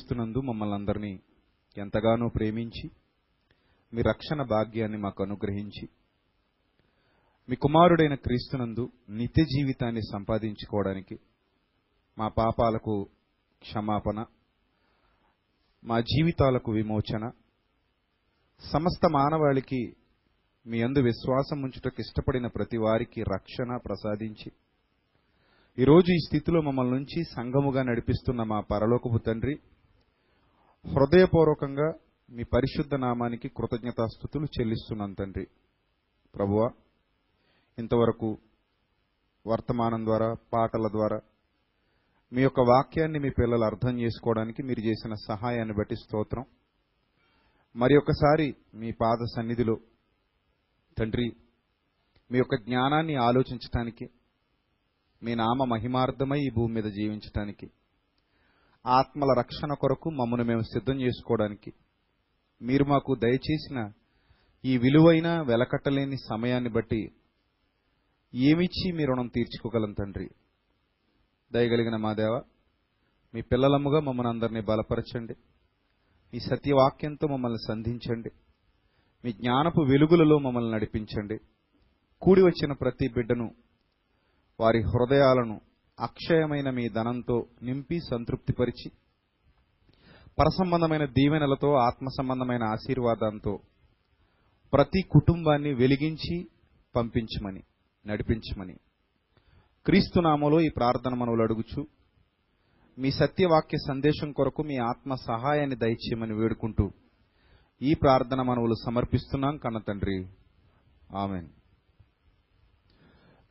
క్రీస్తునందు 0.00 0.40
మమ్మల్ని 0.40 0.74
అందరినీ 0.74 1.10
ఎంతగానో 1.76 2.26
ప్రేమించి 2.28 2.86
మీ 3.92 4.00
రక్షణ 4.02 4.42
భాగ్యాన్ని 4.52 4.98
మాకు 4.98 5.20
అనుగ్రహించి 5.24 5.84
మీ 7.48 7.56
కుమారుడైన 7.56 8.14
క్రీస్తునందు 8.22 8.84
నిత్య 9.18 9.44
జీవితాన్ని 9.52 10.02
సంపాదించుకోవడానికి 10.10 11.16
మా 12.16 12.26
పాపాలకు 12.38 12.94
క్షమాపణ 13.62 14.18
మా 15.82 15.98
జీవితాలకు 16.12 16.72
విమోచన 16.72 17.26
సమస్త 18.62 19.10
మానవాళికి 19.12 19.80
మీ 20.66 20.80
అందు 20.82 21.02
విశ్వాసం 21.08 21.60
ఉంచుటకు 21.68 22.00
ఇష్టపడిన 22.00 22.48
ప్రతి 22.56 22.80
వారికి 22.84 23.22
రక్షణ 23.30 23.76
ప్రసాదించి 23.84 24.50
ఈరోజు 25.78 26.12
ఈ 26.12 26.22
స్థితిలో 26.24 26.62
మమ్మల్ని 26.62 26.96
నుంచి 26.96 27.20
సంఘముగా 27.34 27.84
నడిపిస్తున్న 27.88 28.42
మా 28.50 28.60
పరలోకపు 28.70 29.20
తండ్రి 29.26 29.56
హృదయపూర్వకంగా 30.84 31.88
మీ 32.28 32.42
పరిశుద్ధ 32.42 32.94
నామానికి 32.94 33.48
కృతజ్ఞతాస్థుతులు 33.48 34.46
చెల్లిస్తున్నాను 34.56 35.14
తండ్రి. 35.14 35.44
ప్రభువా 36.34 36.68
ఇంతవరకు 37.78 38.28
వర్తమానం 39.46 40.02
ద్వారా 40.04 40.28
పాటల 40.52 40.88
ద్వారా 40.96 41.18
మీ 42.32 42.42
యొక్క 42.42 42.60
వాక్యాన్ని 42.70 43.18
మీ 43.18 43.30
పిల్లలు 43.38 43.64
అర్థం 43.64 43.94
చేసుకోవడానికి 44.00 44.62
మీరు 44.62 44.80
చేసిన 44.80 45.14
సహాయాన్ని 45.28 45.74
బట్టి 45.78 45.96
స్తోత్రం. 46.02 46.44
మరి 47.76 47.94
ఒకసారి 47.96 48.48
మీ 48.74 48.90
పాద 49.02 49.18
సన్నిధిలో 49.36 49.76
తండ్రి 50.96 51.28
మీ 52.30 52.38
యొక్క 52.38 52.56
జ్ఞానాన్ని 52.64 53.14
ఆలోచించటానికి 53.28 54.06
మీ 55.22 55.34
నామ 55.34 55.64
మహిమార్థమై 55.74 56.40
ఈ 56.46 56.50
భూమి 56.56 56.74
మీద 56.74 56.88
జీవించటానికి 56.98 57.66
ఆత్మల 58.86 59.34
రక్షణ 59.38 59.74
కొరకు 59.74 60.10
మమ్మను 60.10 60.44
మేము 60.44 60.60
సిద్ధం 60.60 61.00
చేసుకోవడానికి. 61.00 61.72
మీరు 62.62 62.84
మాకు 62.84 63.14
దయచేసిన 63.14 63.92
ఈ 64.64 64.78
విలువైన 64.78 65.40
వెలకట్టలేని 65.40 66.16
సమయాన్ని 66.16 66.70
బట్టి 66.70 67.12
ఏమిచ్చి 68.34 68.92
మీ 68.92 69.04
రుణం 69.04 69.26
తీర్చుకోగలం 69.26 69.92
తండ్రి? 69.92 70.28
దయగలిగిన 71.52 71.96
మా 71.96 72.12
దేవ 72.12 72.42
మీ 73.34 73.40
పిల్లలముగా 73.40 74.00
మమ్మల్ని 74.00 74.32
అందరినీ 74.32 74.60
బలపరచండి. 74.60 75.34
మీ 76.32 76.40
సత్యవాక్యంతో 76.40 77.26
మమ్మల్ని 77.28 77.58
సంధించండి. 77.68 78.30
మీ 79.24 79.32
జ్ఞానపు 79.32 79.80
వెలుగులలో 79.80 80.38
మమ్మల్ని 80.38 80.70
నడిపించండి. 80.70 81.38
కూడి 82.22 82.42
వచ్చిన 82.42 82.72
ప్రతి 82.72 83.08
బిడ్డను 83.08 83.54
వారి 84.60 84.80
హృదయాలను 84.82 85.60
అక్షయమైన 86.00 86.70
మీ 86.70 86.88
ధనంతో 86.88 87.46
నింపి 87.62 87.98
సంతృప్తిపరిచి 88.10 88.90
పరసంబంధమైన 90.38 91.04
దీవెనలతో 91.04 91.74
ఆత్మ 91.74 92.06
సంబంధమైన 92.18 92.62
ఆశీర్వాదంతో 92.62 93.58
ప్రతి 94.72 95.02
కుటుంబాన్ని 95.02 95.74
వెలిగించి 95.74 96.48
పంపించమని 96.96 97.62
నడిపించమని 98.06 98.74
క్రీస్తునామలో 99.84 100.60
ఈ 100.60 100.68
ప్రార్థన 100.68 101.14
మనవులు 101.14 101.42
అడుగుచు. 101.42 101.86
మీ 102.98 103.10
సత్యవాక్య 103.10 103.78
సందేశం 103.88 104.32
కొరకు 104.32 104.62
మీ 104.62 104.76
ఆత్మ 104.76 105.14
సహాయాన్ని 105.14 105.76
దయచేయమని 105.76 106.34
వేడుకుంటూ 106.34 106.90
ఈ 107.82 107.94
ప్రార్థన 107.94 108.42
మనవులు 108.42 108.74
సమర్పిస్తున్నాం 108.86 109.56
కన్న 109.56 109.78
తండ్రి. 109.78 110.26
ఆమెన్. 111.16 111.48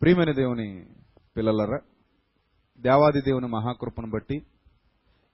ప్రియమైన 0.01 0.31
దేవుని 0.31 0.85
పిల్లలరా 1.37 1.79
దేవాది 2.79 3.21
దేవుని 3.21 3.47
మహాకృపను 3.47 4.09
బట్టి 4.09 4.41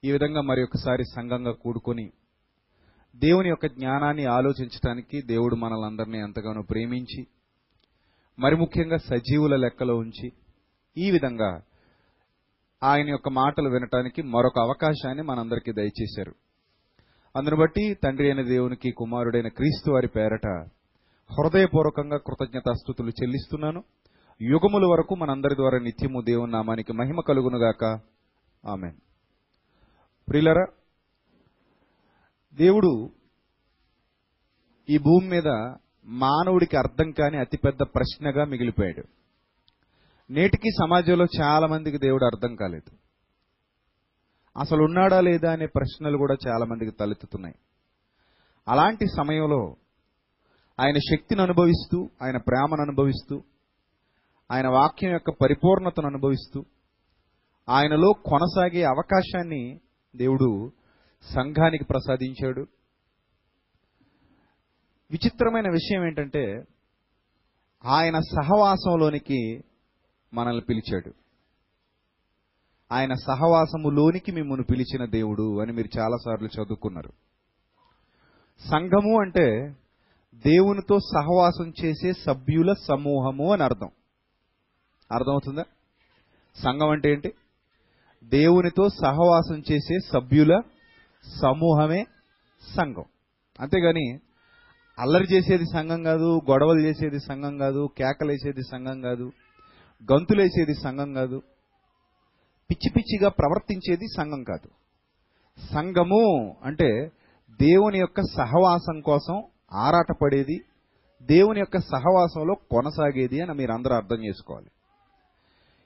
ఈ 0.04 0.12
విధంగా 0.12 0.42
మరి 0.42 0.64
ఒకసారి 0.64 1.04
సంఘంగా 1.04 1.52
కూడుకొని 1.52 2.12
దేవుని 3.16 3.50
యొక్క 3.50 3.66
జ్ఞానాన్ని 3.66 4.26
ఆలోచించడానికి 4.26 5.22
దేవుడు 5.22 5.56
మనలందరినీ 5.56 6.18
ఎంతగానో 6.18 6.62
ప్రేమించి 6.62 7.26
మరి 8.40 8.56
ముఖ్యంగా 8.56 8.98
సజీవుల 8.98 9.56
లెక్కలో 9.56 9.96
ఉంచి 9.96 10.32
ఈ 10.98 11.12
విధంగా 11.12 11.62
ఆయన 12.84 13.10
యొక్క 13.10 13.30
మాటలు 13.30 13.70
వినటానికి 13.70 14.22
మరొక 14.22 14.60
అవకాశాన్ని 14.60 15.24
మనందరికీ 15.24 15.72
దయచేశారు. 15.72 16.34
అందును 17.36 17.56
బట్టి 17.56 17.94
తండ్రి 18.04 18.32
అయిన 18.32 18.48
దేవునికి 18.48 18.92
కుమారుడైన 18.92 19.48
క్రీస్తు 19.48 19.92
వారి 19.92 20.08
పేరట 20.08 20.48
హృదయపూర్వకంగా 21.30 22.18
కృతజ్ఞతాస్థుతులు 22.18 23.10
చెల్లిస్తున్నాను. 23.10 23.84
యుగముల 24.42 24.86
వరకు 24.86 25.16
మనందరి 25.16 25.56
ద్వారా 25.56 25.80
నిత్యము 25.80 26.22
దేవుని 26.22 26.52
నామానికి 26.52 26.94
మహిమ 26.94 27.20
కలుగునుగాక. 27.28 27.86
ఆమె 28.70 28.92
ప్రిలరా 30.30 30.66
దేవుడు 32.54 33.10
ఈ 34.90 34.98
భూమి 34.98 35.30
మీద 35.30 35.76
మానవుడికి 36.06 36.78
అర్థం 36.78 37.12
కాని 37.12 37.38
అతిపెద్ద 37.38 37.80
ప్రశ్నగా 37.84 38.46
మిగిలిపోయాడు. 38.46 39.04
నేటికి 40.34 40.70
సమాజంలో 40.70 41.26
చాలా 41.42 41.68
మందికి 41.68 41.98
దేవుడు 41.98 42.26
అర్థం 42.26 42.56
కాలేదు. 42.56 42.96
అసలు 44.60 44.84
ఉన్నాడా 44.84 45.22
లేదా 45.22 45.52
అనే 45.52 45.66
ప్రశ్నలు 45.66 46.18
కూడా 46.18 46.36
చాలా 46.48 46.66
మందికి 46.66 46.92
తలెత్తుతున్నాయి. 46.92 47.56
అలాంటి 48.68 49.06
సమయంలో 49.08 49.76
ఆయన 50.80 50.98
శక్తిని 50.98 51.42
అనుభవిస్తూ 51.42 52.10
ఆయన 52.24 52.38
ప్రేమను 52.38 52.82
అనుభవిస్తూ 52.82 53.44
ఆయన 54.52 54.68
వాక్యం 54.68 55.12
యొక్క 55.12 55.30
పరిపూర్ణతను 55.30 56.08
అనుభవిస్తూ 56.08 56.66
ఆయనలో 57.70 58.14
కొనసాగే 58.14 58.84
అవకాశాన్ని 58.84 59.80
దేవుడు 60.16 60.72
సంఘానికి 61.22 61.84
ప్రసాదించాడు. 61.84 62.66
విచిత్రమైన 65.12 65.70
విషయం 65.72 66.08
ఏంటంటే 66.08 66.64
ఆయన 67.86 68.20
సహవాసంలోనికి 68.20 69.62
మనల్ని 70.34 70.62
పిలిచాడు. 70.70 71.12
ఆయన 72.92 73.14
సహవాసములోనికి 73.14 74.32
మిమ్మల్ని 74.32 74.66
పిలిచిన 74.70 75.06
దేవుడు 75.06 75.62
అని 75.62 75.72
మీరు 75.72 76.00
చాలాసార్లు 76.00 76.48
చదువుకున్నారు. 76.48 77.10
సంఘము 78.60 79.22
అంటే 79.22 79.76
దేవునితో 80.34 81.00
సహవాసం 81.00 81.74
చేసే 81.86 82.14
సభ్యుల 82.14 82.74
సమూహము 82.88 83.54
అని 83.54 83.64
అర్థం. 83.64 83.90
అర్థమవుతుందా? 85.12 85.64
సంఘం 86.56 86.90
అంటే 86.90 87.12
ఏంటి? 87.12 87.34
దేవునితో 88.24 88.90
సహవాసం 88.90 89.64
చేసే 89.72 90.00
సభ్యుల 90.00 90.62
సమూహమే 91.42 92.06
సంఘం. 92.76 93.04
అంతేగాని 93.60 94.20
అల్లరి 95.00 95.26
చేసేది 95.34 95.64
సంఘం 95.74 96.04
కాదు 96.04 96.42
గొడవలు 96.50 96.80
చేసేది 96.80 97.20
సంఘం 97.20 97.58
కాదు 97.58 97.90
కేకలేసేది 97.98 98.62
సంఘం 98.62 99.02
కాదు 99.02 99.32
గంతులేసేది 100.12 100.74
సంఘం 100.74 101.14
కాదు 101.14 101.42
పిచ్చి 102.70 102.90
పిచ్చిగా 102.98 103.30
ప్రవర్తించేది 103.30 104.08
సంఘం 104.18 104.44
కాదు. 104.44 104.70
సంఘము 105.74 106.56
అంటే 106.64 107.12
దేవుని 107.62 108.00
యొక్క 108.00 108.22
సహవాసం 108.22 109.02
కోసం 109.02 109.44
ఆరాటపడేది 109.74 110.62
దేవుని 111.22 111.60
యొక్క 111.60 111.78
సహవాసంలో 111.80 112.56
కొనసాగేది 112.56 113.42
అని 113.42 113.54
మీరు 113.54 113.72
అందరూ 113.72 113.96
అర్థం 113.96 114.24
చేసుకోవాలి. 114.24 114.68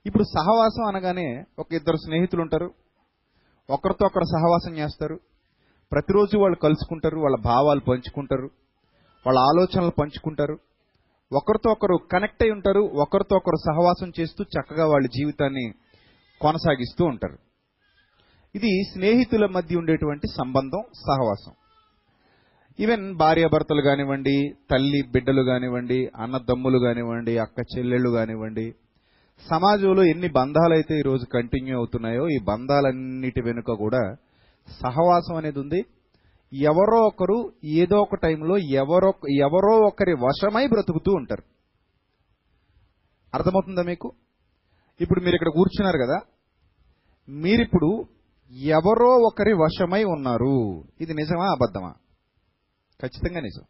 ఇప్పుడు 0.06 0.24
సహవాసం 0.24 0.84
అనగానే 0.86 1.44
ఒక 1.60 1.74
ఇద్దరు 1.74 1.96
స్నేహితులు 1.96 2.42
ఉంటారు 2.42 2.74
ఒకరితో 3.70 4.06
ఒకరు 4.06 4.24
సహవాసం 4.24 4.78
చేస్తారు. 4.78 5.20
ప్రతిరోజు 5.92 6.38
వాళ్ళు 6.38 6.58
కలుసుకుంటారు 6.58 7.18
వాళ్ళ 7.20 7.38
భావాలు 7.46 7.80
పంచుకుంటారు 7.80 8.50
వాళ్ళ 9.28 9.40
ఆలోచనలు 9.40 9.92
పంచుకుంటారు. 10.02 10.60
ఒకరితో 11.34 11.72
ఒకరు 11.72 11.96
కనెక్ట్ 12.12 12.44
అయి 12.44 12.52
ఉంటారు 12.52 12.80
ఒకరితో 12.80 13.36
ఒకరు 13.36 13.56
సహవాసం 13.56 14.12
చేస్తూ 14.20 14.44
చక్కగా 14.44 14.86
వాళ్ళ 14.86 15.08
జీవితాన్ని 15.08 15.72
కొనసాగిస్తూ 16.42 17.06
ఉంటారు. 17.06 17.38
ఇది 18.56 18.84
స్నేహితుల 18.94 19.46
మధ్య 19.46 19.78
ఉండేటువంటి 19.78 20.28
సంబంధం 20.38 20.84
సహవాసం. 20.94 21.54
ఈవెన్ 22.80 23.16
భార్యాభర్తలు 23.16 23.82
కానివ్వండి 23.82 24.54
తల్లి 24.72 25.02
బిడ్డలు 25.12 25.44
కానివ్వండి 25.44 26.08
అన్నదమ్ములు 26.16 26.80
కానివ్వండి 26.80 27.38
అక్క 27.38 27.60
చెల్లెళ్ళు 27.78 28.10
కానివ్వండి 28.10 28.74
సమాజంలో 29.48 30.04
ఎన్ని 30.04 30.30
బంధాలైతే 30.30 30.98
ఈరోజు 30.98 31.26
కంటిన్యూ 31.26 31.78
అవుతున్నాయో 31.78 32.30
ఈ 32.30 32.40
బంధాలన్నిటి 32.40 33.42
వెనుక 33.42 33.72
కూడా 33.72 34.16
సహవాసం 34.84 35.36
అనేది 35.36 35.60
ఉంది. 35.60 35.86
ఎవరో 36.54 36.98
ఒకరు 37.02 37.54
ఏదో 37.66 37.98
ఒక 37.98 38.16
టైంలో 38.16 38.58
ఎవరో 38.58 39.14
ఎవరో 39.30 39.80
ఒకరి 39.80 40.14
వశమై 40.14 40.68
బ్రతుకుతూ 40.68 41.12
ఉంటారు. 41.14 41.44
అర్థమవుతుందా 43.34 43.82
మీకు? 43.82 44.12
ఇప్పుడు 45.02 45.20
మీరు 45.20 45.36
ఇక్కడ 45.36 45.48
కూర్చున్నారు 45.48 45.98
కదా. 45.98 46.20
మీరిప్పుడు 47.30 48.06
ఎవరో 48.52 49.10
ఒకరి 49.10 49.54
వశమై 49.54 50.04
ఉన్నారు. 50.04 50.84
ఇది 51.02 51.14
నిజమా 51.14 51.46
అబద్ధమా? 51.46 51.94
ఖచ్చితంగా 53.02 53.40
నిజం. 53.40 53.64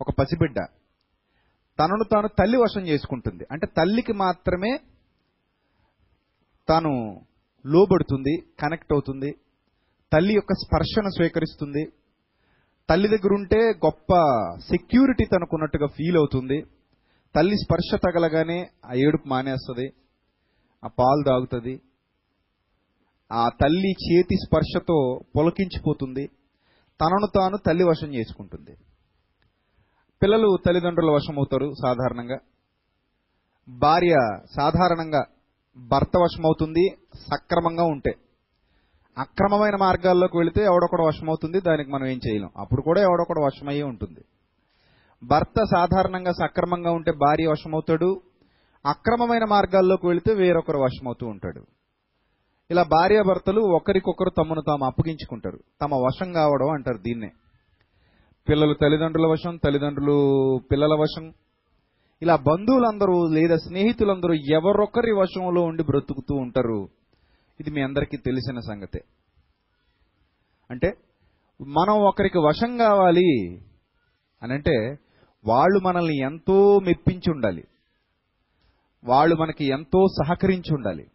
ఒక 0.00 0.06
పసిబిడ్డ 0.18 0.56
తనను 1.80 2.04
తాను 2.04 2.28
తల్లి 2.28 2.56
వశం 2.56 2.80
చేసుకుంటుంది. 2.80 3.44
అంటే 3.50 3.66
తల్లికి 3.66 4.12
మాత్రమే 4.12 4.78
తాను 6.68 7.20
లోబడుతుంది 7.66 8.40
కనెక్ట్ 8.60 8.92
అవుతుంది. 8.92 9.30
తల్లి 10.12 10.34
యొక్క 10.34 10.52
స్పర్శను 10.52 11.10
స్వీకరిస్తుంది. 11.10 11.84
తల్లి 12.90 13.08
దగ్గర 13.08 13.32
ఉంటే 13.32 13.56
గొప్ప 13.56 14.12
సెక్యూరిటీ 14.58 15.24
తనకున్నట్టుగా 15.24 15.86
ఫీల్ 15.86 16.16
అవుతుంది. 16.16 16.62
తల్లి 17.34 17.56
స్పర్శ 17.56 17.94
తగలగానే 17.94 18.68
ఆ 18.84 18.94
ఏడుపు 18.94 19.28
మానేస్తుంది 19.28 19.86
ఆ 20.84 20.88
పాలు 20.88 21.22
తాగుతుంది. 21.26 21.80
ఆ 23.32 23.48
తల్లి 23.48 23.90
చేతి 23.90 24.36
స్పర్శతో 24.36 25.20
పొలకించిపోతుంది. 25.36 26.26
తనను 27.00 27.26
తాను 27.34 27.56
తల్లి 27.66 27.84
వశం 27.84 28.14
చేసుకుంటుంది. 28.14 28.76
పిల్లలు 30.22 30.58
తల్లిదండ్రుల 30.66 31.10
వశం 31.10 31.34
అవుతారు 31.36 31.72
సాధారణంగా. 31.82 32.38
భార్య 33.68 34.16
సాధారణంగా 34.56 35.24
భర్త 35.88 36.18
వశమవుతుంది 36.18 36.88
సక్రమంగా 37.14 37.84
ఉంటే. 37.84 38.14
అక్రమమైన 39.18 39.76
మార్గాల్లోకి 39.76 40.38
వెళితే 40.38 40.62
ఎవడొకడు 40.62 41.02
వశమవుతుంది 41.02 41.60
దానికి 41.60 41.90
మనం 41.90 42.06
ఏం 42.06 42.20
చేయలేం. 42.28 42.50
అప్పుడు 42.58 42.82
కూడా 42.82 43.00
ఎవడొకడు 43.00 43.40
వశమయ్యే 43.40 43.82
ఉంటుంది. 43.82 44.20
భర్త 45.26 45.64
సాధారణంగా 45.64 46.32
సక్రమంగా 46.32 46.90
ఉంటే 46.90 47.12
భార్య 47.12 47.46
వశమవుతాడు. 47.46 48.20
అక్రమమైన 48.86 49.44
మార్గాల్లోకి 49.44 50.06
వెళితే 50.06 50.34
వేరొకరు 50.34 50.78
వశమవుతూ 50.78 51.26
ఉంటాడు. 51.26 51.62
ఇలా 52.70 52.82
భార్యాభర్తలు 52.82 53.60
ఒకరికొకరు 53.60 54.30
తమను 54.30 54.60
తాము 54.60 54.84
అప్పగించుకుంటారు. 54.84 55.58
తమ 55.80 55.94
వశం 55.94 56.32
కావడం 56.32 56.70
అంటారు 56.70 56.98
దీన్నే. 56.98 57.30
పిల్లలు 58.48 58.74
తల్లిదండ్రుల 58.74 59.26
వశం 59.26 59.56
తల్లిదండ్రులు 59.56 60.58
పిల్లల 60.70 60.94
వశం. 60.94 61.32
ఇలా 62.22 62.36
బంధువులందరూ 62.36 63.28
లేదా 63.28 63.56
స్నేహితులందరూ 63.56 64.34
ఎవరొకరి 64.34 65.12
వశంలో 65.12 65.62
ఉండి 65.62 65.82
బ్రతుకుతూ 65.82 66.34
ఉంటారు? 66.34 66.88
ఇది 67.60 67.70
మీ 67.70 67.82
అందరికీ 67.82 68.16
తెలిసిన 68.16 68.58
సంగతే. 68.58 69.00
అంటే 70.70 70.92
మనం 71.66 71.98
ఒకరికి 72.00 72.38
వశం 72.38 72.76
కావాలి 72.76 73.60
అని 74.42 74.52
అంటే 74.52 74.96
వాళ్ళు 75.46 75.80
మనల్ని 75.80 76.18
ఎంతో 76.18 76.78
మెప్పించి 76.78 77.32
ఉండాలి. 77.32 77.64
వాళ్ళు 79.04 79.36
మనకి 79.36 79.64
ఎంతో 79.64 80.06
సహకరించి 80.24 80.74
ఉండాలి. 80.74 81.06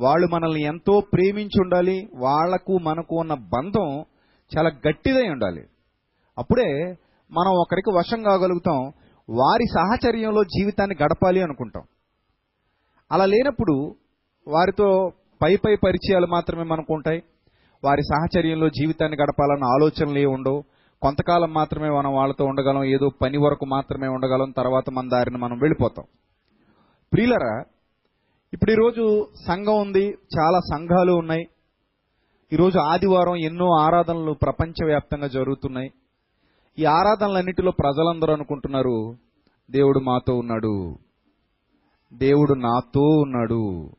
వాళ్ళు 0.00 0.26
మనల్ని 0.26 0.62
ఎంతో 0.62 1.00
ప్రేమించి 1.12 1.60
ఉండాలి. 1.60 2.08
వాళ్ళకు 2.16 2.78
మనకు 2.78 3.16
ఉన్న 3.16 3.34
బంధం 3.34 4.04
చాలా 4.56 4.70
గట్టిదై 4.88 5.28
ఉండాలి. 5.28 5.64
అప్పుడే 6.38 6.68
మనం 7.32 7.52
ఒకరికి 7.52 7.90
వశం 7.90 8.22
కాగలుగుతాం 8.22 8.92
వారి 9.30 9.64
సాహచర్యంలో 9.66 10.44
జీవితాన్ని 10.44 10.96
గడపాలి 11.02 11.42
అనుకుంటాం. 11.42 11.82
అలా 13.12 13.24
లేనప్పుడు 13.24 13.94
వారితో 14.48 15.12
పై 15.42 15.56
పై 15.56 15.76
పరిచయాలు 15.76 16.26
మాత్రమే 16.26 16.62
మనకు 16.62 16.94
ఉంటాయి. 16.94 17.22
వారి 17.84 18.02
సాహచర్యంలో 18.02 18.68
జీవితాన్ని 18.68 19.18
గడపాలన్న 19.18 19.64
ఆలోచనలు 19.64 20.18
ఏ 20.18 20.24
ఉండవు. 20.24 20.64
కొంతకాలం 21.02 21.52
మాత్రమే 21.52 21.88
మనం 21.90 22.14
వాళ్ళతో 22.14 22.44
ఉండగలం 22.44 22.84
ఏదో 22.84 23.08
పని 23.22 23.38
వరకు 23.38 23.64
మాత్రమే 23.64 24.08
ఉండగలం 24.08 24.50
తర్వాత 24.50 24.90
మన 24.90 25.08
దారిని 25.08 25.38
మనం 25.38 25.58
వెళ్ళిపోతాం. 25.58 26.04
ప్రియులరా 27.12 27.64
ఇప్పుడు 28.52 28.70
ఈరోజు 28.70 29.26
సంఘం 29.48 29.80
ఉంది 29.80 30.06
చాలా 30.08 30.58
సంఘాలు 30.58 31.12
ఉన్నాయి. 31.12 31.48
ఈరోజు 32.52 32.78
ఆదివారం 32.78 33.36
ఎన్నో 33.36 33.68
ఆరాధనలు 33.80 34.32
ప్రపంచవ్యాప్తంగా 34.32 35.26
జరుగుతున్నాయి. 35.26 35.90
ఈ 36.78 36.84
ఆరాధనలన్నిటిలో 36.84 37.70
ప్రజలందరూ 37.70 38.32
అనుకుంటున్నారు 38.32 39.14
దేవుడు 39.70 39.98
మాతో 39.98 40.34
ఉన్నాడు. 40.34 40.96
దేవుడు 42.12 42.54
నాతో 42.54 43.00
ఉన్నాడు. 43.00 43.90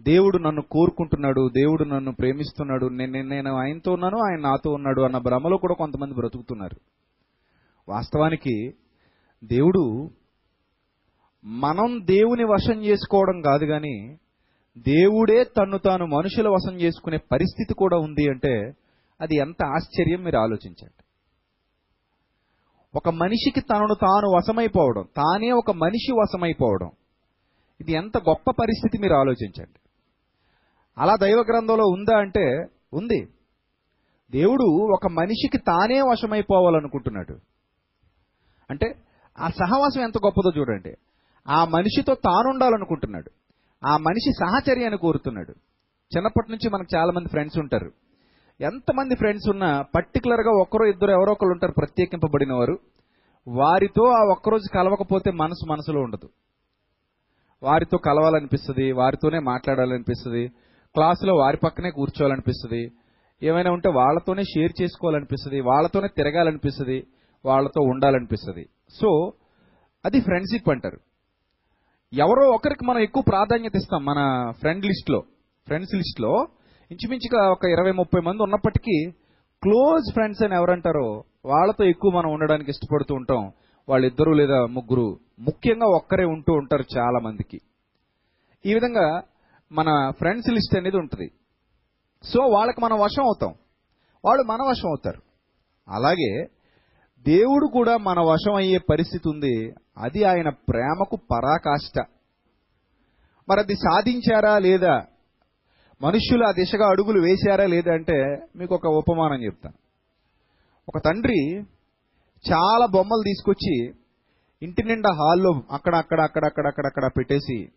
దేవుడు 0.00 0.38
నన్ను 0.38 0.62
కోరుకుంటున్నాడు 0.62 1.48
దేవుడు 1.48 1.84
నన్ను 1.84 2.14
ప్రేమిస్తున్నాడు 2.14 2.86
నేను 2.86 3.28
నేను 3.28 3.56
ఆయనతో 3.56 3.92
ఉన్నాను 3.92 4.18
ఆయన 4.18 4.40
నాతో 4.40 4.70
ఉన్నాడు 4.70 5.02
అన్న 5.02 5.18
భ్రమలో 5.18 5.56
కూడా 5.56 5.74
కొంతమంది 5.74 6.14
బ్రతుకుతున్నారు. 6.14 6.76
వాస్తవానికి 7.88 8.70
దేవుడు 9.44 10.10
మనం 11.44 12.00
దేవుని 12.04 12.44
వశం 12.44 12.82
చేసుకోవడం 12.82 13.40
కాదు 13.40 13.64
కానీ 13.64 14.18
దేవుడే 14.78 15.44
తన్ను 15.44 15.78
తాను 15.78 16.06
మనుషుల 16.06 16.48
వశం 16.48 16.74
చేసుకునే 16.74 17.16
పరిస్థితి 17.16 17.74
కూడా 17.74 17.98
ఉంది 17.98 18.30
అంటే 18.30 18.72
అది 19.20 19.36
ఎంత 19.36 19.64
ఆశ్చర్యం 19.64 20.22
మీరు 20.22 20.38
ఆలోచించండి. 20.38 21.04
ఒక 22.94 23.08
మనిషికి 23.08 23.60
తనను 23.60 23.94
తాను 23.94 24.36
వశమైపోవడం 24.36 25.02
తానే 25.16 25.50
ఒక 25.50 25.70
మనిషి 25.70 26.12
వశమైపోవడం. 26.12 26.90
ఇది 27.80 27.92
ఎంత 27.92 28.18
గొప్ప 28.18 28.50
పరిస్థితి 28.50 28.98
మీరు 28.98 29.14
ఆలోచించండి. 29.14 29.78
అలా 30.98 31.16
దైవ 31.16 31.36
గ్రంథంలో 31.36 31.84
ఉందా 31.86 32.18
అంటే 32.18 32.66
ఉంది. 32.92 33.28
దేవుడు 34.30 34.64
ఒక 34.92 35.06
మనిషికి 35.06 35.58
తానే 35.58 36.00
వశమైపోవాలనుకుంటున్నాడు. 36.00 37.38
అంటే 38.70 38.94
ఆ 39.38 39.48
సహవాసం 39.48 40.02
ఎంత 40.02 40.18
గొప్పదో 40.18 40.58
చూడండి. 40.58 40.94
ఆ 41.48 41.64
మనిషితో 41.64 42.14
తానుండాలనుకుంటున్నాడు. 42.14 43.30
ఆ 43.86 43.96
మనిషి 43.96 44.32
సహచర్యాన్ని 44.32 44.98
కోరుతున్నాడు. 44.98 45.50
చిన్నప్పటి 46.16 46.50
నుంచి 46.50 46.70
మనకు 46.70 46.96
చాలా 46.96 47.12
మంది 47.12 47.28
ఫ్రెండ్స్ 47.28 47.58
ఉంటారు. 47.58 47.92
ఎంతమంది 48.60 49.14
ఫ్రెండ్స్ 49.14 49.50
ఉన్నా 49.50 49.82
పర్టికులర్గా 49.96 50.52
ఒక్కరో 50.60 50.86
ఇద్దరు 50.86 51.10
ఎవరో 51.10 51.32
ఒకరు 51.32 51.48
ఉంటారు 51.48 51.72
ప్రత్యేకింపబడిన 51.72 52.52
వారు 52.52 52.78
వారితో 53.48 54.04
ఆ 54.10 54.22
ఒక్కరోజు 54.30 54.74
కలవకపోతే 54.74 55.30
మనసు 55.30 55.64
మనసులో 55.70 56.00
ఉండదు. 56.00 56.28
వారితో 57.62 57.98
కలవాలనిపిస్తుంది 57.98 58.92
వారితోనే 58.92 59.38
మాట్లాడాలనిపిస్తుంది 59.38 60.48
క్లాసులో 60.94 61.34
వారి 61.34 61.56
పక్కనే 61.56 61.90
కూర్చోవాలనిపిస్తుంది. 61.90 62.82
ఏమైనా 63.42 63.70
ఉంటే 63.70 63.88
వాళ్ళతోనే 63.88 64.42
షేర్ 64.42 64.72
చేసుకోవాలనిపిస్తుంది 64.82 65.60
వాళ్ళతోనే 65.60 66.08
తిరగాలనిపిస్తుంది 66.16 67.06
వాళ్ళతో 67.44 67.80
ఉండాలనిపిస్తుంది. 67.82 68.64
సో 69.00 69.32
అది 70.04 70.20
ఫ్రెండ్షిప్ 70.20 70.70
అంటారు. 70.70 70.98
ఎవరో 72.12 72.44
ఒకరికి 72.50 72.84
మనం 72.86 73.00
ఎక్కువ 73.00 73.22
ప్రాధాన్యత 73.28 73.76
ఇస్తాం 73.76 74.04
మన 74.04 74.20
ఫ్రెండ్ 74.60 74.84
లిస్ట్లో 74.86 75.20
ఫ్రెండ్స్ 75.66 75.94
లిస్ట్లో 75.94 76.46
ఇంచుమించుగా 76.92 77.50
ఒక 77.50 77.64
ఇరవై 77.64 77.92
ముప్పై 77.92 78.20
మంది 78.20 78.42
ఉన్నప్పటికీ 78.42 79.10
క్లోజ్ 79.62 80.12
ఫ్రెండ్స్ 80.12 80.42
అని 80.42 80.54
ఎవరంటారో 80.54 81.24
వాళ్ళతో 81.44 81.84
ఎక్కువ 81.84 82.10
మనం 82.10 82.32
ఉండడానికి 82.32 82.70
ఇష్టపడుతూ 82.70 83.14
ఉంటాం. 83.14 83.52
వాళ్ళిద్దరు 83.88 84.32
లేదా 84.32 84.66
ముగ్గురు 84.66 85.18
ముఖ్యంగా 85.40 85.86
ఒక్కరే 85.86 86.24
ఉంటూ 86.24 86.52
ఉంటారు 86.52 86.84
చాలా 86.98 87.18
మందికి. 87.18 87.60
ఈ 88.66 88.74
విధంగా 88.74 89.22
మన 89.72 90.12
ఫ్రెండ్స్ 90.18 90.50
లిస్ట్ 90.50 90.76
అనేది 90.76 90.96
ఉంటుంది. 90.96 91.30
సో 92.24 92.42
వాళ్ళకి 92.42 92.80
మనం 92.80 93.00
వశం 93.00 93.22
అవుతాం. 93.22 93.54
వాళ్ళు 94.24 94.42
మన 94.42 94.58
వశం 94.62 94.88
అవుతారు. 94.88 95.22
అలాగే 95.88 96.44
దేవుడు 97.22 97.66
కూడా 97.72 97.96
మన 97.96 98.20
వశం 98.20 98.54
అయ్యే 98.54 98.78
పరిస్థితి 98.78 99.28
ఉంది. 99.28 99.72
అది 99.98 100.24
ఆయన 100.24 100.48
ప్రేమకు 100.48 101.16
పరాకాష్ట. 101.16 102.04
మరి 103.48 103.60
అది 103.60 103.74
సాధించారా 103.74 104.58
లేదా? 104.58 105.06
మనుష్యులు 106.02 106.44
ఆ 106.44 106.52
దిశగా 106.52 106.90
అడుగులు 106.90 107.20
వేశారా 107.20 107.66
లేదా 107.66 107.92
అంటే 107.92 108.16
మీకు 108.56 108.74
ఒక 108.74 108.86
ఉపమానం 108.86 109.44
చెప్తాను. 109.44 109.74
ఒక 110.88 111.04
తండ్రి 111.04 111.58
చాలా 112.52 112.86
బొమ్మలు 112.86 113.22
తీసుకొచ్చి 113.26 113.94
ఇంటి 114.62 114.82
నిండా 114.82 115.10
హాల్లో 115.12 115.62
అక్కడ 115.70 115.94
అక్కడ 115.94 116.20
అక్కడ 116.20 116.44
అక్కడ 116.44 116.66
అక్కడ 116.66 116.86
అక్కడ 116.86 117.06
పెట్టేసి 117.06 117.68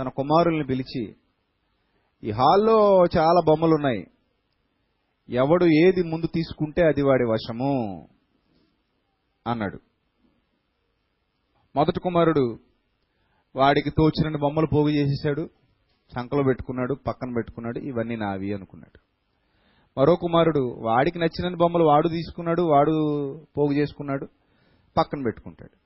తన 0.00 0.08
కుమారుల్ని 0.08 0.64
పిలిచి 0.64 1.04
ఈ 2.24 2.30
హాల్లో 2.30 3.04
చాలా 3.16 3.40
బొమ్మలు 3.46 3.74
ఉన్నాయి 3.74 4.06
ఎవడు 5.30 5.64
ఏది 5.64 6.02
ముందు 6.02 6.26
తీసుకుంటే 6.26 6.82
అది 6.82 7.02
వాడి 7.02 7.24
వశము 7.24 8.08
అన్నాడు. 9.46 9.78
మొదటి 11.76 12.00
కుమారుడు 12.00 12.58
వాడికి 13.56 13.90
తోచిన 13.90 14.36
బొమ్మలు 14.36 14.66
పోగు 14.66 14.88
చేసేసాడు. 14.88 15.48
సంకలో 16.14 16.42
పెట్టుకున్నాడు 16.42 16.94
పక్కన 17.06 17.32
పెట్టుకున్నాడు 17.36 17.78
ఇవన్నీ 17.78 18.16
నావి 18.16 18.54
అనుకున్నాడు. 18.54 18.98
మరో 20.00 20.14
కుమారుడు 20.16 20.60
వాడికి 20.80 21.18
నచ్చిన 21.18 21.54
బొమ్మలు 21.54 21.84
వాడు 21.84 22.08
తీసుకున్నాడు 22.08 22.62
వాడు 22.62 22.94
పోగు 23.58 23.72
చేసుకున్నాడు 23.72 24.26
పక్కన 24.96 25.22
పెట్టుకుంటాడు. 25.22 25.76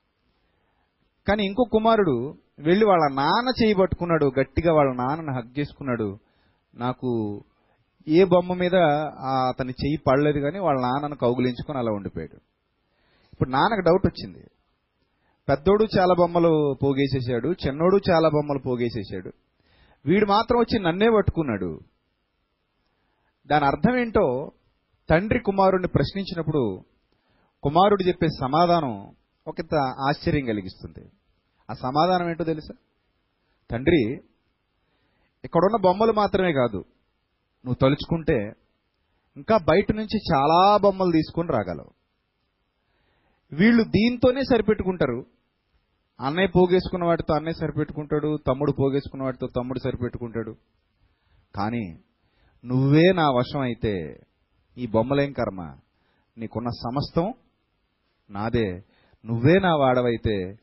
కానీ 1.28 1.44
ఇంకో 1.44 1.64
కుమారుడు 1.72 2.34
వెళ్ళి 2.58 2.86
వాళ్ళ 2.86 3.14
నాన్న 3.14 3.48
చేయి 3.48 3.74
పట్టుకున్నాడు 3.74 4.32
గట్టిగా 4.40 4.74
వాళ్ళ 4.74 4.92
నాన్నని 4.92 5.36
హక్ 5.36 5.58
చేసుకున్నాడు. 5.58 6.18
నాకు 6.76 7.42
ఏ 8.08 8.24
బొమ్మ 8.24 8.54
మీద 8.54 8.74
అతని 9.48 9.70
చెయ్యి 9.70 9.98
పడలేదు 10.06 10.38
కానీ 10.38 10.58
వాళ్ళ 10.58 10.80
నాన్నను 10.80 11.16
కౌగులించుకొని 11.16 11.78
అలా 11.78 11.92
ఉండిపోయాడు. 11.92 12.36
ఇప్పుడు 13.32 13.50
నాన్నకు 13.50 13.80
డౌట్ 13.80 14.06
వచ్చింది. 14.06 14.44
పెద్దోడు 15.48 15.84
చాలా 15.98 16.14
బొమ్మలు 16.18 16.76
పోగేసేసాడు 16.82 17.48
చిన్నోడు 17.48 18.00
చాలా 18.10 18.28
బొమ్మలు 18.28 18.58
పోగేసేసాడు. 18.58 19.32
వీడు 20.06 20.26
మాత్రం 20.26 20.58
వచ్చి 20.58 20.78
నన్నే 20.78 21.10
పట్టుకున్నాడు. 21.10 21.80
దాని 23.46 23.64
అర్థం 23.64 23.96
ఏంటో 23.96 24.52
తండ్రి 25.10 25.38
కుమారుడిని 25.38 25.88
ప్రశ్నించినప్పుడు 25.88 26.84
కుమారుడు 27.62 28.08
చెప్పే 28.08 28.28
సమాధానం 28.28 29.14
ఒక 29.46 29.56
ఆశ్చర్యం 30.08 30.44
కలిగిస్తుంది. 30.44 31.10
ఆ 31.70 31.74
సమాధానం 31.74 32.30
ఏంటో 32.30 32.44
తెలుసా? 32.44 32.74
తండ్రి 33.70 34.02
ఇక్కడున్న 35.44 35.76
బొమ్మలు 35.82 36.12
మాత్రమే 36.12 36.52
కాదు 36.52 36.76
నువ్వు 37.64 37.74
తలుచుకుంటే 37.74 38.52
ఇంకా 39.36 39.56
బయట 39.56 39.92
నుంచి 39.92 40.18
చాలా 40.34 40.76
బొమ్మలు 40.76 41.12
తీసుకొని 41.12 41.48
రాగలవు. 41.48 41.90
వీళ్ళు 43.52 43.82
దీంతోనే 43.82 44.42
సరిపెట్టుకుంటారు. 44.42 45.35
అన్నయ్య 46.20 46.48
పోగేసుకున్న 46.48 47.04
వాటితో 47.04 47.34
అన్నయ్య 47.34 47.60
సరిపెట్టుకుంటాడు 47.60 48.38
తమ్ముడు 48.46 48.72
పోగేసుకున్న 48.72 49.24
వాటితో 49.24 49.46
తమ్ముడు 49.56 49.78
సరిపెట్టుకుంటాడు. 49.78 50.54
కానీ 51.54 51.98
నువ్వే 52.64 53.12
నా 53.12 53.30
వశం 53.30 53.60
అయితే 53.60 54.20
ఈ 54.78 54.86
బొమ్మలేం 54.86 55.32
కర్మ? 55.32 55.76
నీకున్న 56.38 56.68
సమస్తం 56.68 57.34
నాదే. 58.30 58.70
నువ్వే 59.26 59.58
నా 59.58 59.76
వాడవైతే 59.76 60.54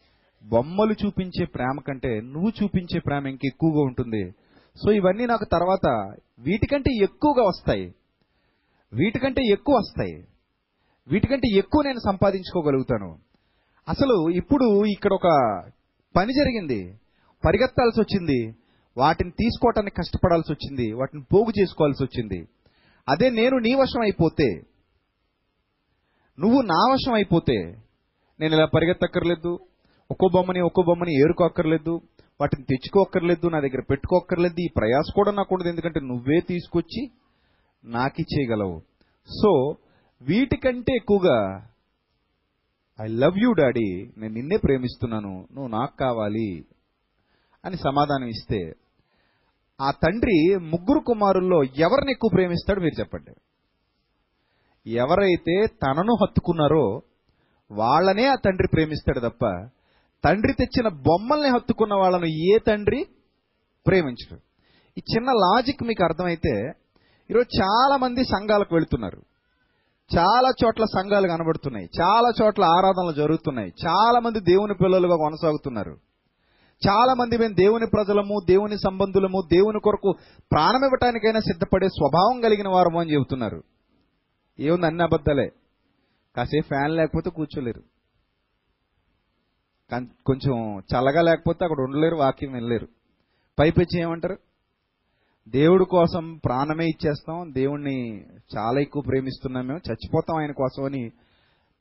బొమ్మలు 0.50 0.94
చూపించే 1.06 1.46
ప్రేమ 1.46 1.80
కంటే 1.88 2.22
నువ్వు 2.22 2.50
చూపించే 2.50 3.00
ప్రేమ 3.00 3.28
ఇంకెక్కువగా 3.28 3.82
ఉంటుంది. 3.82 4.32
సో 4.76 4.92
ఇవన్నీ 4.92 5.26
నాకు 5.26 5.46
తర్వాత 5.52 6.16
వీటికంటే 6.40 6.96
ఎక్కువగా 7.04 7.44
వస్తాయి. 7.44 7.96
వీటికంటే 8.94 9.42
ఎక్కువ 9.52 9.76
వస్తాయి. 9.76 10.28
వీటికంటే 11.08 11.58
ఎక్కువ 11.58 11.82
నేను 11.82 12.00
సంపాదించుకోగలుగుతాను. 12.00 13.33
అసలు 13.88 14.30
ఇప్పుడు 14.30 14.86
ఇక్కడ 14.86 15.14
ఒక 15.14 15.30
పని 16.16 16.34
జరిగింది. 16.34 16.82
పరిగెత్తాల్సి 17.44 18.00
వచ్చింది 18.02 18.40
వాటిని 18.98 19.32
తీసుకోవటానికి 19.32 19.96
కష్టపడాల్సి 19.96 20.52
వచ్చింది 20.54 20.86
వాటిని 20.94 21.24
పోగు 21.34 21.52
చేసుకోవాల్సి 21.60 22.04
వచ్చింది 22.04 22.40
అదే 23.08 23.30
నేను 23.30 23.56
నీ 23.58 23.74
వశం 23.74 24.02
అయిపోతే 24.02 24.48
నువ్వు 26.40 26.60
నా 26.62 26.80
వశం 26.92 27.14
అయిపోతే 27.14 27.58
నేను 28.40 28.56
ఇలా 28.56 28.66
పరిగెత్తక్కర్లేదు. 28.66 29.52
ఒక్కో 30.12 30.28
బొమ్మని 30.34 30.62
ఒక్కో 30.62 30.82
బొమ్మని 30.82 31.14
ఏరుకోక్కర్లేదు. 31.22 31.94
వాటిని 32.42 32.64
తెచ్చుకోక్కర్లేదు 32.64 33.48
నా 33.48 33.60
దగ్గర 33.60 33.82
పెట్టుకోక్కర్లేదు. 33.90 34.60
ఈ 34.60 34.68
ప్రయాస 34.78 35.14
కూడా 35.16 35.32
నాకు 35.32 35.56
ఉండదు. 35.56 35.70
ఎందుకంటే 35.70 36.00
నువ్వే 36.00 36.40
తీసుకొచ్చి 36.48 37.02
నాకిచ్చేయగలవు. 37.84 38.78
సో 39.30 39.52
వీటికంటే 40.22 40.96
ఎక్కువగా 40.96 41.38
ఐ 43.02 43.08
లవ్ 43.08 43.40
యూ 43.44 43.54
డాడీ. 43.54 44.12
నేను 44.18 44.34
నిన్నే 44.34 44.58
ప్రేమిస్తున్నాను. 44.58 45.48
నువ్వు 45.52 45.68
నాకు 45.68 45.98
కావాలి 46.00 46.66
అని 47.66 47.78
సమాధానం 47.78 48.28
ఇస్తే 48.28 48.74
ఆ 49.82 49.92
తండ్రి 49.92 50.56
ముగ్గురు 50.56 51.00
కుమారుల్లో 51.00 51.64
ఎవరిని 51.64 52.12
ఎక్కువ 52.12 52.30
ప్రేమిస్తాడు 52.34 52.80
మీరు 52.80 53.00
చెప్పండి. 53.00 53.34
ఎవరైతే 54.92 55.66
తనను 55.68 56.14
హత్తుకున్నారో 56.14 57.02
వాళ్ళనే 57.72 58.26
ఆ 58.26 58.36
తండ్రి 58.36 58.68
ప్రేమిస్తాడు 58.74 59.20
తప్ప 59.20 59.46
తండ్రి 60.24 60.54
తెచ్చిన 60.54 60.88
బొమ్మల్ని 60.88 61.50
హత్తుకున్న 61.50 61.94
వాళ్ళను 61.94 62.26
ఏ 62.26 62.58
తండ్రి 62.58 63.06
ప్రేమించడు. 63.88 64.40
ఈ 64.98 65.02
చిన్న 65.16 65.32
లాజిక్ 65.32 65.84
మీకు 65.84 66.04
అర్థమైతే 66.04 66.54
ఈరోజు 67.32 67.62
చాలా 67.62 67.98
మంది 67.98 68.24
సంఘాలకు 68.24 68.76
వెళుతున్నారు. 68.76 69.33
చాలా 70.18 70.52
చోట్ల 70.66 70.86
సంఘాలు 70.86 71.28
కనబడుతున్నాయి. 71.28 71.90
చాలా 72.02 72.32
చోట్ల 72.44 72.64
ఆరాధనలు 72.64 73.12
జరుగుతున్నాయి. 73.12 73.74
చాలా 73.88 74.20
మంది 74.20 74.40
దేవుని 74.40 74.74
పిల్లలుగా 74.74 75.16
కొనసాగుతున్నారు. 75.16 75.98
చాలా 76.90 77.14
మంది 77.14 77.38
మేము 77.38 77.54
దేవుని 77.54 77.86
ప్రజలము 77.88 78.42
దేవుని 78.46 78.78
సంబంధులము 78.78 79.42
దేవుని 79.52 79.80
కొరకు 79.80 80.14
ప్రాణం 80.52 80.84
ఇవ్వటానికైనా 80.84 81.40
సిద్ధపడే 81.40 81.88
స్వభావం 81.88 82.42
కలిగిన 82.42 82.68
వారము 82.68 83.00
అని 83.00 83.14
చెబుతున్నారు. 83.14 83.64
ఏముంది 84.60 84.86
అన్ని 84.86 85.04
అబద్ధాలే. 85.04 85.52
కాసేపు 86.36 86.68
ఫ్యాన్ 86.68 86.92
లేకపోతే 86.92 87.30
కూర్చోలేరు. 87.30 87.82
కొంచెం 90.26 90.80
చల్లగా 90.80 91.22
లేకపోతే 91.22 91.66
అక్కడ 91.66 91.80
ఉండలేరు 91.80 92.16
వాక్యం 92.16 92.54
వినలేరు. 92.54 92.88
పైపెచ్చి 93.60 94.02
ఏమంటారు? 94.02 94.38
దేవుడి 95.48 95.86
కోసం 95.86 96.38
ప్రాణమే 96.46 96.86
ఇచ్చేస్తాం. 96.86 97.54
దేవుణ్ణి 97.54 98.26
చాలా 98.58 98.80
ఎక్కువ 98.80 99.02
ప్రేమిస్తున్నాం 99.02 99.68
మేము. 99.68 99.78
చచ్చిపోతాం 99.78 100.38
ఆయన 100.38 100.52
కోసం 100.52 100.84
అని 100.84 101.12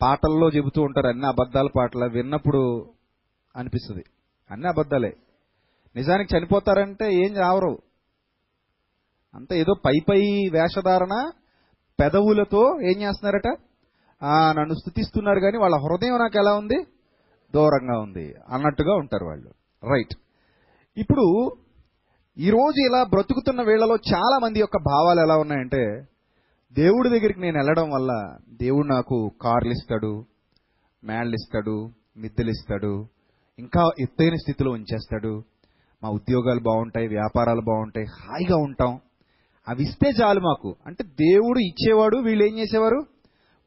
పాటల్లో 0.03 0.49
చెబుతూ 0.49 0.83
ఉంటారు. 0.83 1.07
అన్ని 1.07 1.27
అబద్ధాల 1.27 1.69
పాటలు 1.77 2.05
విన్నప్పుడు 2.05 2.91
అనిపిస్తుంది. 3.57 4.05
అన్ని 4.51 4.69
అబద్ధాలే. 4.69 5.17
నిజానికి 5.97 6.39
చనిపోతారంటే 6.39 7.15
ఏం 7.15 7.37
రావరు. 7.37 7.79
అంత 9.35 9.53
ఏదో 9.53 9.75
పై 9.75 9.93
పై 10.09 10.21
వేషధారణ 10.53 11.31
పెదవులతో 12.01 12.81
ఏం 12.81 13.03
చేస్తున్నారట? 13.03 13.57
నన్ను 14.59 14.75
స్థుతిస్తున్నారు 14.75 15.41
కానీ 15.41 15.59
వాళ్ళ 15.59 15.77
హృదయం 15.77 16.17
నాకు 16.17 16.39
ఎలా 16.39 16.55
ఉంది? 16.55 16.77
దూరంగా 17.55 17.99
ఉంది 18.01 18.35
అన్నట్టుగా 18.49 18.95
ఉంటారు 18.95 19.25
వాళ్ళు. 19.25 19.49
రైట్. 19.93 20.15
ఇప్పుడు 20.97 21.53
ఈరోజు 22.39 22.87
ఇలా 22.87 23.03
బ్రతుకుతున్న 23.03 23.63
వేళలో 23.63 23.97
చాలా 23.97 24.39
మంది 24.43 24.61
యొక్క 24.61 24.77
భావాలు 24.77 25.21
ఎలా 25.21 25.37
ఉన్నాయంటే 25.37 26.03
దేవుడి 26.73 27.09
దగ్గరికి 27.09 27.41
నేను 27.41 27.57
వెళ్ళడం 27.57 27.91
వల్ల 27.91 28.37
దేవుడు 28.49 28.87
నాకు 28.87 29.31
కార్లు 29.43 29.71
ఇస్తాడు 29.71 30.25
మేళ్ళు 31.05 31.35
ఇస్తాడు 31.35 31.89
మిద్దెలు 32.17 32.51
ఇస్తాడు 32.51 33.07
ఇంకా 33.59 33.91
ఎత్తైన 34.01 34.35
స్థితిలో 34.35 34.71
ఉంచేస్తాడు. 34.71 35.43
మా 36.03 36.11
ఉద్యోగాలు 36.11 36.61
బాగుంటాయి 36.61 37.09
వ్యాపారాలు 37.09 37.61
బాగుంటాయి 37.61 38.07
హాయిగా 38.07 38.57
ఉంటాం. 38.57 39.01
అవి 39.69 39.83
ఇస్తే 39.83 40.13
చాలు 40.23 40.41
మాకు. 40.41 40.77
అంటే 40.87 41.05
దేవుడు 41.05 41.59
ఇచ్చేవాడు 41.59 42.17
వీళ్ళు 42.17 42.45
ఏం 42.45 42.59
చేసేవారు? 42.59 43.07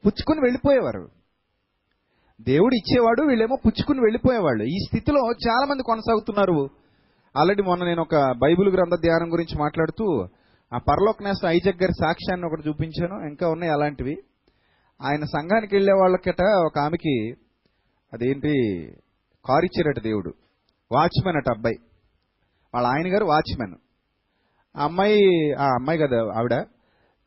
పుచ్చుకుని 0.06 0.40
వెళ్ళిపోయేవారు. 0.40 1.08
దేవుడు 2.40 2.74
ఇచ్చేవాడు 2.74 3.22
వీళ్ళేమో 3.22 3.56
పుచ్చుకుని 3.66 4.00
వెళ్ళిపోయేవాళ్ళు. 4.00 4.64
ఈ 4.64 4.78
స్థితిలో 4.86 5.32
చాలా 5.48 5.66
మంది 5.66 5.82
కొనసాగుతున్నారు. 5.82 6.68
ఆల్రెడీ 7.36 7.62
మొన్న 7.62 7.84
నేను 7.84 8.02
ఒక 8.02 8.32
బైబిల్ 8.32 8.68
గ్రంథ 8.68 9.00
ధ్యానం 9.00 9.32
గురించి 9.32 9.58
మాట్లాడుతూ 9.58 10.24
ఆ 10.74 10.78
పరలోక 10.78 11.22
నేస్త 11.22 11.46
ఐజక్ 11.46 11.82
గారి 11.82 11.92
సాక్ష్యాన్ని 11.92 12.46
ఒకటి 12.46 12.68
చూపించాను. 12.68 13.28
ఇంకా 13.28 13.48
ఉన్నాయి 13.48 13.72
అలాంటివి. 13.72 14.16
ఆయన 15.02 15.24
సంఘానికి 15.24 15.76
వెళ్ళే 15.76 15.92
వాళ్ళకట 15.92 16.42
ఒక 16.66 16.78
ఆమెకి 16.78 17.34
అదేంటి 18.12 18.52
కారు 19.46 19.64
ఇచ్చారట 19.64 20.02
దేవుడు. 20.02 20.34
వాచ్మెన్ 20.92 21.36
అట 21.36 21.48
అబ్బాయి. 21.50 21.78
వాళ్ళ 22.74 22.88
ఆయన 22.88 23.14
గారు 23.14 23.24
వాచ్మెన్. 23.24 23.74
ఆ 24.76 24.84
అమ్మాయి 24.84 25.52
ఆ 25.52 25.64
అమ్మాయి 25.64 25.98
కదా 25.98 26.16
ఆవిడ 26.16 26.52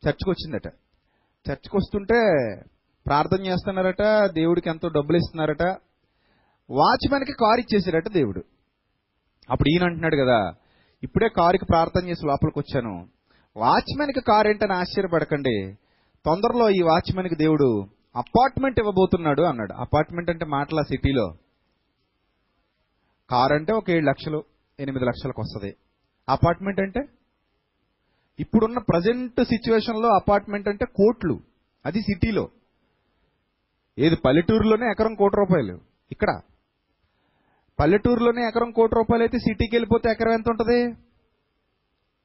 చర్చ్కి 0.08 0.30
వచ్చిందట. 0.30 0.66
చర్చ్కి 1.50 1.76
వస్తుంటే 1.76 2.40
ప్రార్థన 3.06 3.46
చేస్తున్నారట 3.46 4.30
దేవుడికి 4.30 4.70
ఎంతో 4.70 4.88
డబ్బులు 4.88 5.16
ఇస్తున్నారట. 5.16 5.62
వాచ్మెన్కి 6.70 7.32
కారు 7.32 7.60
ఇచ్చేసారట 7.60 8.08
దేవుడు. 8.12 8.44
అప్పుడు 9.50 9.68
ఈయన 9.68 9.84
అంటున్నాడు 9.84 10.16
కదా 10.16 10.52
ఇప్పుడే 11.02 11.28
కారుకి 11.28 11.64
ప్రార్థన 11.64 12.08
చేసి 12.08 12.26
లోపలికి 12.26 12.58
వచ్చాను. 12.58 13.08
వాచ్మెన్కి 13.56 14.20
కారు 14.20 14.48
ఏంటని 14.48 14.72
ఆశ్చర్యపడకండి. 14.72 15.74
తొందరలో 16.26 16.70
ఈ 16.70 16.82
వాచ్మెన్కి 16.82 17.34
దేవుడు 17.34 17.86
అపార్ట్మెంట్ 18.16 18.78
ఇవ్వబోతున్నాడు 18.78 19.42
అన్నాడు. 19.42 19.72
అపార్ట్మెంట్ 19.72 20.30
అంటే 20.30 20.44
మాటల 20.44 20.80
సిటీలో. 20.80 21.34
కారు 23.30 23.54
అంటే 23.54 23.72
ఒక 23.72 23.90
ఏడు 23.90 24.04
లక్షలు 24.04 24.44
ఎనిమిది 24.80 25.04
లక్షలకు 25.04 25.42
వస్తుంది. 25.42 25.76
అపార్ట్మెంట్ 26.28 26.80
అంటే? 26.80 27.00
ఇప్పుడున్న 28.40 28.78
ప్రజెంట్ 28.78 29.44
సిచ్యువేషన్లో 29.44 30.08
అపార్ట్మెంట్ 30.08 30.68
అంటే 30.68 30.84
కోట్లు. 30.84 31.40
అది 31.86 32.00
సిటీలో. 32.00 32.48
ఏది 33.98 34.16
పల్లెటూరులోనే 34.16 34.90
ఎకరం 34.90 35.14
కోటి 35.14 35.36
రూపాయలు. 35.36 35.80
ఇక్కడ 36.12 36.40
పల్లెటూరులోనే 37.80 38.46
ఎకరం 38.46 38.70
కోటి 38.70 38.94
రూపాయలు 38.94 39.22
అయితే 39.22 39.38
సిటీకి 39.38 39.76
వెళ్ళిపోతే 39.76 40.10
ఎకరం 40.10 40.32
ఎంత 40.32 40.48
ఉంటుంది? 40.50 40.80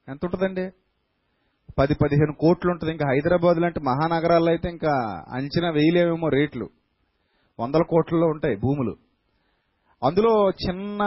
ఎంత 0.08 0.24
ఉంటుందండి? 0.24 0.70
పది 1.78 1.94
పదిహేను 1.94 2.32
కోట్లు 2.32 2.70
ఉంటుంది. 2.70 2.92
ఇంకా 2.92 3.06
హైదరాబాద్ 3.08 3.58
లాంటి 3.58 3.80
మహానగరాల్లో 3.80 4.50
అయితే 4.50 4.68
ఇంకా 4.68 4.92
అంచనా 5.32 5.70
వేయలేమేమో 5.70 6.28
రేట్లు. 6.28 6.68
వందల 7.60 7.82
కోట్లలో 7.82 8.26
ఉంటాయి 8.26 8.56
భూములు. 8.56 8.96
అందులో 10.04 10.50
చిన్న 10.50 11.02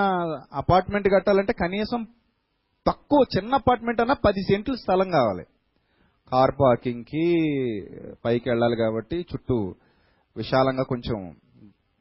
అపార్ట్మెంట్ 0.54 1.08
కట్టాలంటే 1.08 1.54
కనీసం 1.54 2.04
తక్కువ 2.88 3.26
చిన్న 3.38 3.54
అపార్ట్మెంట్ 3.54 4.02
అన్నా 4.02 4.16
పది 4.26 4.42
సెంట్లు 4.42 4.76
స్థలం 4.76 5.12
కావాలి. 5.12 5.44
కార్ 6.32 6.52
పార్కింగ్కి 6.62 7.26
పైకి 8.26 8.50
వెళ్ళాలి 8.50 8.76
కాబట్టి 8.76 9.18
చుట్టూ 9.22 9.76
విశాలంగా 10.38 10.84
కొంచెం 10.84 11.36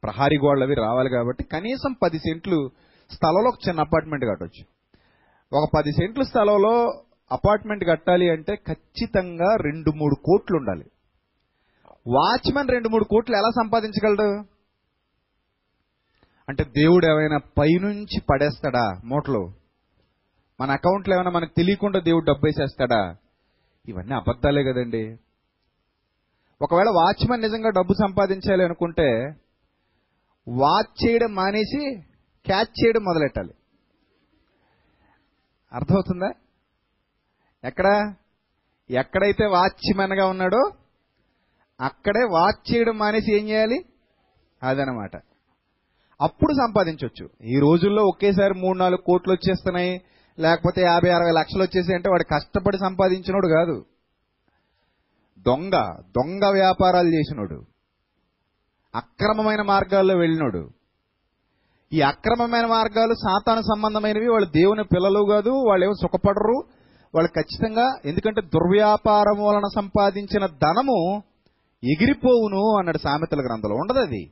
ప్రహారీ 0.02 0.38
గోడలు 0.38 0.64
అవి 0.64 0.74
రావాలి 0.74 1.10
కాబట్టి 1.10 1.44
కనీసం 1.44 1.92
పది 1.92 2.18
సెంట్లు 2.18 2.70
స్థలంలో 3.10 3.48
ఒక 3.48 3.68
చిన్న 3.68 3.80
అపార్ట్మెంట్ 3.80 4.24
కట్టొచ్చు. 4.24 4.64
ఒక 5.58 5.70
పది 5.76 5.92
సెంట్ల 5.92 6.22
స్థలంలో 6.22 7.02
అపార్ట్మెంట్ 7.32 7.84
కట్టాలి 7.84 8.30
అంటే 8.30 8.56
ఖచ్చితంగా 8.56 9.56
రెండు 9.56 9.90
మూడు 9.90 10.14
కోట్లు 10.24 10.56
ఉండాలి. 10.56 10.84
వాచ్మెన్ 12.08 12.68
రెండు 12.68 12.88
మూడు 12.88 13.04
కోట్లు 13.04 13.36
ఎలా 13.36 13.50
సంపాదించగలడు? 13.50 14.44
అంటే 16.48 16.64
దేవుడు 16.64 17.06
ఏమైనా 17.06 17.36
పైనుంచి 17.36 18.22
పడేస్తాడా 18.30 19.00
మూటలు? 19.04 19.52
మన 20.60 20.70
అకౌంట్లో 20.70 21.14
ఏమైనా 21.14 21.30
మనకు 21.30 21.50
తెలియకుండా 21.56 22.00
దేవుడు 22.00 22.24
డబ్బు 22.24 22.46
వేసేస్తాడా? 22.46 23.16
ఇవన్నీ 23.88 24.14
అబద్ధాలే 24.14 24.62
కదండి. 24.62 25.16
ఒకవేళ 26.62 26.88
వాచ్మెన్ 26.88 27.42
నిజంగా 27.42 27.70
డబ్బు 27.70 27.92
సంపాదించాలి 27.92 28.64
అనుకుంటే 28.64 29.30
వాచ్ 30.48 31.08
చేయడం 31.08 31.34
మానేసి 31.34 32.00
క్యాచ్ 32.44 32.84
చేయడం 32.84 33.02
మొదలెట్టాలి. 33.02 33.54
అర్థమవుతుందా? 35.72 36.30
ఎక్కడ? 37.64 38.14
ఎక్కడైతే 38.90 39.46
వాచ్మెన్గా 39.46 40.26
ఉన్నాడో 40.26 40.70
అక్కడే 41.80 42.20
వాచ్ 42.24 42.74
చేయడం 42.74 42.98
మానేసి 42.98 43.36
ఏం 43.36 43.48
చేయాలి? 43.48 43.84
అదనమాట. 44.62 45.10
అప్పుడు 46.20 46.52
సంపాదించవచ్చు 46.52 47.30
ఈ 47.44 47.58
రోజుల్లో 47.58 48.02
ఒకేసారి 48.02 48.54
మూడు 48.54 48.78
నాలుగు 48.78 49.04
కోట్లు 49.06 49.32
వచ్చేస్తున్నాయి 49.32 50.00
లేకపోతే 50.38 50.82
యాభై 50.82 51.10
అరవై 51.10 51.32
లక్షలు 51.32 51.62
వచ్చేసి 51.62 51.94
అంటే 51.94 52.10
వాడు 52.10 52.22
కష్టపడి 52.22 52.78
సంపాదించినోడు 52.78 53.46
కాదు. 53.46 53.84
దొంగ 55.38 55.72
దొంగ 56.00 56.44
వ్యాపారాలు 56.50 57.08
చేసినోడు. 57.08 57.64
అక్రమమైన 58.98 59.62
మార్గాల్లో 59.62 60.14
వెళ్ళినోడు. 60.16 60.70
ఈ 61.92 62.00
అక్రమమైన 62.00 62.66
మార్గాలు 62.66 63.14
సాతాను 63.14 63.60
సంబంధమైనవి. 63.60 64.28
వాళ్ళు 64.28 64.48
దేవుని 64.50 64.84
పిల్లలు 64.84 65.26
కాదు 65.30 65.50
వాళ్ళు 65.50 65.84
ఏమో 65.84 65.94
సుఖపడరు. 65.94 66.62
వాళ్ళు 67.14 67.28
ఖచ్చితంగా 67.40 67.98
ఎందుకంటే 68.04 68.42
దుర్వ్యాపారం 68.42 69.44
వలన 69.44 69.62
సంపాదించిన 69.74 70.46
ధనము 70.46 71.22
ఎగిరిపోవును 71.84 72.78
అన్నాడు 72.78 72.98
సామెతల 72.98 73.40
గ్రంథంలో. 73.40 73.76
ఉండదు 73.76 73.98
అది. 73.98 74.22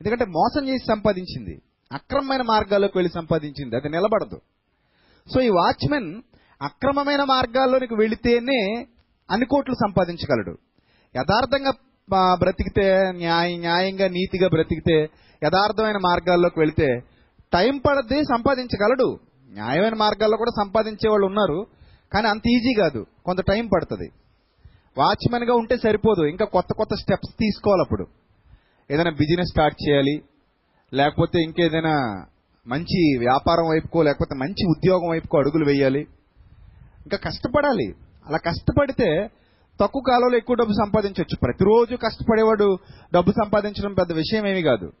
ఎందుకంటే 0.00 0.24
మోసం 0.24 0.68
చేసి 0.68 0.86
సంపాదించింది. 0.88 1.62
అక్రమమైన 1.92 2.42
మార్గాల్లోకి 2.42 2.98
వెళ్ళి 2.98 3.12
సంపాదించింది. 3.14 3.76
అది 3.76 3.88
నిలబడదు. 3.88 4.40
సో 5.34 5.40
ఈ 5.40 5.48
వాచ్మెన్ 5.48 6.22
అక్రమమైన 6.62 7.24
మార్గాల్లోనికి 7.24 7.94
వెళితేనే 7.94 8.86
అన్ని 9.30 9.46
కోట్లు 9.46 9.74
సంపాదించగలడు. 9.74 10.56
యథార్థంగా 11.16 11.72
బ్రతికితే 12.10 13.12
న్యాయ 13.12 13.56
న్యాయంగా 13.56 14.08
నీతిగా 14.08 14.48
బ్రతికితే 14.48 15.02
యథార్థమైన 15.44 15.96
మార్గాల్లోకి 15.96 16.60
వెళితే 16.60 16.86
టైం 17.52 17.78
పడద్ది 17.78 18.24
సంపాదించగలడు. 18.24 19.18
న్యాయమైన 19.52 19.94
మార్గాల్లో 19.94 20.36
కూడా 20.36 20.64
సంపాదించే 20.64 21.10
వాళ్ళు 21.10 21.26
ఉన్నారు 21.26 21.66
కానీ 22.12 22.28
అంత 22.28 22.48
ఈజీ 22.48 22.74
కాదు. 22.80 23.06
కొంత 23.24 23.38
టైం 23.40 23.66
పడుతుంది. 23.66 24.10
వాచ్మెన్గా 24.98 25.54
ఉంటే 25.54 25.76
సరిపోదు. 25.76 26.26
ఇంకా 26.26 26.44
కొత్త 26.44 26.68
కొత్త 26.76 26.94
స్టెప్స్ 26.94 27.36
తీసుకోవాలి 27.40 27.82
అప్పుడు. 27.82 28.06
ఏదైనా 28.90 29.10
బిజినెస్ 29.10 29.48
స్టార్ట్ 29.48 29.88
చేయాలి 29.88 30.22
లేకపోతే 30.94 31.42
ఇంకేదైనా 31.42 32.24
మంచి 32.66 33.18
వ్యాపారం 33.18 33.68
వైపుకో 33.70 34.02
లేకపోతే 34.02 34.34
మంచి 34.34 34.66
ఉద్యోగం 34.66 35.10
వైపుకో 35.10 35.38
అడుగులు 35.38 35.64
వేయాలి. 35.64 36.00
ఇంకా 37.02 37.16
కష్టపడాలి. 37.16 37.94
అలా 38.26 38.36
కష్టపడితే 38.36 39.28
తక్కువ 39.80 40.02
కాలంలో 40.08 40.36
ఎక్కువ 40.36 40.56
డబ్బు 40.56 40.72
సంపాదించవచ్చు. 40.72 41.36
ప్రతిరోజు 41.42 41.96
కష్టపడేవాడు 41.96 42.78
డబ్బు 43.14 43.30
సంపాదించడం 43.30 43.94
పెద్ద 43.94 44.12
విషయం 44.12 44.46
ఏమీ 44.46 44.62
కాదు. 44.62 44.92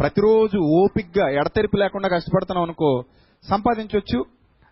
ప్రతిరోజు 0.00 0.58
ఓపిగ్గా 0.58 1.28
ఎడతెరిపి 1.28 1.78
లేకుండా 1.78 2.08
కష్టపడుతున్నాం 2.08 2.64
అనుకో 2.64 3.02
సంపాదించవచ్చు. 3.50 4.24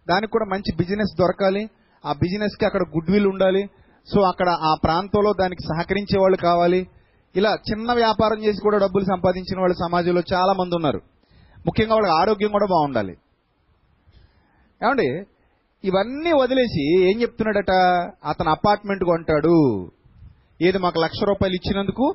దానికి 0.08 0.32
కూడా 0.32 0.44
మంచి 0.44 0.76
బిజినెస్ 0.76 1.18
దొరకాలి. 1.18 1.70
ఆ 2.06 2.12
బిజినెస్కి 2.12 2.66
అక్కడ 2.66 2.80
గుడ్ 2.80 3.10
విల్ 3.10 3.26
ఉండాలి. 3.26 3.66
సో 4.14 4.20
అక్కడ 4.20 4.48
ఆ 4.48 4.74
ప్రాంతంలో 4.84 5.32
దానికి 5.40 5.62
సహకరించే 5.62 6.20
వాళ్ళు 6.20 6.36
కావాలి. 6.36 6.88
ఇలా 7.36 7.54
చిన్న 7.54 7.92
వ్యాపారం 7.92 8.44
చేసి 8.44 8.58
కూడా 8.62 8.78
డబ్బులు 8.78 9.04
సంపాదించిన 9.04 9.60
వాళ్ళు 9.60 9.74
సమాజంలో 9.74 10.22
చాలా 10.32 10.52
మంది 10.52 10.74
ఉన్నారు. 10.74 11.00
ముఖ్యంగా 11.66 11.94
వాళ్ళకి 11.94 12.12
ఆరోగ్యం 12.12 12.50
కూడా 12.50 12.66
బాగుండాలి. 12.66 13.12
ఏమండి? 14.84 15.24
ఇవన్నీ 15.84 16.32
వదిలేసి 16.32 17.10
ఏం 17.10 17.22
చెప్తున్నాడట? 17.22 17.70
అతను 18.26 18.50
అపార్ట్మెంట్ 18.50 19.04
కొంటాడు. 19.04 19.90
ఏది 20.62 20.78
మాకు 20.78 21.00
లక్ష 21.00 21.24
రూపాయలు 21.24 21.54
ఇచ్చినందుకు? 21.54 22.14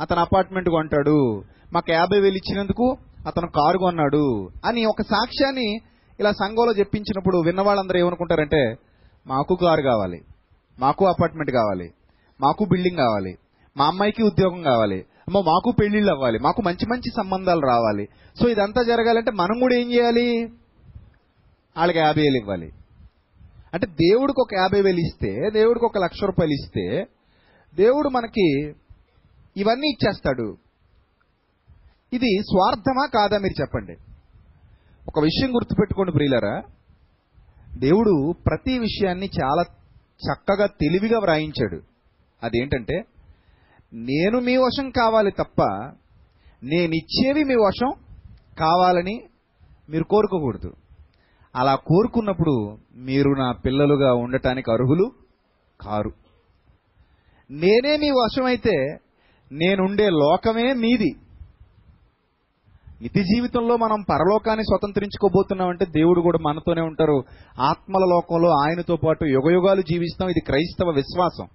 అతను 0.00 0.20
అపార్ట్మెంట్ 0.20 0.68
కొంటాడు. 0.68 1.42
మాకు 1.72 1.92
యాభై 1.92 2.20
వేలు 2.20 2.36
ఇచ్చినందుకు? 2.36 2.96
అతను 3.26 3.46
కారు 3.46 3.78
కొన్నాడు. 3.78 4.50
అని 4.64 4.84
ఒక 4.84 5.02
సాక్ష్యాన్ని 5.02 5.80
ఇలా 6.20 6.32
సంఘంలో 6.32 6.72
చెప్పించినప్పుడు 6.78 7.36
విన్న 7.36 7.60
వాళ్ళందరూ 7.60 7.98
ఏమనుకుంటారంటే 7.98 8.74
మాకు 9.26 9.54
కారు 9.54 9.82
కావాలి 9.82 10.20
మాకు 10.78 11.06
అపార్ట్మెంట్ 11.06 11.50
కావాలి 11.50 11.90
మాకు 12.40 12.64
బిల్డింగ్ 12.64 12.96
కావాలి 12.96 13.34
మా 13.76 13.86
అమ్మాయికి 13.86 14.22
ఉద్యోగం 14.22 14.62
కావాలి 14.62 14.96
అమ్మో 14.96 15.42
మాకు 15.42 15.72
పెళ్ళిళ్ళు 15.80 16.12
అవ్వాలి 16.12 16.38
మాకు 16.38 16.62
మంచి 16.62 16.86
మంచి 16.90 17.10
సంబంధాలు 17.16 17.60
రావాలి. 17.60 18.08
సో 18.42 18.48
ఇదంతా 18.48 18.82
జరగాలంటే 18.82 19.30
మనం 19.30 19.60
కూడా 19.60 19.74
ఏం 19.74 19.92
చేయాలి? 19.92 20.44
వాళ్ళకి 21.76 21.98
యాభై 21.98 22.22
వేలు 22.22 22.36
ఇవ్వాలి. 22.36 22.72
అంటే 23.74 23.86
దేవుడికి 23.86 24.40
ఒక 24.40 24.54
యాభై 24.54 24.80
వేలు 24.82 24.98
ఇస్తే 24.98 25.50
దేవుడికి 25.50 25.84
ఒక 25.84 25.98
లక్ష 25.98 26.24
రూపాయలు 26.24 26.52
ఇస్తే 26.52 27.06
దేవుడు 27.74 28.08
మనకి 28.08 28.68
ఇవన్నీ 29.56 29.88
ఇచ్చేస్తాడు. 29.88 30.56
ఇది 32.12 32.38
స్వార్థమా 32.42 33.06
కాదా 33.06 33.38
మీరు 33.38 33.60
చెప్పండి. 33.60 33.92
ఒక 35.08 35.20
విషయం 35.20 35.54
గుర్తుపెట్టుకోండి 35.54 36.12
ప్రియులరా. 36.12 36.62
దేవుడు 37.78 38.32
ప్రతి 38.46 38.78
విషయాన్ని 38.78 39.30
చాలా 39.42 39.62
చక్కగా 40.00 40.66
తెలివిగా 40.66 41.18
వ్రాయించాడు. 41.18 41.80
అదేంటంటే 42.42 43.04
నేను 43.92 44.40
మీ 44.40 44.56
వశం 44.56 44.90
కావాలి 44.90 45.30
తప్ప 45.30 45.62
నేనిచ్చేవి 46.62 47.44
మీ 47.44 47.54
వశం 47.54 47.92
కావాలని 48.58 49.20
మీరు 49.88 50.04
కోరుకోకూడదు. 50.04 50.72
అలా 51.56 51.74
కోరుకున్నప్పుడు 51.74 52.78
మీరు 52.96 53.30
నా 53.30 53.52
పిల్లలుగా 53.52 54.14
ఉండటానికి 54.14 54.72
అర్హులు? 54.72 55.10
కారు. 55.80 56.10
నేనే 57.50 57.96
మీ 57.96 58.10
వశమైతే 58.10 58.98
నేనుండే 59.52 60.10
లోకమే 60.10 60.72
మీది. 60.72 61.14
నిత్య 63.02 63.22
జీవితంలో 63.22 63.76
మనం 63.76 64.04
పరలోకాన్ని 64.10 64.64
స్వతంత్రించుకోబోతున్నామంటే 64.64 65.84
దేవుడు 65.84 66.20
కూడా 66.20 66.38
మనతోనే 66.42 66.80
ఉంటారు. 66.80 67.22
ఆత్మల 67.60 68.00
లోకంలో 68.00 68.50
ఆయనతో 68.50 68.96
పాటు 68.96 69.24
యుగయుగాలు 69.24 69.80
జీవిస్తాం. 69.80 70.28
ఇది 70.28 70.40
క్రైస్తవ 70.40 70.90
విశ్వాసం. 70.90 71.46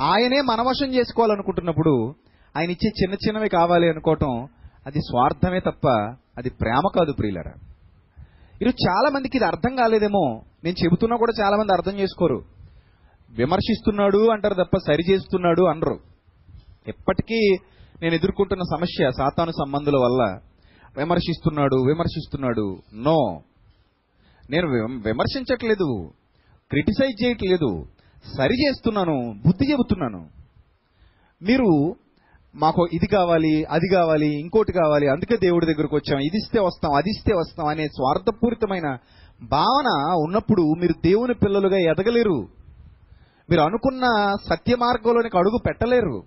ఆయనే 0.00 0.40
మనవశం 0.40 0.86
చేసుకోవాలనుకుంటున్నప్పుడు 0.86 2.14
ఆయన 2.56 2.70
ఇచ్చే 2.70 2.90
చిన్న 3.02 3.14
చిన్నవి 3.14 3.48
కావాలి 3.48 3.88
అనుకోవటం 3.88 4.48
అది 4.86 4.98
స్వార్థమే 4.98 5.60
తప్ప 5.60 5.88
అది 6.38 6.50
ప్రేమ 6.50 6.82
కాదు 6.94 7.12
ప్రియులరా. 7.12 7.67
మీరు 8.62 8.90
చాలా 8.90 9.10
మందికి 9.10 9.36
ఇది 9.36 9.46
అర్థం 9.46 9.76
కాలేదేమో. 9.76 10.42
నేను 10.64 10.84
చెబుతున్నా 10.84 11.16
కూడా 11.16 11.44
చాలా 11.44 11.56
మంది 11.56 11.72
అర్థం 11.72 11.92
చేసుకోరు. 11.92 12.42
విమర్శిస్తున్నాడు 13.30 14.30
అంటారు 14.30 14.54
తప్ప 14.54 14.76
సరి 14.76 15.12
చేస్తున్నాడు 15.12 15.62
అనరు. 15.62 15.98
ఎప్పటికీ 16.88 17.56
నేను 18.02 18.14
ఎదుర్కొంటున్న 18.14 18.62
సమస్య 18.62 19.10
సాతాను 19.18 19.50
సంబంధుల 19.50 19.96
వల్ల. 19.96 20.38
విమర్శిస్తున్నాడు 20.96 21.74
విమర్శిస్తున్నాడు. 21.74 22.76
నో. 22.94 23.40
నేను 24.50 24.68
విమర్శించట్లేదు. 25.06 26.10
క్రిటిసైజ్ 26.70 27.24
చేయట్లేదు. 27.24 27.84
సరి 28.36 28.66
చేస్తున్నాను 28.66 29.34
బుద్ధి 29.46 29.72
చెబుతున్నాను. 29.72 30.28
మీరు 31.42 31.96
మాకు 32.54 32.86
ఇది 32.92 33.06
కావాలి 33.06 33.64
అది 33.64 33.94
కావాలి 33.94 34.40
ఇంకోటి 34.40 34.72
కావాలి 34.72 35.08
అందుకే 35.08 35.36
దేవుడి 35.36 35.66
దగ్గరకు 35.66 35.96
వచ్చాం. 35.96 36.20
ఇది 36.20 36.36
ఇస్తే 36.36 36.60
వస్తాం 36.60 36.92
అది 36.94 37.10
ఇస్తే 37.10 37.34
వస్తాం 37.34 37.66
అనే 37.66 37.88
స్వార్థపూరితమైన 37.88 38.98
భావన 39.42 40.14
ఉన్నప్పుడు 40.14 40.62
మీరు 40.62 40.92
దేవుని 40.92 41.34
పిల్లలుగా 41.34 41.78
ఎదగలేరు. 41.78 42.48
మీరు 43.50 43.60
అనుకున్న 43.60 44.34
సత్య 44.50 44.76
మార్గంలోనికి 44.76 45.38
అడుగు 45.38 45.58
పెట్టలేరు. 45.66 46.22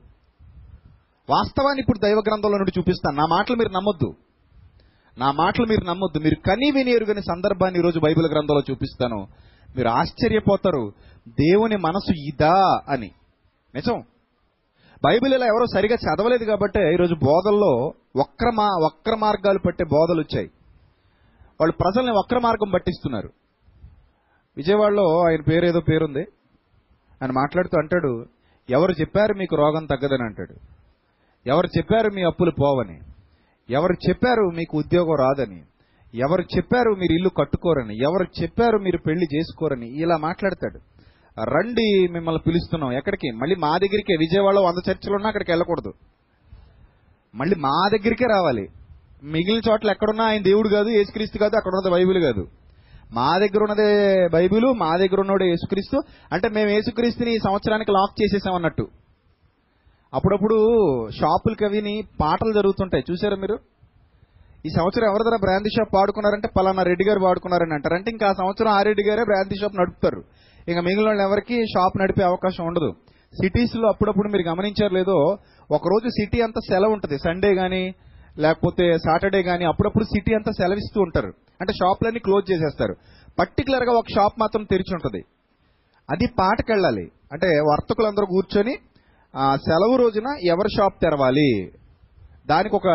వాస్తవాన్ని 1.29 1.81
ఇప్పుడు 1.81 1.99
దైవ 1.99 2.17
గ్రంథంలో 2.17 2.57
నుండి 2.57 2.71
చూపిస్తాను. 2.77 3.17
నా 3.17 3.25
మాటలు 3.25 3.55
మీరు 3.55 3.69
నమ్మొద్దు. 3.69 4.15
నా 5.17 5.31
మాటలు 5.31 5.65
మీరు 5.65 5.85
నమ్మొద్దు. 5.85 6.19
మీరు 6.19 6.35
కనీ 6.35 6.71
విని 6.71 6.91
ఎరుగని 6.91 7.21
సందర్భాన్ని 7.21 7.79
ఈరోజు 7.79 7.99
బైబిల్ 7.99 8.25
గ్రంథంలో 8.25 8.61
చూపిస్తాను. 8.71 9.27
మీరు 9.75 9.87
ఆశ్చర్యపోతారు. 9.87 10.91
దేవుని 11.27 11.77
మనసు 11.77 12.11
ఇదా 12.11 12.81
అని. 12.89 13.11
నిజం? 13.75 14.03
బైబిల్ 15.05 15.33
ఇలా 15.33 15.45
ఎవరో 15.45 15.65
సరిగా 15.67 15.95
చదవలేదు 15.95 16.43
కాబట్టి 16.43 16.93
ఈరోజు 16.93 17.13
బోధల్లో 17.13 17.93
వక్ర 18.15 18.51
మా 18.55 18.63
వక్ర 18.63 19.15
మార్గాలు 19.15 19.59
పట్టే 19.59 19.83
బోధలు 19.83 20.19
వచ్చాయి. 20.19 20.51
వాళ్ళు 21.61 21.75
ప్రజల్ని 21.81 22.11
వక్ర 22.11 22.39
మార్గం 22.39 22.69
పట్టిస్తున్నారు. 22.69 23.29
విజయవాడలో 24.57 25.27
ఆయన 25.27 25.41
పేరు 25.41 25.65
ఏదో 25.65 25.79
పేరుంది. 25.79 26.21
ఆయన 27.21 27.31
మాట్లాడుతూ 27.31 27.77
అంటాడు 27.77 28.25
ఎవరు 28.69 28.91
చెప్పారు 28.91 29.33
మీకు 29.33 29.55
రోగం 29.55 29.85
తగ్గదని? 29.85 30.23
అంటాడు. 30.23 30.55
ఎవరు 31.49 31.67
చెప్పారు 31.77 32.09
మీ 32.09 32.23
అప్పులు 32.23 32.51
పోవని? 32.51 32.99
ఎవరు 33.69 33.93
చెప్పారు 34.09 34.51
మీకు 34.55 34.77
ఉద్యోగం 34.77 35.15
రాదని? 35.15 35.63
ఎవరు 36.15 36.41
చెప్పారు 36.41 36.91
మీరు 36.91 37.13
ఇల్లు 37.13 37.29
కట్టుకోరని? 37.29 37.97
ఎవరు 37.97 38.41
చెప్పారు 38.41 38.77
మీరు 38.77 38.97
పెళ్ళి 38.97 39.27
చేసుకోరని? 39.35 39.87
ఇలా 39.87 40.17
మాట్లాడతాడు. 40.17 40.90
రండి 41.39 42.07
మిమ్మల్ని 42.11 42.41
పిలుస్తున్నాం. 42.47 42.91
ఎక్కడికి? 42.91 43.31
మళ్ళీ 43.31 43.55
మా 43.55 43.77
దగ్గరికే. 43.77 44.15
విజయవాడలో 44.15 44.61
వంద 44.61 44.89
చర్చలు 44.89 45.13
ఉన్నా 45.13 45.27
అక్కడికి 45.27 45.51
వెళ్ళకూడదు. 45.51 45.93
మళ్ళీ 47.35 47.55
మా 47.55 47.89
దగ్గరికే 47.91 48.25
రావాలి. 48.25 48.67
మిగిలిన 49.23 49.61
చోట్ల 49.71 49.91
ఎక్కడున్నా 49.91 50.23
ఆయన 50.23 50.41
దేవుడు 50.41 50.69
కాదు 50.69 50.89
యేసుక్రీస్తు 50.89 51.37
కాదు 51.37 51.55
అక్కడ 51.55 51.71
ఉన్నది 51.73 51.93
బైబిల్ 51.93 52.23
కాదు. 52.23 52.47
మా 53.13 53.37
దగ్గర 53.37 53.63
ఉన్నదే 53.63 54.27
బైబిల్ 54.27 54.65
మా 54.65 54.97
దగ్గర 54.97 55.19
ఉన్నోడే 55.19 55.45
యేసుక్రీస్తు. 55.45 56.01
అంటే 56.31 56.49
మేము 56.49 56.69
యేసుక్రీస్తుని 56.69 57.35
ఈ 57.35 57.37
సంవత్సరానికి 57.37 57.91
లాక్ 57.91 58.21
చేసేసాం 58.23 58.55
అన్నట్టు. 58.55 58.87
అప్పుడప్పుడు 60.13 60.55
షాపులు 61.09 61.55
కవిని 61.55 62.03
పాటలు 62.21 62.53
జరుగుతుంటాయి. 62.53 63.03
చూసారా 63.11 63.35
మీరు? 63.35 63.59
ఈ 64.65 64.69
సంవత్సరం 64.69 65.09
ఎవరి 65.09 65.23
దగ్గర 65.23 65.37
బ్రాందీ 65.39 65.69
షాప్ 65.69 65.95
వాడుకున్నారంటే 65.95 66.47
పలానా 66.57 66.83
రెడ్డి 66.83 67.09
గారు 67.09 67.19
వాడుకున్నారని 67.19 67.73
అంటారు. 67.73 67.93
అంటే 67.93 68.11
ఇంకా 68.11 68.27
ఆ 68.27 68.33
సంవత్సరం 68.33 68.67
ఆ 68.67 68.81
రెడ్డి 68.81 69.09
గారే 69.09 69.23
బ్రాందీ 69.23 69.55
షాప్ 69.55 69.79
నడుపుతారు. 69.79 70.23
ఇక 70.67 70.77
మిగిలిన 70.77 71.07
వాళ్ళు 71.07 71.23
ఎవరికి 71.23 71.65
షాప్ 71.65 72.01
నడిపే 72.01 72.23
అవకాశం 72.23 72.65
ఉండదు. 72.65 72.93
సిటీస్లో 73.41 73.89
అప్పుడప్పుడు 73.89 74.29
మీరు 74.29 74.49
గమనించారు 74.49 74.93
లేదో 74.93 75.37
ఒకరోజు 75.71 76.09
సిటీ 76.09 76.41
అంతా 76.41 76.59
సెలవు 76.59 76.91
ఉంటుంది. 76.91 77.17
సండే 77.19 77.55
కానీ 77.55 77.93
లేకపోతే 78.37 78.97
సాటర్డే 78.97 79.43
కానీ 79.43 79.65
అప్పుడప్పుడు 79.65 80.03
సిటీ 80.03 80.33
అంతా 80.33 80.51
సెలవిస్తూ 80.51 81.01
ఉంటారు. 81.01 81.33
అంటే 81.61 81.73
షాపులన్నీ 81.73 82.19
క్లోజ్ 82.19 82.51
చేసేస్తారు. 82.51 82.95
పర్టికులర్గా 83.39 83.91
ఒక 83.91 84.05
షాప్ 84.15 84.39
మాత్రం 84.39 84.63
తెరిచి 84.63 84.93
ఉంటుంది. 84.93 85.23
అది 86.11 86.25
పాటకెళ్ళాలి. 86.39 87.11
అంటే 87.31 87.47
వర్తకులందరూ 87.47 88.25
కూర్చొని 88.25 88.75
ఆ 89.35 89.55
సెలవు 89.55 89.95
రోజున 89.95 90.25
ఎవరి 90.43 90.69
షాప్ 90.77 91.01
తెరవాలి? 91.01 91.71
దానికి 92.47 92.75
ఒక 92.75 92.87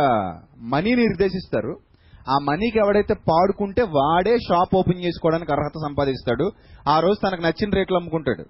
మనీని 0.58 1.06
నిర్దేశిస్తారు. 1.06 1.76
ఆ 2.28 2.38
మనీకి 2.42 2.78
ఎవడైతే 2.78 3.14
పాడుకుంటే 3.14 3.82
వాడే 3.82 4.38
షాప్ 4.38 4.74
ఓపెన్ 4.74 5.04
చేసుకోవడానికి 5.04 5.52
అర్హత 5.52 5.78
సంపాదిస్తాడు. 5.88 6.50
ఆ 6.88 7.00
రోజు 7.00 7.28
తనకు 7.28 7.42
నచ్చిన 7.42 7.70
రేట్లు 7.74 7.96
అమ్ముకుంటాడు. 7.96 8.44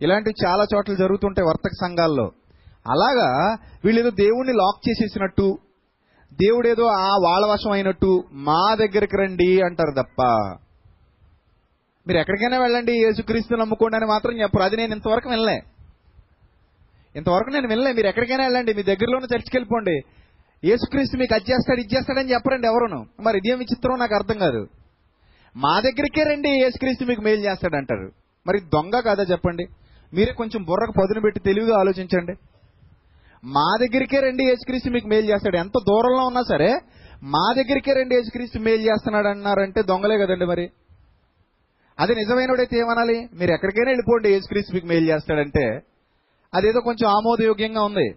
ఇలాంటివి 0.00 0.46
చాలా 0.46 0.66
చోట్ల 0.74 0.94
జరుగుతుంటాయి 0.94 1.48
వర్తక 1.48 1.70
సంఘాల్లో. 1.80 2.30
అలాగా 2.88 3.56
వీళ్ళేదో 3.84 4.10
దేవుణ్ణి 4.10 4.52
లాక్ 4.52 4.88
చేసేసినట్టు 4.88 5.58
దేవుడేదో 6.32 6.84
ఆ 6.84 7.10
వాళ్ళ 7.24 7.46
వశం 7.46 7.70
అయినట్టు 7.70 8.24
మా 8.32 8.74
దగ్గరికి 8.74 9.16
రండి 9.16 9.60
అంటారు 9.60 10.02
తప్ప. 10.02 10.22
మీరు 12.06 12.18
ఎక్కడికైనా 12.18 12.58
వెళ్ళండి 12.58 12.92
యేసుక్రీస్తు 12.92 13.56
నమ్ముకోండి 13.56 13.96
అని 13.96 14.06
మాత్రం 14.06 14.40
చెప్పరు. 14.40 14.62
అది 14.62 14.76
నేను 14.76 14.94
ఇంతవరకు 14.94 15.28
వెళ్ళలే 15.28 15.62
ఇంతవరకు 17.16 17.50
నేను 17.50 17.68
వెళ్ళలే 17.68 17.92
మీరు 17.92 18.06
ఎక్కడికైనా 18.06 18.44
వెళ్ళండి 18.44 18.74
మీ 18.74 18.82
దగ్గరలోనే 18.82 19.24
చర్చికి 19.24 19.56
వెళ్ళిపోండి. 19.56 19.96
యేసుక్రీస్తు 20.64 21.16
మీకు 21.16 21.34
అది 21.34 21.52
చేస్తాడు 21.52 21.80
ఇది 21.80 21.96
చేస్తాడని 21.96 22.32
చెప్పరండి 22.32 22.66
ఎవరును. 22.66 23.06
మరి 23.20 23.38
ఇదేం 23.38 23.58
విచిత్రం 23.58 23.98
నాకు 23.98 24.14
అర్థం 24.14 24.38
కాదు. 24.38 24.68
మా 25.56 25.80
దగ్గరికే 25.80 26.22
రండి 26.22 26.48
యేసుక్రీస్తు 26.48 27.04
మీకు 27.04 27.20
మేలు 27.20 27.40
చేస్తాడు 27.40 27.76
అంటారు 27.76 28.10
మరి 28.46 28.60
దొంగ 28.60 29.00
కాదా 29.00 29.22
చెప్పండి? 29.22 29.64
మీరే 30.14 30.32
కొంచెం 30.32 30.62
బుర్రకు 30.62 30.92
పదును 30.92 31.20
పెట్టి 31.20 31.40
తెలివిగా 31.40 31.78
ఆలోచించండి. 31.78 32.34
మా 33.44 33.76
దగ్గరికే 33.80 34.20
రండి 34.20 34.44
యేసుక్రీస్తు 34.44 34.90
మీకు 34.90 35.08
మేలు 35.08 35.26
చేస్తాడు. 35.26 35.56
ఎంత 35.56 35.78
దూరంలో 35.78 36.26
ఉన్నా 36.26 36.42
సరే 36.42 36.80
మా 37.22 37.54
దగ్గరికే 37.56 37.92
రండి 37.92 38.14
యేసుక్రీస్తు 38.14 38.58
మేలు 38.58 38.82
చేస్తున్నాడు 38.82 39.28
అన్నారంటే 39.28 39.82
దొంగలే 39.82 40.18
కదండి 40.18 40.46
మరి. 40.46 40.70
అది 41.98 42.14
నిజమైనడైతే 42.14 42.78
ఏమనాలి? 42.78 43.28
మీరు 43.34 43.50
ఎక్కడికైనా 43.50 43.90
వెళ్ళిపోండి 43.90 44.28
యేసుక్రీస్తు 44.28 44.74
మీకు 44.74 44.86
మేలు 44.86 45.06
చేస్తాడంటే. 45.12 45.80
అదేదో 46.54 46.80
కొంచెం 46.80 47.10
ఆమోదయోగ్యంగా 47.10 47.82
ఉంది. 47.84 48.08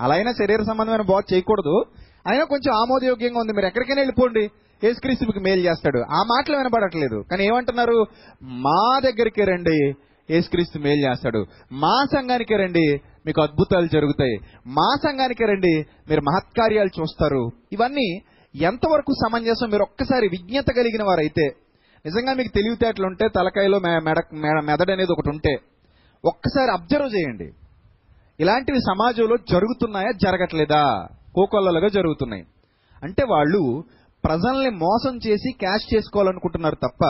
అలా 0.00 0.14
అయినా 0.14 0.32
శరీర 0.32 0.62
సంబంధమైన 0.62 1.02
బాధ 1.02 1.22
చేయకూడదు. 1.32 1.84
అయినా 2.26 2.44
కొంచెం 2.44 2.74
ఆమోదయోగ్యంగా 2.74 3.40
ఉంది. 3.40 3.52
మీరు 3.52 3.66
ఎక్కడికైనా 3.66 4.00
వెళ్ళిపోండి. 4.00 4.50
యేసుక్రీస్తు 4.84 5.24
మీకు 5.24 5.38
మేలు 5.38 5.60
చేస్తాడు. 5.60 5.98
ఆ 5.98 6.22
మాటలు 6.22 6.56
వినపడట్లేదు 6.56 7.24
కానీ 7.30 7.44
ఏమంటున్నారు? 7.44 8.06
మా 8.42 9.00
దగ్గరికి 9.04 9.44
రండి. 9.44 9.94
యేసుక్రీస్తు 10.30 10.78
మేలు 10.78 11.10
చేస్తాడు. 11.10 11.46
మా 11.72 12.04
సంఘానికి 12.14 12.56
రండి. 12.56 13.00
మీకు 13.26 13.42
అద్భుతాలు 13.42 13.86
జరుగుతాయి. 13.86 14.38
మా 14.66 14.96
సంఘానికి 15.02 15.44
రండి. 15.44 15.86
మీరు 16.08 16.20
మహత్కార్యాలు 16.20 17.00
చూస్తారు. 17.00 17.50
ఇవన్నీ 17.72 18.20
ఎంతవరకు 18.54 19.12
సమంజసం? 19.12 19.70
మీరు 19.70 19.82
ఒక్కసారి 19.82 20.28
విజ్ఞత 20.28 20.64
కలిగిన 20.76 21.02
వారైతే 21.04 21.44
నిజంగా 22.06 22.34
మీకు 22.34 22.54
తెలివితేటలు 22.54 23.06
ఉంటే 23.06 23.28
తలకాయలో 23.28 23.78
మె- 23.78 24.02
మెడ 24.02 24.16
మెదడు 24.64 24.92
అనేది 24.92 25.12
ఒకటి 25.12 25.30
ఉంటే 25.30 25.56
ఒక్కసారి 26.24 26.70
అబ్జర్వ్ 26.70 27.16
చేయండి. 27.16 27.52
ఇలాంటివి 28.40 28.78
సమాజంలో 28.78 29.36
జరుగుతున్నాయా 29.36 30.10
జరగట్లేదా? 30.24 31.08
కోకొల్లలుగా 31.34 31.88
జరుగుతున్నాయి. 31.88 32.44
అంటే 33.02 33.22
వాళ్ళు 33.30 33.84
ప్రజల్ని 34.24 34.70
మోసం 34.70 35.20
చేసి 35.26 35.52
క్యాష్ 35.52 35.94
చేసుకోవాలనుకుంటున్నారు 35.94 36.74
తప్ప 36.74 37.02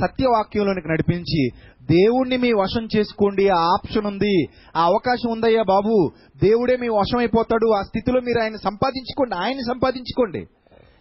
సత్యవాక్యంలోనికి 0.00 0.88
నడిపించి 0.88 1.48
దేవుణ్ణి 1.82 2.36
మీ 2.36 2.52
వశం 2.52 2.88
చేసుకోండి 2.96 3.48
ఆ 3.48 3.58
ఆప్షన్ 3.74 4.06
ఉంది 4.06 4.34
ఆ 4.76 4.82
అవకాశం 4.82 5.30
ఉందయ్యా 5.30 5.62
బాబు 5.62 6.10
దేవుడే 6.42 6.76
మీ 6.76 6.88
వశం 6.88 7.18
అయిపోతాడు 7.18 7.72
ఆ 7.78 7.82
స్థితిలో 7.82 8.20
మీరు 8.20 8.42
ఆయన 8.42 8.56
సంపాదించుకోండి 8.56 9.34
ఆయన్ని 9.34 9.62
సంపాదించుకోండి. 9.62 10.42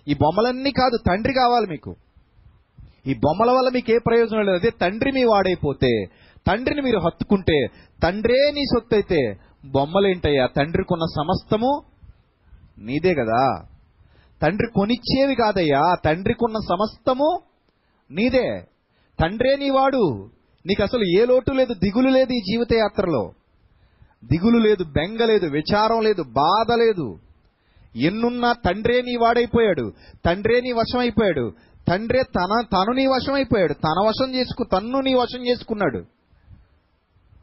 ఈ 0.08 0.14
బొమ్మలన్నీ 0.14 0.72
కాదు 0.72 0.98
తండ్రి 1.08 1.34
కావాలి 1.34 1.68
మీకు. 1.70 1.96
ఈ 3.08 3.14
బొమ్మల 3.14 3.52
వల్ల 3.52 3.70
మీకు 3.74 3.92
ఏ 3.92 3.98
ప్రయోజనం 3.98 4.46
లేదు. 4.46 4.58
అదే 4.58 4.70
తండ్రి 4.82 5.12
మీ 5.12 5.24
వాడైపోతే 5.24 6.06
తండ్రిని 6.48 6.82
మీరు 6.82 7.00
హత్తుకుంటే 7.00 7.68
తండ్రే 8.04 8.52
నీ 8.52 8.64
సొత్తు 8.66 8.96
అయితే 8.96 9.38
బొమ్మలేంటయ్యా? 9.66 10.46
తండ్రికి 10.46 10.94
ఉన్న 10.94 11.04
సమస్తము 11.04 11.82
నీదే 12.80 13.14
కదా. 13.14 13.64
తండ్రి 14.42 14.68
కొనిచ్చేవి 14.76 15.36
కాదయ్యా. 15.36 15.96
తండ్రికి 16.06 16.46
ఉన్న 16.46 16.58
సమస్తము 16.58 17.40
నీదే. 18.12 18.64
తండ్రే 19.22 19.56
నీవాడు. 19.56 20.30
నీకు 20.66 20.84
అసలు 20.84 21.04
ఏ 21.04 21.26
లోటు 21.26 21.52
లేదు 21.52 21.74
దిగులు 21.74 22.10
లేదు 22.10 22.34
ఈ 22.34 22.40
జీవిత 22.40 22.74
యాత్రలో 22.74 23.32
దిగులు 24.26 24.58
లేదు 24.58 24.84
బెంగ 24.84 25.26
లేదు 25.26 25.46
విచారం 25.46 26.02
లేదు 26.02 26.24
బాధ 26.24 26.72
లేదు. 26.80 27.20
ఎన్నున్నా 27.96 28.54
తండ్రే 28.54 29.02
నీ 29.02 29.16
వాడైపోయాడు. 29.16 29.92
తండ్రే 30.26 30.62
నీ 30.62 30.72
వశం 30.72 31.00
అయిపోయాడు 31.00 31.52
తండ్రే 31.88 32.24
తన 32.24 32.62
తను 32.74 32.94
నీ 32.94 33.06
వశం 33.06 33.34
అయిపోయాడు 33.34 33.74
తన 33.74 34.08
వశం 34.08 34.36
చేసుకు 34.36 34.64
తన్ను 34.64 35.02
నీ 35.02 35.14
వశం 35.14 35.48
చేసుకున్నాడు. 35.48 36.06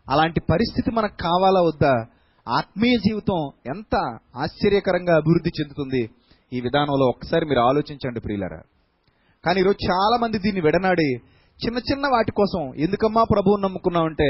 అలాంటి 0.08 0.40
పరిస్థితి 0.40 0.90
మనకు 0.90 1.16
కావాలా 1.22 1.60
వద్దా? 1.60 2.06
ఆత్మీయ 2.48 2.96
జీవితం 2.96 3.50
ఎంత 3.66 4.18
ఆశ్చర్యకరంగా 4.36 5.16
అభివృద్ధి 5.16 5.50
చెందుతుంది? 5.60 6.10
ఈ 6.52 6.60
విధానంలో 6.60 7.06
ఒక్కసారి 7.06 7.46
మీరు 7.46 7.60
ఆలోచించండి 7.60 8.20
ప్రియులరా. 8.20 8.60
కానీ 9.44 9.60
ఈరోజు 9.60 9.92
చాలా 9.92 10.18
మంది 10.18 10.38
దీన్ని 10.38 10.60
విడనాడి 10.60 11.14
చిన్న 11.66 11.78
చిన్న 11.78 12.06
వాటి 12.12 12.32
కోసం 12.32 12.74
ఎందుకమ్మా 12.74 13.24
ప్రభువుని 13.24 13.62
నమ్ముకున్నామంటే 13.62 14.26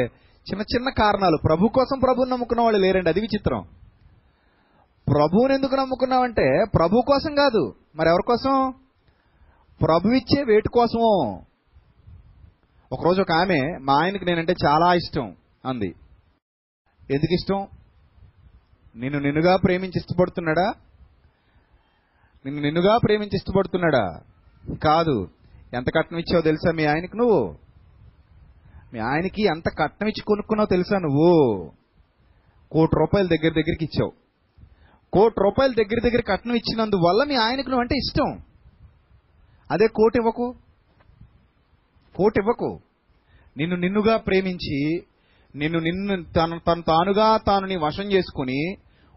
చిన్న 0.50 0.60
చిన్న 0.60 0.90
కారణాలు. 0.98 1.38
ప్రభు 1.44 1.68
కోసం 1.68 1.98
ప్రభువుని 1.98 2.30
నమ్ముకున్న 2.30 2.62
వాళ్ళు 2.62 2.80
లేరండి 2.80 3.08
అది 3.08 3.20
విచిత్రం. 3.20 3.62
ప్రభువుని 5.08 5.54
ఎందుకు 5.54 5.74
నమ్ముకున్నామంటే 5.74 6.64
ప్రభు 6.74 7.02
కోసం 7.06 7.34
కాదు. 7.34 7.74
మరి 7.96 8.08
ఎవరి 8.08 8.22
కోసం? 8.26 8.74
ప్రభు 9.82 10.08
ఇచ్చే 10.08 10.42
వేటి 10.42 10.68
కోసమో. 10.68 11.40
ఒకరోజు 12.92 13.20
ఒక 13.20 13.32
ఆమె 13.32 13.78
మా 13.80 14.04
ఆయనకి 14.04 14.24
నేనంటే 14.24 14.54
చాలా 14.66 14.94
ఇష్టం. 14.94 15.34
అంది. 15.64 15.94
ఎందుకు 17.10 17.34
ఇష్టం 17.34 17.66
నిన్ను 18.96 19.18
నిన్నుగా 19.18 19.56
ప్రేమించి 19.56 19.92
ఇష్టపడుతున్నాడా? 19.96 20.72
నిన్ను 22.44 22.62
నిన్నుగా 22.62 22.98
ప్రేమించి 22.98 23.36
ఇష్టపడుతున్నాడా? 23.36 24.20
కాదు. 24.84 25.28
ఎంత 25.74 25.86
కట్నం 25.96 26.18
ఇచ్చావో 26.18 26.42
తెలుసా 26.42 26.72
మీ 26.72 26.84
ఆయనకు 26.84 27.16
నువ్వు? 27.16 27.56
మీ 28.92 28.98
ఆయనకి 28.98 29.42
ఎంత 29.42 29.68
కట్నం 29.68 30.08
ఇచ్చి 30.08 30.24
కొనుక్కున్నావు 30.26 30.66
తెలుసా 30.66 30.98
నువ్వు? 30.98 31.70
కోటి 32.70 32.96
రూపాయలు 32.98 33.28
దగ్గర 33.28 33.52
దగ్గరికి 33.52 33.84
ఇచ్చావు. 33.84 34.12
కోటి 35.12 35.34
రూపాయలు 35.40 35.72
దగ్గర 35.72 36.08
దగ్గర 36.08 36.20
కట్నం 36.20 36.54
ఇచ్చినందువల్ల 36.54 37.24
మీ 37.24 37.34
ఆయనకు 37.34 37.70
నువ్వు 37.70 37.80
అంటే 37.80 37.96
ఇష్టం. 37.96 38.42
అదే 39.70 39.86
కోటి 39.86 40.18
ఇవ్వకు. 40.18 40.54
కోటి 42.16 42.40
ఇవ్వకు. 42.40 42.80
నిన్ను 43.56 43.76
నిన్నుగా 43.76 44.16
ప్రేమించి 44.16 45.02
నిన్ను 45.58 45.78
నిన్ను 45.78 46.24
తను 46.32 46.60
తను 46.66 46.82
తానుగా 46.82 47.36
తాను 47.36 47.66
నీ 47.66 47.76
వశం 47.76 48.12
చేసుకుని 48.12 48.60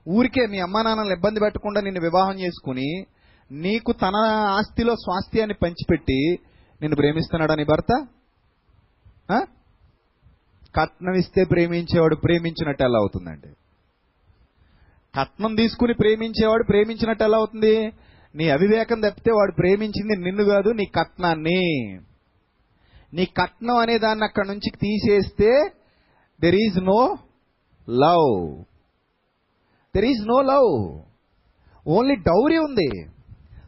ఊరికే 0.07 0.45
మీ 0.47 0.59
అమ్మా 0.59 0.81
నాన్నలు 0.81 1.13
ఇబ్బంది 1.13 1.39
పెట్టకుండా 1.39 1.81
నిన్ను 1.81 2.01
వివాహం 2.01 2.39
చేసుకుని 2.39 3.05
నీకు 3.51 3.91
తన 3.91 4.15
ఆస్తిలో 4.49 4.95
స్వాస్థ్యాన్ని 4.95 5.55
పంచిపెట్టి 5.63 6.19
నిన్ను 6.81 6.95
ప్రేమిస్తున్నాడా 6.95 7.55
నీ 7.55 7.63
భర్త? 7.63 7.91
కట్నం 10.75 11.13
ఇస్తే 11.13 11.43
ప్రేమించేవాడు 11.43 12.15
ప్రేమించినట్టు 12.15 12.83
ఎలా 12.83 12.99
అవుతుందండి? 12.99 13.49
కట్నం 15.15 15.55
తీసుకుని 15.55 15.93
ప్రేమించేవాడు 15.93 16.63
ప్రేమించినట్టు 16.63 17.23
ఎలా 17.23 17.37
అవుతుంది? 17.37 17.75
నీ 18.35 18.49
అవివేకం 18.49 18.99
తప్పితే 18.99 19.31
వాడు 19.31 19.51
ప్రేమించింది 19.51 20.15
నిన్ను 20.17 20.43
కాదు 20.43 20.69
నీ 20.69 20.85
కట్నాన్ని. 20.85 21.61
నీ 23.13 23.25
కట్నం 23.25 23.77
అనే 23.77 23.97
దాన్ని 23.97 24.23
అక్కడ 24.23 24.45
నుంచి 24.45 24.69
తీసేస్తే 24.81 25.51
there 26.43 26.55
is 26.55 26.79
no 26.83 27.01
love 27.89 28.29
there 29.95 30.05
is 30.05 30.23
no 30.27 30.41
love 30.41 30.69
only 31.87 32.15
dowry 32.15 32.57
ఉంది. 32.57 32.89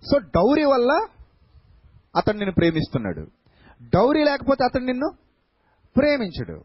సో 0.09 0.17
డౌరీ 0.17 0.65
వల్ల 0.65 0.91
అతను 2.15 2.37
నిన్ను 2.37 2.53
ప్రేమిస్తున్నాడు. 2.53 3.23
డౌరీ 3.93 4.23
లేకపోతే 4.23 4.63
అతను 4.63 4.85
నిన్ను 4.85 5.09
ప్రేమించడు. 5.97 6.57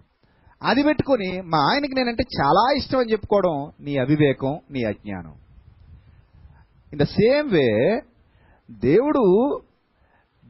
అది 0.63 0.83
పెట్టుకొని 0.83 1.41
మా 1.43 1.59
ఆయనకి 1.73 1.95
నేనంటే 1.95 2.25
చాలా 2.41 2.63
ఇష్టం 2.77 2.99
అని 2.99 3.13
చెప్పుకోవడం 3.13 3.73
నీ 3.81 3.97
అవివేకం 3.97 4.61
నీ 4.71 4.85
అజ్ఞానం. 4.85 5.35
ఇన్ 6.93 7.01
ద 7.01 7.03
సేమ్ 7.03 7.49
వే 7.51 7.69
దేవుడు 8.71 9.25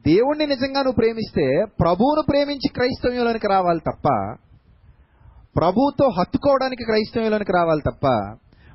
దేవుణ్ణి 0.07 0.45
నిజంగా 0.47 0.81
నువ్వు 0.81 0.99
ప్రేమిస్తే 1.01 1.45
ప్రభువును 1.79 2.21
ప్రేమించి 2.29 2.69
క్రైస్తవ్యంలోనికి 2.73 3.47
రావాలి 3.47 3.79
తప్ప 3.79 4.07
ప్రభుతో 5.59 6.09
హత్తుకోవడానికి 6.19 6.83
క్రైస్తవ్యంలోనికి 6.83 7.51
రావాలి 7.51 7.81
తప్ప 7.81 8.07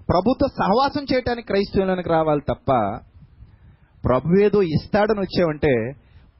ప్రభుతో 0.08 0.48
సహవాసం 0.48 1.06
చేయడానికి 1.12 1.46
క్రైస్తవ్యంలోనికి 1.46 2.08
రావాలి 2.08 2.40
తప్ప 2.40 2.72
ప్రభు 4.04 4.40
ఏదో 4.40 4.62
ఇస్తాడని 4.62 5.20
వచ్చావంటే 5.20 5.92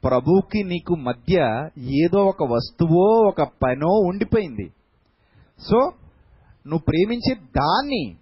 ప్రభుకి 0.09 0.65
నీకు 0.65 0.95
మధ్య 0.95 1.69
ఏదో 1.79 2.25
ఒక 2.25 2.43
వస్తువో 2.43 3.29
ఒక 3.29 3.43
పనో 3.43 3.93
ఉండిపోయింది. 3.93 4.69
సో 5.71 5.79
నువ్వు 6.67 6.79
ప్రేమించే 6.79 7.35
దాన్ని 7.35 8.17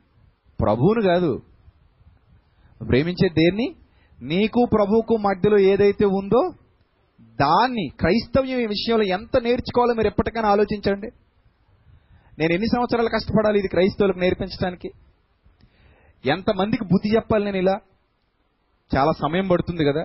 ప్రభువును 0.61 1.03
కాదు. 1.03 1.43
ప్రేమించే 2.89 3.29
దేన్ని? 3.29 3.75
నీకు 4.23 4.67
ప్రభువుకు 4.75 5.17
మధ్యలో 5.17 5.59
ఏదైతే 5.59 6.07
ఉందో 6.07 6.51
దాన్ని 7.41 7.89
క్రైస్తవ్యం 8.01 8.61
ఈ 8.61 8.67
విషయంలో 8.67 9.05
ఎంత 9.05 9.41
నేర్చుకోవాలో 9.43 9.95
మీరు 9.95 10.07
ఎప్పటికైనా 10.07 10.49
ఆలోచించండి. 10.49 11.11
నేను 12.39 12.53
ఎన్ని 12.53 12.67
సంవత్సరాలు 12.67 13.09
కష్టపడాలి 13.09 13.59
ఇది 13.59 13.69
క్రైస్తవులకు 13.69 14.19
నేర్పించడానికి 14.19 14.91
ఎంతమందికి 16.27 16.85
బుద్ధి 16.85 17.17
చెప్పాలి 17.17 17.45
నేను 17.45 17.57
ఇలా? 17.57 17.81
చాలా 18.97 19.13
సమయం 19.13 19.49
పడుతుంది 19.49 19.85
కదా? 19.85 20.01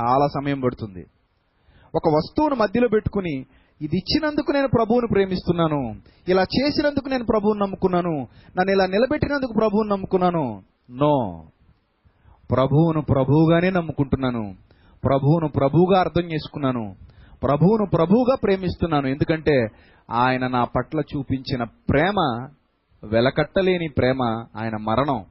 చాలా 0.00 0.26
సమయం 0.26 0.60
పడుతుంది. 0.60 1.06
ఒక 1.94 2.08
వస్తువును 2.08 2.54
మధ్యలో 2.54 2.88
పెట్టుకుని 2.88 3.46
ఇది 3.82 3.96
ఇచ్చినందుకు 3.96 4.52
నేను 4.52 4.68
ప్రభువును 4.68 5.06
ప్రేమిస్తున్నాను. 5.06 5.96
ఇలా 6.28 6.42
చేసినందుకు 6.42 7.08
నేను 7.08 7.24
ప్రభువుని 7.24 7.60
నమ్ముకున్నాను. 7.60 8.28
నన్ను 8.58 8.72
ఇలా 8.72 8.86
నిలబెట్టినందుకు 8.86 9.52
ప్రభువుని 9.52 9.88
నమ్ముకున్నాను. 9.88 10.62
నో. 10.90 11.44
ప్రభువును 12.50 13.00
ప్రభువుగానే 13.00 13.70
నమ్ముకుంటున్నాను. 13.70 14.54
ప్రభువును 15.04 15.48
ప్రభువుగా 15.48 16.00
అర్థం 16.00 16.22
చేసుకున్నాను. 16.22 16.94
ప్రభువును 17.42 17.86
ప్రభువుగా 17.86 18.36
ప్రేమిస్తున్నాను. 18.42 19.06
ఎందుకంటే 19.06 19.68
ఆయన 20.10 20.46
నా 20.46 20.64
పట్ల 20.64 21.00
చూపించిన 21.00 21.64
ప్రేమ 21.64 22.48
వెలకట్టలేని 23.04 23.88
ప్రేమ 23.98 24.46
ఆయన 24.56 24.76
మరణం. 24.76 25.24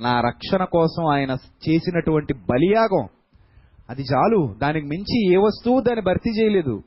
నా 0.00 0.20
రక్షణ 0.20 0.64
కోసం 0.64 1.06
ఆయన 1.06 1.30
చేసినటువంటి 1.68 2.34
బలియాగం. 2.34 3.08
అది 3.90 4.02
చాలు. 4.02 4.54
దానికి 4.62 4.86
మించి 4.86 5.34
ఏ 5.34 5.36
వస్తువు 5.36 5.80
దాన్ని 5.80 6.04
భర్తీ 6.04 6.30
చేయలేదు. 6.30 6.82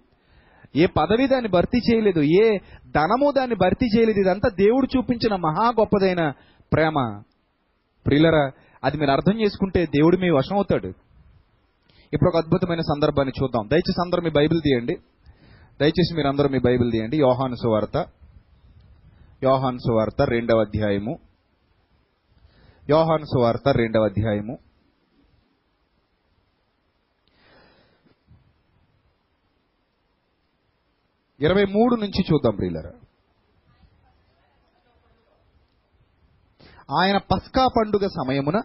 ఏ 0.75 0.85
పదవి 0.85 1.27
దాన్ని 1.27 1.49
భర్తీ 1.49 1.77
చేయలేదు. 1.77 2.19
ఏ 2.19 2.57
ధనము 2.95 3.31
దాన్ని 3.31 3.55
భర్తీ 3.55 3.85
చేయలేదు. 3.85 4.19
ఇదంతా 4.19 4.49
దేవుడు 4.49 4.97
చూపించిన 4.97 5.35
మహా 5.35 5.67
గొప్పదైన 5.67 6.33
ప్రేమ. 6.73 7.21
ప్రియులరా 8.05 8.51
అది 8.83 8.97
మీరు 8.97 9.11
అర్థం 9.11 9.41
చేసుకుంటే 9.41 9.85
దేవుడు 9.85 10.17
మీ 10.17 10.29
వశం 10.29 10.55
అవుతాడు. 10.55 10.93
ఇప్పుడు 12.13 12.29
ఒక 12.29 12.37
అద్భుతమైన 12.37 12.81
సందర్భాన్ని 12.81 13.33
చూద్దాం. 13.43 13.67
దయచేసి 13.67 14.01
అందరూ 14.01 14.21
మీ 14.21 14.29
బైబిల్ 14.29 14.61
తీయండి. 14.61 14.97
దయచేసి 15.81 16.15
మీరు 16.15 16.27
అందరూ 16.27 16.49
మీ 16.49 16.59
బైబిల్ 16.59 16.91
తీయండి. 16.91 17.17
యోహాను 17.17 17.55
సువార్త. 17.55 17.97
యోహాను 19.43 19.77
సువార్త 19.77 20.21
రెండవ 20.21 20.59
అధ్యాయము. 20.61 21.19
యోహాను 22.89 23.25
సువార్త 23.25 23.67
రెండవ 23.67 24.05
అధ్యాయము. 24.05 24.57
ఇరవై 31.39 31.65
మూడు 31.65 31.95
నుంచి 31.95 32.25
చూద్దాం 32.33 32.55
ప్రియులరా. 32.55 32.91
ఆయన 37.01 37.17
పస్కా 37.17 37.67
పండుగ 37.67 38.07
సమయమున 38.07 38.61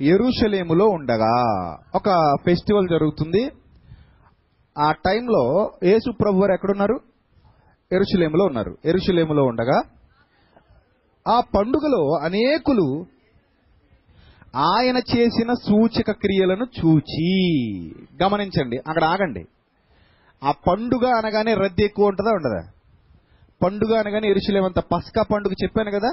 ఎరుషలేములో 0.00 0.86
ఉండగా 0.86 1.34
ఒక 1.94 2.36
ఫెస్టివల్ 2.44 2.88
జరుగుతుంది. 2.88 3.50
ఆ 4.78 4.92
టైంలో 4.92 5.70
యేసు 5.84 6.10
ప్రభు 6.10 6.36
వారు 6.36 6.52
ఎక్కడున్నారు? 6.52 7.00
ఎరుషలేములో 7.92 8.44
ఉన్నారు. 8.44 8.76
ఎరుషలేములో 8.84 9.44
ఉండగా 9.44 9.82
ఆ 11.28 11.40
పండుగలో 11.40 12.18
అనేకులు 12.22 13.06
ఆయన 14.56 14.96
చేసిన 14.96 15.52
సూచక 15.52 16.10
క్రియలను 16.10 16.64
చూచి 16.64 17.48
గమనించండి 18.22 18.76
అక్కడ 18.88 19.04
ఆగండి. 19.04 19.44
ఆ 20.44 20.50
పండుగ 20.50 21.06
అనగానే 21.08 21.54
రద్దీ 21.54 21.84
ఎక్కువ 21.84 22.06
ఉంటుందా? 22.06 22.30
ఉండదా? 22.30 22.68
పండుగ 23.62 23.98
అనగానే 23.98 24.28
ఎరుసలేమంత 24.28 24.78
పస్కా 24.78 25.22
పండుగ 25.22 25.52
చెప్పాను 25.52 25.90
కదా 25.90 26.08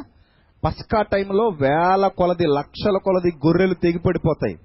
పస్కా 0.65 1.01
టైంలో 1.01 1.47
వేల 1.61 2.07
కొలది 2.07 2.45
లక్షల 2.47 2.97
కొలది 3.03 3.31
గొర్రెలు 3.47 3.73
తెగిపడిపోతాయి. 3.73 4.55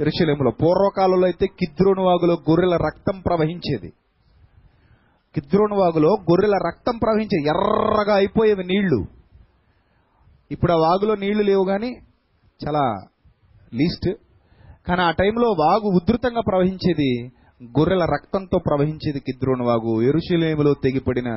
ఎరుశలేములో 0.00 0.50
పూర్వకాలంలో 0.50 1.26
అయితే 1.26 1.46
కిద్రోను 1.46 2.02
వాగులో 2.02 2.34
గొర్రెల 2.34 2.76
రక్తం 2.76 3.20
ప్రవహించేది. 3.20 3.92
కిద్రోను 5.34 5.76
వాగులో 5.76 6.08
గొర్రెల 6.08 6.54
రక్తం 6.54 6.98
ప్రవహించేది 6.98 7.48
ఎర్రగా 7.48 8.14
అయిపోయేవి 8.16 8.64
నీళ్ళు. 8.64 9.06
ఇప్పుడు 10.50 10.72
ఆ 10.72 10.76
వాగులో 10.76 11.14
నీళ్ళు 11.14 11.42
లేవు 11.42 11.64
కానీ 11.64 11.96
చాలా 12.66 13.00
లీస్ట్. 13.74 14.10
కానీ 14.88 15.02
ఆ 15.02 15.10
టైంలో 15.10 15.48
వాగు 15.48 15.96
ఉధృతంగా 15.96 16.40
ప్రవహించేది 16.40 17.30
గొర్రెల 17.64 18.04
రక్తంతో 18.04 18.58
ప్రవహించేది 18.58 19.20
కిద్రోను 19.20 19.64
వాగు. 19.64 20.02
ఎరుశలేములో 20.02 20.74
తెగిపడిన 20.74 21.28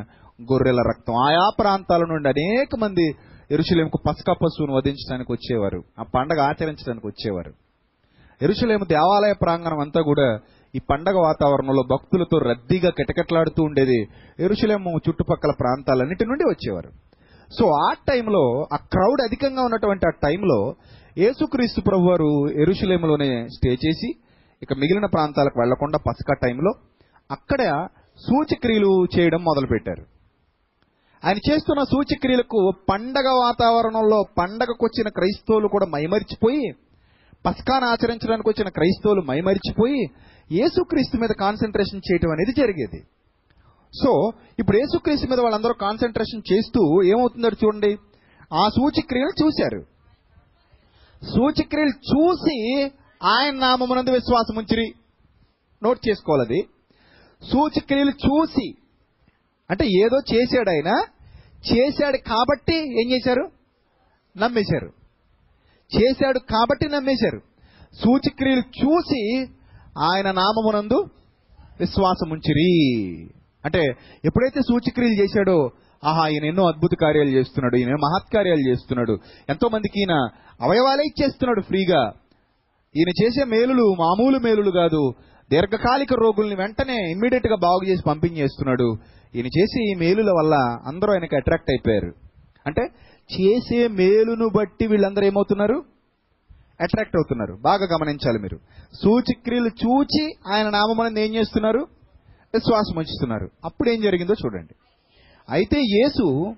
గొర్రెల 0.42 0.82
రక్తం. 0.82 1.14
ఆయా 1.16 1.50
ప్రాంతాల 1.60 2.00
నుండి 2.00 2.30
అనేక 2.30 2.76
మంది 2.80 3.12
ఎరుశలేముకు 3.54 4.00
పసకా 4.08 4.34
పశువును 4.34 4.74
వధించడానికి 4.74 5.32
వచ్చేవారు. 5.32 5.84
ఆ 6.00 6.04
పండగ 6.04 6.40
ఆచరించడానికి 6.40 7.08
వచ్చేవారు. 7.08 7.54
ఎరుశలేము 8.42 8.86
దేవాలయ 8.86 9.34
ప్రాంగణం 9.42 9.80
అంతా 9.80 10.02
కూడా 10.02 10.40
ఈ 10.76 10.80
పండగ 10.90 11.16
వాతావరణంలో 11.16 11.84
భక్తులతో 11.84 12.38
రద్దీగా 12.38 12.90
కిటకిటలాడుతూ 12.90 13.64
ఉండేది. 13.64 14.08
ఎరుశలేము 14.40 15.00
చుట్టుపక్కల 15.10 15.52
ప్రాంతాలన్నిటి 15.60 16.26
నుండి 16.26 16.44
వచ్చేవారు. 16.44 16.90
సో 17.60 17.66
ఆ 17.90 17.94
టైంలో 18.10 18.68
ఆ 18.74 18.76
క్రౌడ్ 18.76 19.22
అధికంగా 19.22 19.64
ఉన్నటువంటి 19.64 20.08
ఆ 20.08 20.10
టైంలో 20.10 20.74
యేసుక్రీస్తు 21.18 21.82
ప్రభు 21.82 22.02
వారు 22.02 22.50
ఎరుశలేములోనే 22.62 23.48
స్టే 23.48 23.72
చేసి 23.72 24.12
ఇక 24.64 24.74
మిగిలిన 24.74 25.06
ప్రాంతాలకు 25.06 25.60
వెళ్ళకుండా 25.60 25.98
పసకా 25.98 26.36
టైంలో 26.48 26.72
అక్కడ 27.32 27.88
సూచక్రియలు 28.18 29.06
చేయడం 29.20 29.44
మొదలుపెట్టారు. 29.44 30.13
ఆయన 31.26 31.38
చేస్తున్న 31.38 31.84
సూచక్రియలకు 31.84 32.74
పండగ 32.90 33.28
వాతావరణంలో 33.28 34.26
పండగకు 34.38 34.86
వచ్చిన 34.86 35.10
క్రైస్తవులు 35.10 35.68
కూడా 35.68 35.86
మైమరిచిపోయి 35.86 36.74
పస్కాను 37.46 37.86
ఆచరించడానికి 37.86 38.50
వచ్చిన 38.50 38.70
క్రైస్తవులు 38.70 39.22
మైమరిచిపోయి 39.22 40.02
యేసుక్రీస్తు 40.52 41.18
మీద 41.18 41.30
కాన్సన్ట్రేషన్ 41.30 42.02
చేయటం 42.08 42.32
అనేది 42.32 42.52
జరిగేది. 42.52 43.00
సో 43.94 44.12
ఇప్పుడు 44.60 44.78
యేసుక్రీస్తు 44.78 45.28
మీద 45.28 45.40
వాళ్ళందరూ 45.40 45.74
కాన్సన్ట్రేషన్ 45.74 46.54
చేస్తూ 46.54 47.04
ఏమవుతుందో 47.04 47.50
చూడండి. 47.64 47.92
ఆ 48.54 48.70
సూచక్రియలు 48.70 49.44
చూశారు. 49.44 49.82
సూచక్రియలు 51.24 51.96
చూసి 52.12 52.84
ఆయన 53.24 53.56
నామమునందు 53.56 54.12
విశ్వాసం 54.12 54.58
ఉంచిరి 54.58 54.94
నోట్ 55.84 56.10
చేసుకోవాలి 56.10 56.44
అది. 56.48 56.62
సూచక్రియలు 57.52 58.12
చూసి 58.12 58.68
అంటే 59.74 59.88
ఏదో 59.88 60.20
చేశాడు 60.34 60.70
ఆయన 60.70 61.04
చేశాడు 61.74 62.18
కాబట్టి 62.18 62.76
ఏం 62.76 63.12
చేశారు? 63.12 63.52
నమ్మేశారు. 64.38 64.90
చేశాడు 65.98 66.40
కాబట్టి 66.40 66.90
నమ్మేశారు. 66.90 67.42
సూచిక్రియలు 68.04 68.62
చూసి 68.62 69.46
ఆయన 70.00 70.32
నామమునందు 70.32 71.06
విశ్వాసం 71.80 72.30
ఉంచిరి 72.30 72.72
అంటే 73.66 73.80
ఎప్పుడైతే 74.26 74.62
సూచిక్రియలు 74.62 75.22
చేశాడో 75.22 75.72
ఆహా 76.06 76.28
ఈయన 76.28 76.46
ఎన్నో 76.46 76.68
అద్భుత 76.68 76.90
కార్యాలు 77.02 77.30
చేస్తున్నాడు 77.30 77.76
ఈయన 77.76 77.90
మహత్కార్యాలు 77.90 78.70
చేస్తున్నాడు 78.70 79.18
ఎంతో 79.50 79.70
మందికి 79.70 80.00
ఈయన 80.00 80.28
అవయవాలే 80.62 81.04
ఇచ్చేస్తున్నాడు 81.04 81.62
ఫ్రీగా. 81.62 82.14
ఈయన 82.96 83.26
చేసే 83.26 83.44
మేలులు 83.44 83.96
మామూలు 84.00 84.40
మేలులు 84.40 84.72
కాదు 84.72 85.14
దీర్ఘకాలిక 85.52 86.14
రోగుల్ని 86.14 86.56
వెంటనే 86.56 87.12
ఇమ్మీడియట్గా 87.12 87.56
బాగు 87.56 87.88
చేసి 87.88 88.02
పంపించేస్తున్నాడు. 88.08 88.98
ఈయన 89.36 89.46
చేసే 89.46 89.92
ఈ 89.92 89.94
మేలుల 89.96 90.32
వల్ల 90.32 90.54
అందరూ 90.88 91.14
ఆయనకి 91.14 91.36
అట్రాక్ట్ 91.36 91.72
అయిపోయారు. 91.72 92.14
అంటే 92.66 92.82
చేసే 93.42 93.88
మేలును 93.88 94.50
బట్టి 94.50 94.88
వీళ్ళందరూ 94.88 95.26
ఏమవుతున్నారు? 95.26 95.84
అట్రాక్ట్ 96.82 97.16
అవుతున్నారు. 97.16 97.58
బాగా 97.62 97.86
గమనించాలి 97.86 98.40
మీరు. 98.40 98.60
సూచిక్రియలు 99.04 99.68
చూచి 99.68 100.32
ఆయన 100.48 100.70
నామమని 100.70 101.22
ఏం 101.22 101.36
చేస్తున్నారు? 101.36 101.80
విశ్వాసం 102.54 102.98
ఉంచుతున్నారు. 102.98 103.50
అప్పుడు 103.66 103.90
ఏం 103.90 104.02
జరిగిందో 104.02 104.34
చూడండి. 104.46 104.76
అయితే 105.50 105.80
యేసు 105.80 106.56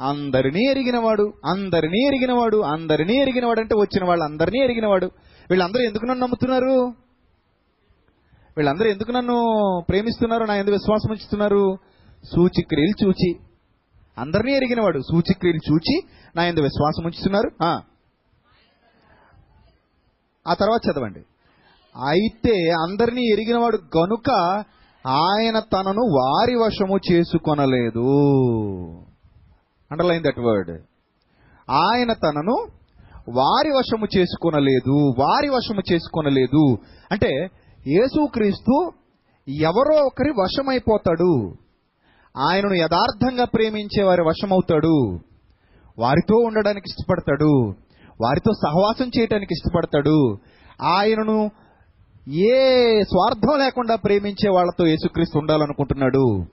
అందరినీ 0.00 0.70
ఎరిగినవాడు 0.70 1.32
అందరినీ 1.44 2.06
ఎరిగినవాడు 2.06 2.56
అందరినీ 2.56 3.16
ఎరిగినవాడు 3.16 3.60
అంటే 3.60 3.74
వచ్చిన 3.74 4.04
వాళ్ళందరినీ 4.04 4.58
ఎరిగినవాడు. 4.58 5.06
వీళ్ళందరూ 5.50 5.82
ఎందుకు 5.82 6.04
నన్ను 6.04 6.22
నమ్ముతున్నారు? 6.22 6.92
వీళ్ళందరూ 8.56 8.90
ఎందుకు 8.90 9.12
నన్ను 9.12 9.44
ప్రేమిస్తున్నారు? 9.88 10.44
నా 10.44 10.54
ఎందుకు 10.54 10.72
విశ్వాసం 10.72 11.10
ఉంచుతున్నారు? 11.10 11.76
సూచిక్రియలు 12.24 13.04
చూచి. 13.04 13.34
అందరినీ 14.18 14.52
ఎరిగినవాడు 14.52 15.00
సూచిక్రియలు 15.00 15.72
చూచి 15.72 16.00
నా 16.36 16.44
ఎందు 16.44 16.60
విశ్వాసం 16.60 17.04
ఉంచుతున్నారు. 17.04 17.50
ఆ. 17.64 17.80
తర్వాత 20.52 20.80
చదవండి. 20.90 21.20
అయితే 22.08 22.70
అందరినీ 22.70 23.22
ఎరిగినవాడు 23.32 23.76
గనుక 23.76 24.30
ఆయన 25.06 25.58
తనను 25.58 26.02
వారి 26.02 26.54
వశము 26.54 27.12
చేసుకొనలేదు. 27.12 28.04
అండర్లైన్ 29.92 30.24
దట్ 30.24 30.38
వర్డ్ 30.38 30.70
ఆయన 31.70 32.12
తనను 32.12 32.66
వారి 33.28 33.70
వశము 33.70 34.18
చేసుకొనలేదు 34.18 35.14
వారి 35.18 35.48
వశము 35.48 35.92
చేసుకొనలేదు. 35.92 36.78
అంటే 37.12 37.28
యేసుక్రీస్తు 37.86 38.92
ఎవరో 39.48 39.96
ఒకరి 39.96 40.30
వశమైపోతాడు. 40.30 41.54
ఆయనను 42.36 42.74
యథార్థంగా 42.74 43.44
ప్రేమించే 43.44 44.02
వారి 44.02 44.22
వశమవుతాడు. 44.22 45.20
వారితో 45.98 46.36
ఉండడానికి 46.36 46.84
ఇష్టపడతాడు. 46.88 47.74
వారితో 48.20 48.52
సహవాసం 48.52 49.10
చేయడానికి 49.18 49.54
ఇష్టపడతాడు. 49.54 50.38
ఆయనను 50.82 51.50
ఏ 52.28 53.02
స్వార్థం 53.02 53.58
లేకుండా 53.58 53.96
ప్రేమించే 53.96 54.50
వాళ్ళతో 54.50 54.86
యేసుక్రీస్తు 54.86 55.38
ఉండాలనుకుంటున్నాడు. 55.38 56.44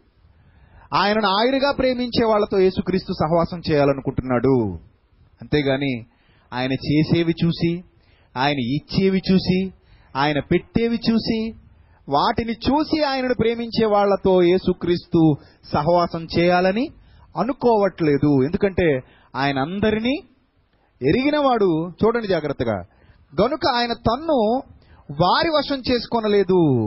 ఆయనను 0.93 1.27
ఆయనగా 1.27 1.71
ప్రేమించే 1.71 2.25
వాళ్ళతో 2.25 2.59
యేసుక్రీస్తు 2.59 3.13
సహవాసం 3.13 3.61
చేయాలనుకుంటున్నాడు. 3.71 4.79
అంతేగాని 5.41 6.05
ఆయన 6.53 6.71
చేసేవి 6.71 7.33
చూసి 7.45 7.83
ఆయన 8.37 8.57
ఇచ్చేవి 8.59 9.21
చూసి 9.31 9.71
ఆయన 10.15 10.39
పెట్టేవి 10.39 10.99
చూసి 11.11 11.51
వాటిని 12.09 12.51
చూసి 12.51 13.03
ఆయనను 13.03 13.33
ప్రేమించే 13.33 13.85
వాళ్ళతో 13.85 14.41
యేసుక్రీస్తు 14.41 15.35
సహవాసం 15.73 16.27
చేయాలని 16.37 16.87
అనుకోవట్లేదు. 17.37 18.43
ఎందుకంటే 18.43 18.99
ఆయన 19.35 19.59
అందరినీ 19.59 20.19
ఎరిగినవాడు 21.01 21.89
చూడండి 21.89 22.27
జాగ్రత్తగా. 22.27 22.75
గనుక 23.41 23.59
ఆయన 23.73 23.93
తన్ను 23.93 24.61
వారి 25.23 25.49
వశం 25.49 25.81
చేసుకొనలేదు. 25.91 26.81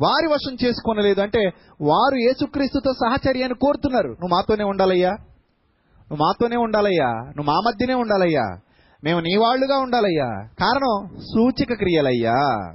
వారి 0.00 0.26
వశం 0.26 0.56
చేసుకొనలేదు 0.64 1.20
అంటే 1.20 1.50
వారు 1.80 2.16
యేసుక్రీస్తుతో 2.16 2.92
సహచర్యాన్ని 2.92 3.58
కోరుతున్నారు. 3.58 4.08
నువ్వు 4.08 4.28
మాతోనే 4.28 4.64
ఉండాలయ్యా. 4.64 5.10
నువ్వు 5.10 6.16
మాతోనే 6.16 6.56
ఉండాలయ్యా. 6.56 7.06
నువ్వు 7.06 7.42
మా 7.42 7.60
మధ్యనే 7.66 7.94
ఉండాలయ్యా. 7.94 8.58
మేము 9.04 9.20
నీ 9.20 9.36
వాళ్ళుగా 9.36 9.78
ఉండాలయ్యా. 9.78 10.48
కారణం 10.60 11.20
సూచిక 11.20 11.72
క్రియలయ్యా. 11.72 12.72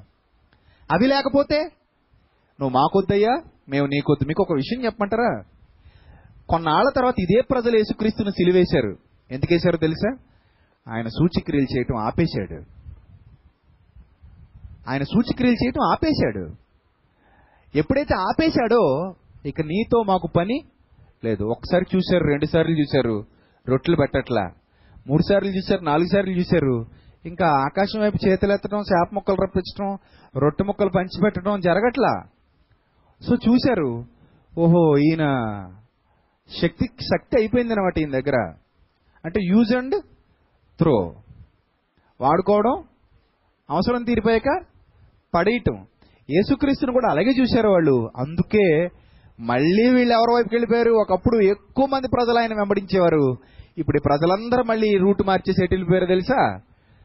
అవి 0.91 1.07
లేకపోతే? 1.07 1.63
నువ్వు 2.59 2.69
మాకొద్దయ్యా 2.69 3.41
మేము 3.69 3.87
నీకొద్దు. 3.87 4.27
మీకు 4.27 4.43
ఒక 4.43 4.53
విషయం 4.53 4.85
చెప్పమంటారా? 4.85 5.43
కొన్నాళ్ళ 6.49 6.91
తర్వాత 6.95 7.13
ఇదే 7.19 7.41
ప్రజలు 7.41 7.77
యేసుక్రీస్తును 7.77 8.29
సిలివేశారు. 8.29 8.97
ఎందుకు 9.31 9.77
తెలుసా? 9.77 10.17
ఆయన 10.93 11.07
సూచిక్రియలు 11.07 11.77
చేయటం 11.77 11.97
ఆపేశాడు. 11.97 12.63
ఆయన 14.89 15.03
సూచిక్రియలు 15.03 15.65
చేయటం 15.65 15.91
ఆపేశాడు. 15.91 16.55
ఎప్పుడైతే 17.75 18.15
ఆపేశాడో 18.15 19.13
ఇక 19.45 19.61
నీతో 19.61 20.03
మాకు 20.03 20.27
పని 20.37 20.61
లేదు. 21.23 21.43
ఒకసారి 21.43 21.85
చూశారు 21.95 22.23
రెండు 22.23 22.45
సార్లు 22.45 22.79
చూశారు. 22.79 23.25
రొట్టెలు 23.69 23.95
పెట్టట్లా. 23.95 24.51
మూడు 25.07 25.21
సార్లు 25.29 25.49
చూశారు 25.49 25.81
నాలుగు 25.81 26.07
సార్లు 26.07 26.33
చూశారు. 26.33 26.85
ఇంకా 27.25 27.47
ఆకాశం 27.47 28.01
వైపు 28.01 28.27
చేతులెత్తడం 28.27 28.77
చేప 28.77 29.07
ముక్కలు 29.13 29.35
రప్పించడం 29.35 29.97
రొట్టె 30.39 30.63
ముక్కలు 30.63 30.89
పంచిపెట్టడం 30.89 31.59
జరగట్లా? 31.59 32.23
సో 33.21 33.35
చూశారు 33.35 34.05
ఓహో 34.57 34.97
ఈయన 34.97 35.25
శక్తి 36.61 36.85
శక్తి 36.85 37.37
అయిపోయింది 37.37 37.73
అనమాట 37.73 37.97
ఈయన 37.97 38.11
దగ్గర. 38.11 38.53
అంటే 39.25 39.39
యూజ్ 39.43 39.75
అండ్ 39.75 40.01
త్రో 40.79 41.13
వాడుకోవడం 42.21 42.83
అవసరం 43.69 44.03
తీరిపోయాక 44.03 44.65
పడేయటం. 45.35 45.85
యేసుక్రీస్తుని 46.29 46.93
కూడా 46.93 47.11
అలాగే 47.11 47.31
చూశారు 47.41 47.69
వాళ్ళు. 47.69 48.09
అందుకే 48.17 48.89
మళ్ళీ 49.39 49.89
వీళ్ళు 49.89 50.13
ఎవరి 50.13 50.35
వైపుకి 50.35 50.55
వెళ్ళిపోయారు? 50.55 50.91
ఒకప్పుడు 50.91 51.41
ఎక్కువ 51.41 51.85
మంది 51.85 52.07
ప్రజలు 52.07 52.39
ఆయన 52.39 52.53
వెంబడించేవారు. 52.53 53.35
ఇప్పుడు 53.77 53.99
ప్రజలందరూ 54.05 54.63
మళ్ళీ 54.63 54.97
రూట్ 54.97 55.23
మార్చేసి 55.25 55.63
ఎటు 55.63 55.73
వెళ్ళిపోయారు 55.73 56.05
తెలుసా? 56.05 56.59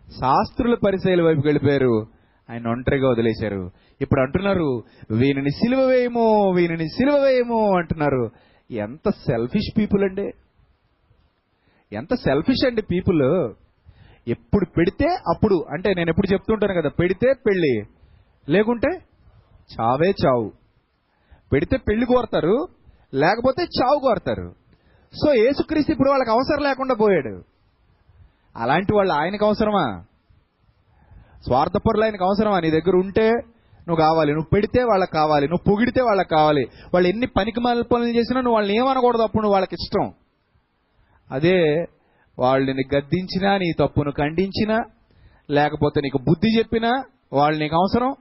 శాస్త్రుల 0.08 0.74
పరిచయాల 0.74 1.22
వైపుకి 1.22 1.48
వెళ్ళిపోయారు. 1.48 2.06
ఆయన 2.52 2.68
ఒంటరిగా 2.68 3.10
వదిలేశారు. 3.10 3.70
ఇప్పుడు 4.00 4.20
అంటున్నారు 4.20 4.82
వీనిని 5.10 5.50
సిలువ 5.50 5.86
వేయము 5.86 6.50
వీనిని 6.52 6.88
సిలువ 6.88 7.16
వేయము 7.18 7.76
అంటున్నారు. 7.76 8.30
ఎంత 8.70 9.10
సెల్ఫిష్ 9.10 9.78
పీపుల్ 9.78 10.04
అండి. 10.04 10.32
ఎంత 11.92 12.14
సెల్ఫిష్ 12.14 12.66
అండి 12.66 12.82
పీపుల్ 12.82 13.52
ఎప్పుడు 14.28 14.66
పెడితే 14.78 15.08
అప్పుడు 15.08 15.64
అంటే 15.70 15.94
నేను 15.94 16.10
ఎప్పుడు 16.10 16.32
చెప్తుంటాను 16.32 16.80
కదా 16.80 16.90
పెడితే 17.00 17.32
పెళ్ళి 17.46 17.82
లేకుంటే 18.48 18.88
చావే 19.74 20.10
చావు. 20.10 20.52
పెడితే 21.52 21.76
పెళ్ళి 21.76 22.06
కోరతారు 22.06 22.68
లేకపోతే 23.14 23.62
చావు 23.62 24.00
కోరతారు. 24.00 24.54
సో 25.12 25.34
యేసుక్రీస్తు 25.34 25.92
ఇప్పుడు 25.92 26.10
వాళ్ళకి 26.10 26.30
అవసరం 26.30 26.62
లేకుండా 26.64 26.94
పోయాడు. 26.94 27.42
అలాంటి 28.56 28.94
వాళ్ళు 28.94 29.12
ఆయనకు 29.12 29.46
అవసరమా? 29.46 30.04
స్వార్థపరులైనకు 31.46 32.24
అవసరమా? 32.24 32.60
నీ 32.60 32.70
దగ్గర 32.70 32.96
ఉంటే 32.96 33.30
నువ్వు 33.88 33.96
కావాలి 33.96 34.32
నువ్వు 34.32 34.48
పెడితే 34.52 34.82
వాళ్ళకి 34.82 35.12
కావాలి 35.12 35.48
నువ్వు 35.48 35.74
పొగిడితే 35.74 36.02
వాళ్ళకి 36.02 36.28
కావాలి. 36.28 36.66
వాళ్ళు 36.94 37.08
ఎన్ని 37.08 37.26
పనికి 37.26 37.60
పనులు 37.60 38.08
చేసినా 38.08 38.40
నువ్వు 38.40 38.54
వాళ్ళని 38.54 38.76
ఏమనకూడదు 38.76 39.22
అప్పుడు 39.22 39.42
నువ్వు 39.42 39.52
వాళ్ళకి 39.52 39.74
ఇష్టం. 39.74 40.12
అదే 41.30 41.86
వాళ్ళని 42.38 42.96
గద్దించినా 42.96 43.56
నీ 43.56 43.72
తప్పును 43.80 44.10
ఖండించినా 44.10 44.82
లేకపోతే 45.50 46.00
నీకు 46.00 46.18
బుద్ధి 46.18 46.58
చెప్పినా 46.58 47.04
వాళ్ళు 47.32 47.60
నీకు 47.60 47.74
అవసరం 47.74 48.14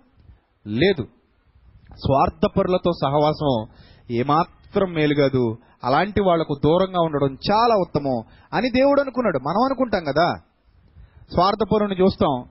లేదు. 0.67 1.03
స్వార్థపరులతో 1.95 2.91
సహవాసం 2.91 3.65
ఏమాత్రం 4.11 4.93
మేలు 4.93 5.15
కాదు. 5.15 5.57
అలాంటి 5.83 6.21
వాళ్ళకు 6.21 6.55
దూరంగా 6.65 7.01
ఉండడం 7.01 7.37
చాలా 7.51 7.75
ఉత్తమం 7.75 8.23
అని 8.53 8.69
దేవుడు 8.69 9.01
అనుకున్నాడు. 9.01 9.37
మనం 9.37 9.65
అనుకుంటాం 9.65 10.03
కదా? 10.03 10.33
స్వార్థపరుని 11.33 11.95
చూస్తాం. 12.01 12.43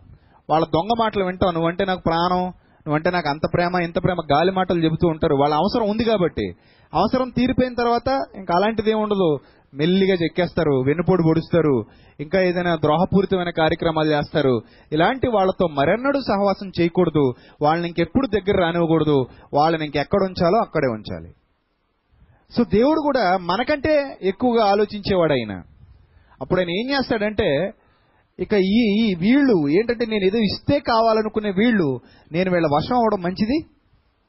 వాళ్ళ 0.51 0.67
దొంగ 0.67 0.89
మాటలు 0.99 1.25
వింటావు. 1.25 1.53
నువ్వంటే 1.53 1.85
నాకు 1.85 2.01
ప్రాణం 2.07 2.43
నువ్వంటే 2.87 3.11
నాకు 3.11 3.29
అంత 3.29 3.41
ప్రేమ 3.55 3.75
ఇంత 3.83 4.05
ప్రేమ 4.05 4.17
గాలి 4.33 4.53
మాటలు 4.53 4.85
చెబుతూ 4.85 5.09
ఉంటారు. 5.09 5.35
వాళ్ళ 5.35 5.55
అవసరం 5.55 5.91
ఉంది 5.91 6.05
కాబట్టి. 6.05 6.55
అవసరం 6.95 7.29
తీరిపోయిన 7.29 7.75
తర్వాత 7.75 8.09
ఇంకా 8.37 8.55
అలాంటిది 8.57 8.91
ఏమి 8.91 9.01
ఉండదు. 9.01 9.39
మెల్లిగా 9.75 10.15
చెక్కేస్తారు 10.15 10.83
వెన్నుపోటు 10.87 11.23
పొడుస్తారు 11.23 11.85
ఇంకా 12.21 12.41
ఏదైనా 12.41 12.77
ద్రోహపూరితమైన 12.77 13.51
కార్యక్రమాలు 13.51 14.11
చేస్తారు. 14.11 14.61
ఇలాంటి 14.93 15.29
వాళ్ళతో 15.29 15.67
మరెన్నడూ 15.67 16.21
సహవాసం 16.21 16.73
చేయకూడదు. 16.81 17.33
వాళ్ళని 17.63 17.89
ఇంకెప్పుడు 17.89 18.27
దగ్గర 18.27 18.61
రానివ్వకూడదు. 18.61 19.27
వాళ్ళని 19.55 19.85
ఇంకెక్కడ 19.85 20.23
ఉంచాలో 20.23 20.59
అక్కడే 20.59 20.87
ఉంచాలి. 20.87 21.33
సో 22.57 22.65
దేవుడు 22.65 23.01
కూడా 23.01 23.37
మనకంటే 23.37 24.19
ఎక్కువగా 24.23 24.65
ఆలోచించేవాడు 24.65 25.33
ఆయన 25.33 25.63
అప్పుడు 26.41 26.61
ఆయన 26.61 26.71
ఏం 26.71 26.91
చేస్తాడంటే 26.91 27.73
ఇక 28.41 28.53
ఈ 28.53 29.05
ఈ 29.05 29.15
వీళ్ళు 29.15 29.69
ఏంటంటే 29.69 30.07
నేను 30.07 30.25
ఏదో 30.25 30.39
ఇస్తే 30.39 30.79
కావాలనుకునే 30.79 31.51
వీళ్ళు 31.51 32.01
నేను 32.33 32.53
వీళ్ళ 32.53 32.67
వశం 32.67 32.97
అవడం 32.97 33.23
మంచిది 33.23 33.67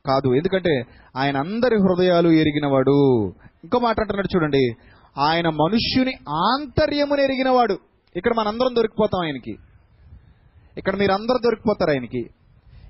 కాదు. 0.06 0.34
ఎందుకంటే 0.34 0.84
ఆయన 1.16 1.38
అందరి 1.38 1.76
హృదయాలు 1.76 2.30
ఎరిగినవాడు. 2.30 3.28
ఇంకో 3.64 3.80
మాట 3.80 4.00
అంటున్నాడు 4.00 4.36
చూడండి. 4.36 4.74
ఆయన 5.18 5.50
మనుష్యుని 5.50 6.12
ఆంతర్యమును 6.30 7.22
ఎరిగినవాడు. 7.22 7.78
ఇక్కడ 8.16 8.32
మనందరం 8.38 8.76
దొరికిపోతాం 8.76 9.26
ఆయనకి. 9.26 9.58
ఇక్కడ 10.78 10.96
మీరు 10.96 11.12
అందరూ 11.12 11.38
దొరికిపోతారు 11.38 11.92
ఆయనకి. 11.92 12.20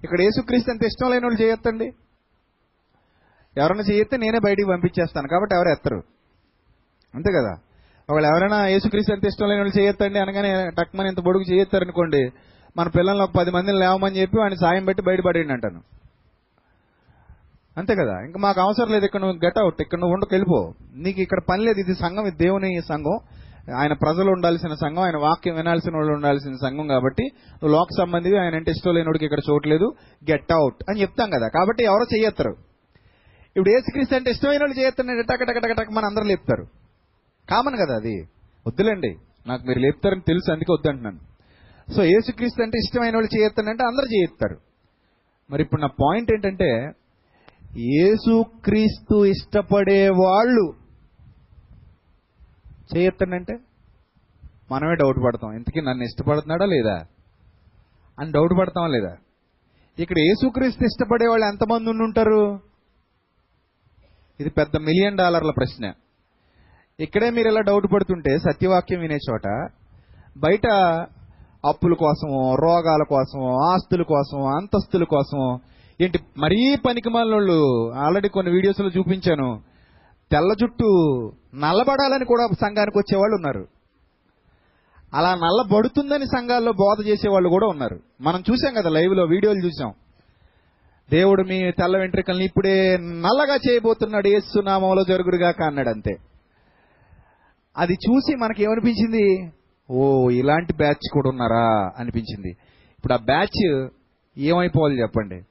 ఇక్కడ 0.03 0.21
యేసుక్రీస్తు 0.21 0.71
ఎంత 0.71 0.83
ఇష్టం 0.83 1.11
లేని 1.11 1.25
వాళ్ళు 1.25 1.41
చేయొద్దండి? 1.41 1.91
ఎవరైనా 3.57 3.83
చేయొస్తే 3.91 4.17
నేనే 4.17 4.39
బయటికి 4.45 4.67
పంపించేస్తాను. 4.67 5.27
కాబట్టి 5.27 5.55
ఎవరు 5.55 5.67
ఎత్తరు? 5.67 6.03
అంతే 7.15 7.31
కదా? 7.31 7.57
ఒకవేళ 8.11 8.25
ఎవరైనా 8.31 8.59
యేసుక్రీస్తు 8.73 9.11
ఎంత 9.15 9.25
ఇష్టం 9.31 9.47
లేని 9.49 9.61
వాళ్ళు 9.61 9.73
చేయొత్తండి 9.79 10.19
అనగానే 10.19 10.49
టక్మని 10.79 11.09
ఇంత 11.09 11.21
బొడుగు 11.27 11.45
చేయొత్తారు 11.51 11.83
అనుకోండి 11.87 12.21
మన 12.77 12.87
పిల్లల్ని 12.95 13.23
ఒక 13.23 13.33
పది 13.37 13.51
మందిని 13.55 13.79
లేవమని 13.79 14.17
చెప్పి 14.21 14.37
వాడిని 14.37 14.57
సాయం 14.63 14.85
పెట్టి 14.85 15.01
బయటపడేయండి 15.07 15.53
అంటాను. 15.53 15.79
అంతే 17.79 17.93
కదా? 17.95 18.15
ఇంకా 18.27 18.39
మాకు 18.39 18.59
అవసరం 18.61 18.89
లేదు 18.93 19.05
ఇక్కడ 19.05 19.21
నువ్వు 19.21 19.37
గెట్ 19.45 19.59
అవుట్ 19.59 19.79
ఇక్కడ 19.81 19.99
నువ్వు 19.99 20.13
ఉండకు 20.15 20.33
వెళ్ళిపో. 20.35 20.59
నీకు 21.05 21.19
ఇక్కడ 21.25 21.39
పని 21.49 21.61
లేదు 21.67 21.79
ఇది 21.79 21.93
సంఘం 21.93 22.25
ఇది 22.29 22.37
దేవుని 22.37 22.81
సంఘం. 22.89 23.15
ఆయన 23.81 23.93
ప్రజలు 23.93 24.29
ఉండాల్సిన 24.31 24.73
సంఘం 24.73 25.03
ఆయన 25.07 25.17
వాక్యం 25.17 25.55
వినాల్సిన 25.55 25.95
వాళ్ళు 25.95 26.13
ఉండాల్సిన 26.13 26.55
సంఘం 26.65 26.87
కాబట్టి 26.87 27.25
నువ్వు 27.59 27.73
లోక 27.77 27.87
సంబంధివి 28.01 28.37
ఆయన 28.43 28.55
అంటే 28.55 28.71
ఇష్టం 28.71 28.93
లేనివాడికి 28.97 29.25
ఇక్కడ 29.25 29.41
చూడలేదు 29.49 29.87
గెట్ 30.31 30.53
అవుట్ 30.59 30.81
అని 30.89 31.01
చెప్తాం 31.01 31.29
కదా? 31.29 31.47
కాబట్టి 31.47 31.83
ఎవరో 31.83 32.07
చేయొత్తారు. 32.13 32.53
ఇప్పుడు 33.55 33.73
ఏసుక్రీస్తు 33.77 34.15
అంటే 34.15 34.31
ఇష్టమైన 34.31 34.59
వాళ్ళు 34.59 34.77
చేయొత్తారు 34.79 35.23
టక 35.31 35.43
టక 35.49 35.57
టక 35.65 35.73
టక 35.81 35.91
మన 35.91 36.05
అందరూ 36.05 36.23
లేపుతారు. 36.23 36.65
కామన్ 37.51 37.75
కదా 37.75 37.95
అది. 37.95 38.27
వద్దులేండి. 38.67 39.15
నాకు 39.47 39.63
మీరు 39.67 39.79
లేపుతారని 39.79 40.21
తెలుసు 40.27 40.51
అందుకే 40.51 40.73
వద్దంటున్నాను. 40.73 41.19
సో 41.93 42.03
ఏసుక్రీస్తు 42.03 42.63
అంటే 42.63 42.77
ఇష్టమైన 42.77 43.13
వాళ్ళు 43.15 43.37
చేయొత్తానంటే 43.37 43.85
అందరూ 43.85 44.05
చేయొత్తారు. 44.05 44.57
మరి 45.49 45.61
ఇప్పుడు 45.61 45.81
నా 45.81 45.87
పాయింట్ 45.87 46.31
ఏంటంటే 46.31 46.91
యేసుక్రీస్తు 47.77 49.25
ఇష్టపడే 49.25 50.09
వాళ్ళు 50.09 50.73
చేయొత్తానంటే 52.97 53.59
మనమే 54.71 54.95
డౌట్ 54.95 55.17
పడతాం. 55.17 55.51
ఇంతకీ 55.51 55.81
నన్ను 55.81 56.03
ఇష్టపడుతున్నాడా 56.03 56.65
లేదా? 56.65 57.05
అని 58.19 58.31
డౌట్ 58.31 58.59
పడతాం 58.59 58.91
లేదా? 58.91 59.17
ఇక్కడ 59.99 60.19
యేసుక్రీస్తు 60.19 60.83
ఇష్టపడే 60.83 61.27
వాళ్ళు 61.27 61.45
ఎంతమంది 61.45 61.89
ఉండి 61.89 62.03
ఉంటారు 62.03 62.59
ఇది 64.39 64.49
పెద్ద 64.49 64.77
మిలియన్ 64.77 65.17
డాలర్ల 65.17 65.51
ప్రశ్న. 65.51 65.93
ఇక్కడే 67.01 67.29
మీరు 67.29 67.47
ఇలా 67.47 67.61
డౌట్ 67.61 67.93
పడుతుంటే 67.93 68.37
సత్యవాక్యం 68.37 68.99
వినే 68.99 69.17
చోట 69.29 69.69
బయట 70.37 70.67
అప్పుల 71.65 71.93
కోసమో 71.93 72.55
రోగాల 72.55 73.03
కోసమో 73.09 73.57
ఆస్తుల 73.57 74.01
కోసమో 74.01 74.47
అంతస్తుల 74.47 75.03
కోసమో 75.03 75.59
ఏంటి 76.01 76.19
మరీ 76.37 76.75
పనికి 76.87 77.09
మనోళ్ళు 77.09 77.91
ఆల్రెడీ 77.93 78.29
కొన్ని 78.29 78.51
వీడియోస్లో 78.51 78.87
చూపించాను 78.87 79.61
తెల్ల 80.31 80.53
జుట్టు 80.53 80.89
నల్లబడాలని 81.55 82.25
కూడా 82.25 82.47
సంఘానికి 82.61 82.97
వచ్చేవాళ్ళు 82.97 83.35
ఉన్నారు. 83.35 83.67
అలా 85.13 85.35
నల్లబడుతుందని 85.35 86.25
సంఘాల్లో 86.25 86.71
బోధ 86.71 87.07
చేసేవాళ్ళు 87.07 87.49
కూడా 87.49 87.67
ఉన్నారు. 87.67 87.99
మనం 88.21 88.43
చూసాం 88.51 88.73
కదా 88.73 88.89
లైవ్లో 88.89 89.23
వీడియోలు 89.23 89.65
చూసాం. 89.65 89.93
దేవుడు 91.11 91.43
మీ 91.43 91.71
తెల్ల 91.71 91.97
వెంట్రుకల్ని 91.97 92.45
ఇప్పుడే 92.45 92.97
నల్లగా 92.97 93.55
చేయబోతున్నాడు 93.55 94.27
ఏసునామంలో 94.27 95.03
జరుగుడుగాక 95.03 95.61
అన్నాడు 95.61 95.89
అంతే. 95.89 96.15
అది 97.77 97.93
చూసి 97.93 98.35
మనకి 98.35 98.63
ఏమనిపించింది 98.63 99.51
ఓ 99.91 100.29
ఇలాంటి 100.29 100.73
బ్యాచ్ 100.73 101.11
కూడా 101.13 101.29
ఉన్నారా? 101.29 101.91
అనిపించింది. 101.97 102.49
ఇప్పుడు 102.97 103.13
ఆ 103.13 103.17
బ్యాచ్ 103.17 103.87
ఏమైపోవాలి 104.37 105.01
చెప్పండి? 105.01 105.41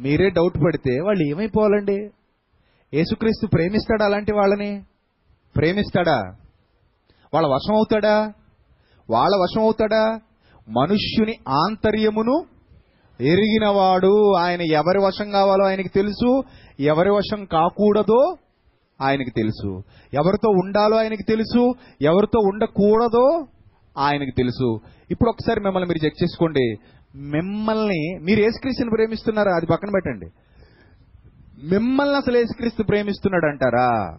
మీరే 0.00 0.30
డౌట్ 0.30 0.64
పడితే 0.64 1.00
వాళ్ళు 1.00 1.22
ఏమైపోవాలండి? 1.24 2.10
యేసుక్రీస్తు 2.94 3.46
ప్రేమిస్తాడా 3.46 4.04
అలాంటి 4.04 4.32
వాళ్ళని? 4.32 4.82
ప్రేమిస్తాడా? 5.56 6.36
వాళ్ళ 7.34 7.48
వశం 7.48 7.74
అవుతాడా? 7.74 8.32
వాళ్ళ 9.10 9.36
వశం 9.36 9.62
అవుతాడా? 9.62 10.20
మనుష్యుని 10.68 11.34
ఆంతర్యమును 11.48 12.44
ఎరిగినవాడు 13.20 14.34
ఆయన 14.34 14.62
ఎవరి 14.62 14.98
వశం 14.98 15.30
కావాలో 15.30 15.66
ఆయనకి 15.66 15.88
తెలుసు. 15.88 16.42
ఎవరి 16.80 17.10
వశం 17.10 17.44
కాకూడదో 17.44 18.36
ఆయనకి 19.02 19.30
తెలుసు. 19.30 19.82
ఎవరితో 20.14 20.50
ఉండాలో 20.50 20.96
ఆయనకి 20.96 21.22
తెలుసు. 21.28 21.72
ఎవరితో 22.02 22.40
ఉండకూడదో 22.44 23.46
ఆయనకి 23.98 24.30
తెలుసు. 24.36 24.80
ఇప్పుడు 25.10 25.30
ఒకసారి 25.30 25.60
మిమ్మల్ని 25.60 25.88
మీరు 25.88 26.04
చెక్ 26.04 26.22
చేసుకోండి. 26.22 26.74
మిమ్మల్ని 27.14 28.18
మీరు 28.22 28.40
ఏసుక్రీస్తుని 28.40 28.90
ప్రేమిస్తున్నారా? 28.90 29.52
అది 29.52 29.66
పక్కన 29.66 29.90
పెట్టండి. 29.94 30.26
మిమ్మల్ని 31.66 32.16
అసలు 32.16 32.36
ఏసుక్రీస్తు 32.36 32.82
ప్రేమిస్తున్నాడు 32.82 33.46
అంటారా 33.46 34.18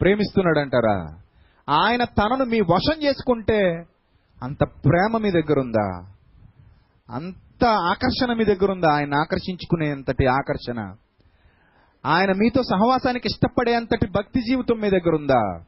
ప్రేమిస్తున్నాడు 0.00 0.58
అంటారా 0.58 1.16
ఆయన 1.74 2.04
తనను 2.04 2.44
మీ 2.44 2.60
వశం 2.60 3.02
చేసుకుంటే 3.02 3.82
అంత 4.42 4.64
ప్రేమ 4.64 5.16
మీ 5.16 5.30
దగ్గర 5.30 5.58
ఉందా 5.58 5.88
అంత 7.10 7.64
ఆకర్షణ 7.64 8.32
మీ 8.32 8.44
దగ్గర 8.44 8.70
ఉందా 8.70 8.88
ఆయన 8.88 9.14
ఆకర్షించుకునేంతటి 9.14 10.26
ఆకర్షణ? 10.26 10.94
ఆయన 12.06 12.32
మీతో 12.32 12.62
సహవాసానికి 12.62 13.28
ఇష్టపడే 13.28 13.74
అంతటి 13.74 14.06
భక్తి 14.06 14.40
జీవితం 14.40 14.80
మీ 14.80 14.90
దగ్గర 14.90 15.14
ఉందా? 15.14 15.64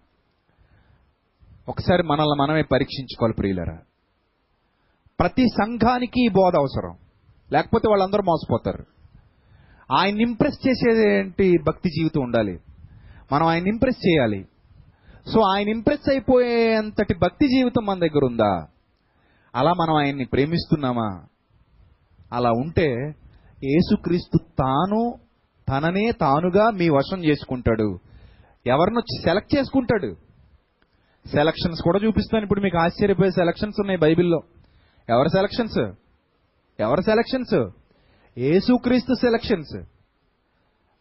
ఒకసారి 1.68 2.02
మనల్ని 2.02 2.42
మనమే 2.42 2.62
పరీక్షించుకోవాలి 2.62 3.34
ప్రియులరా. 3.38 3.78
ప్రతి 5.20 5.44
సంఘానికి 5.44 6.24
ఈ 6.24 6.28
బోధ 6.28 6.56
అవసరం. 6.56 6.96
లేకపోతే 7.52 7.88
వాళ్ళందరూ 7.88 8.22
మోసపోతారు. 8.22 8.84
ఆయన 9.92 10.20
ఇంప్రెస్ 10.20 10.68
చేసేటి 10.68 11.58
భక్తి 11.62 11.88
జీవితం 11.88 12.22
ఉండాలి. 12.22 12.60
మనం 13.32 13.46
ఆయన 13.46 13.66
ఇంప్రెస్ 13.66 14.08
చేయాలి. 14.08 14.44
సో 15.34 15.40
ఆయన 15.40 15.68
ఇంప్రెస్ 15.68 16.10
అయిపోయేంతటి 16.10 17.14
భక్తి 17.14 17.48
జీవితం 17.48 17.86
మన 17.86 17.98
దగ్గర 17.98 18.24
ఉందా? 18.24 18.66
అలా 19.54 19.72
మనం 19.72 19.94
ఆయన్ని 19.94 20.24
ప్రేమిస్తున్నామా? 20.24 21.26
అలా 22.32 22.50
ఉంటే 22.50 22.94
యేసుక్రీస్తు 23.64 24.38
తాను 24.58 25.14
తననే 25.70 26.12
తానుగా 26.12 26.70
మీ 26.70 26.88
వశం 26.88 27.24
చేసుకుంటాడు. 27.24 27.98
ఎవరినో 28.66 29.00
సెలెక్ట్ 29.00 29.56
చేసుకుంటాడు. 29.56 30.14
సెలక్షన్స్ 31.26 31.82
కూడా 31.82 31.98
చూపిస్తాను. 32.04 32.42
ఇప్పుడు 32.42 32.60
మీకు 32.60 32.78
ఆశ్చర్యపోయే 32.78 33.30
సెలక్షన్స్ 33.30 33.80
ఉన్నాయి 33.80 34.00
బైబిల్లో. 34.00 34.40
ఎవరి 35.08 35.28
సెలక్షన్స్? 35.28 35.92
ఎవరి 36.80 37.02
సెలక్షన్స్? 37.02 37.70
ఏసుక్రీస్తు 38.38 39.14
సెలక్షన్స్. 39.14 39.76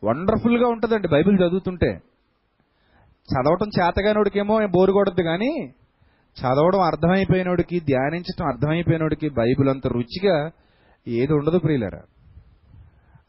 వండర్ఫుల్గా 0.04 0.68
ఉంటుందండి 0.68 1.08
బైబిల్ 1.08 1.36
చదువుతుంటే. 1.36 2.00
చదవటం 3.34 3.68
చేతగానోడికేమో 3.68 4.60
బోరు 4.68 4.92
కొడద్దు 4.92 5.22
కానీ 5.22 5.74
చదవడం 6.42 6.82
అర్థమైపోయినోడికి 6.82 7.80
ధ్యానించడం 7.80 8.48
అర్థమైపోయినోడికి 8.48 9.30
బైబిల్ 9.30 9.70
అంత 9.70 9.88
రుచిగా 9.88 10.52
ఏది 11.08 11.34
ఉండదు 11.34 11.58
ప్రియులరా. 11.58 12.02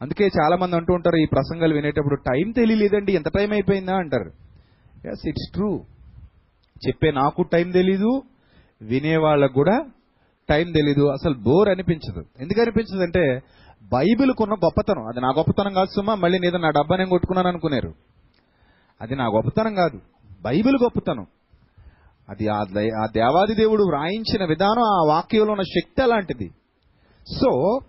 అందుకే 0.01 0.25
చాలా 0.25 0.55
మంది 0.55 0.75
అంటూ 0.75 0.93
ఉంటారు 0.93 1.15
ఈ 1.15 1.25
ప్రసంగాలు 1.25 1.75
వినేటప్పుడు 1.75 2.15
టైం 2.15 2.51
తెలియలేదండి 2.51 3.13
ఎంత 3.13 3.29
టైం 3.35 3.51
అయిపోయిందా 3.51 3.95
అంటారు. 3.95 4.31
ఎస్ 5.07 5.27
ఇట్స్ 5.27 5.53
ట్రూ 5.53 5.81
చెప్పే 6.87 7.11
నాకు 7.11 7.41
టైం 7.41 7.71
తెలీదు 7.71 8.21
వినే 8.81 9.17
వాళ్ళకు 9.17 9.53
కూడా 9.53 9.85
టైం 10.49 10.71
తెలీదు 10.71 11.07
అసలు 11.07 11.33
బోర్ 11.33 11.69
అనిపించదు. 11.69 12.23
ఎందుకు 12.39 12.61
అనిపించదు 12.61 13.03
అంటే 13.03 13.41
బైబిల్కున్న 13.83 14.53
గొప్పతనం 14.53 15.07
అది 15.07 15.21
నా 15.21 15.29
గొప్పతనం 15.37 15.73
కాదు 15.73 15.89
సుమా 15.95 16.15
మళ్ళీ 16.15 16.39
నేను 16.39 16.57
నా 16.57 16.69
డబ్బా 16.69 16.97
నేను 16.97 17.09
కొట్టుకున్నాను 17.09 17.47
అనుకున్నారు. 17.47 17.93
అది 19.01 19.15
నా 19.15 19.25
గొప్పతనం 19.25 19.75
కాదు 19.75 19.99
బైబిల్ 20.41 20.77
గొప్పతనం. 20.83 21.25
అది 22.29 22.47
ఆ 22.47 22.63
దై- 22.63 23.03
ఆ 23.03 23.05
దేవాది 23.05 23.55
దేవుడు 23.55 23.83
వ్రాయించిన 23.83 24.45
విధానం 24.45 24.83
ఆ 24.83 25.15
వాక్యంలో 25.15 25.51
ఉన్న 25.51 25.63
శక్తి 25.63 26.01
అలాంటిది. 26.01 26.49
సో 27.41 27.79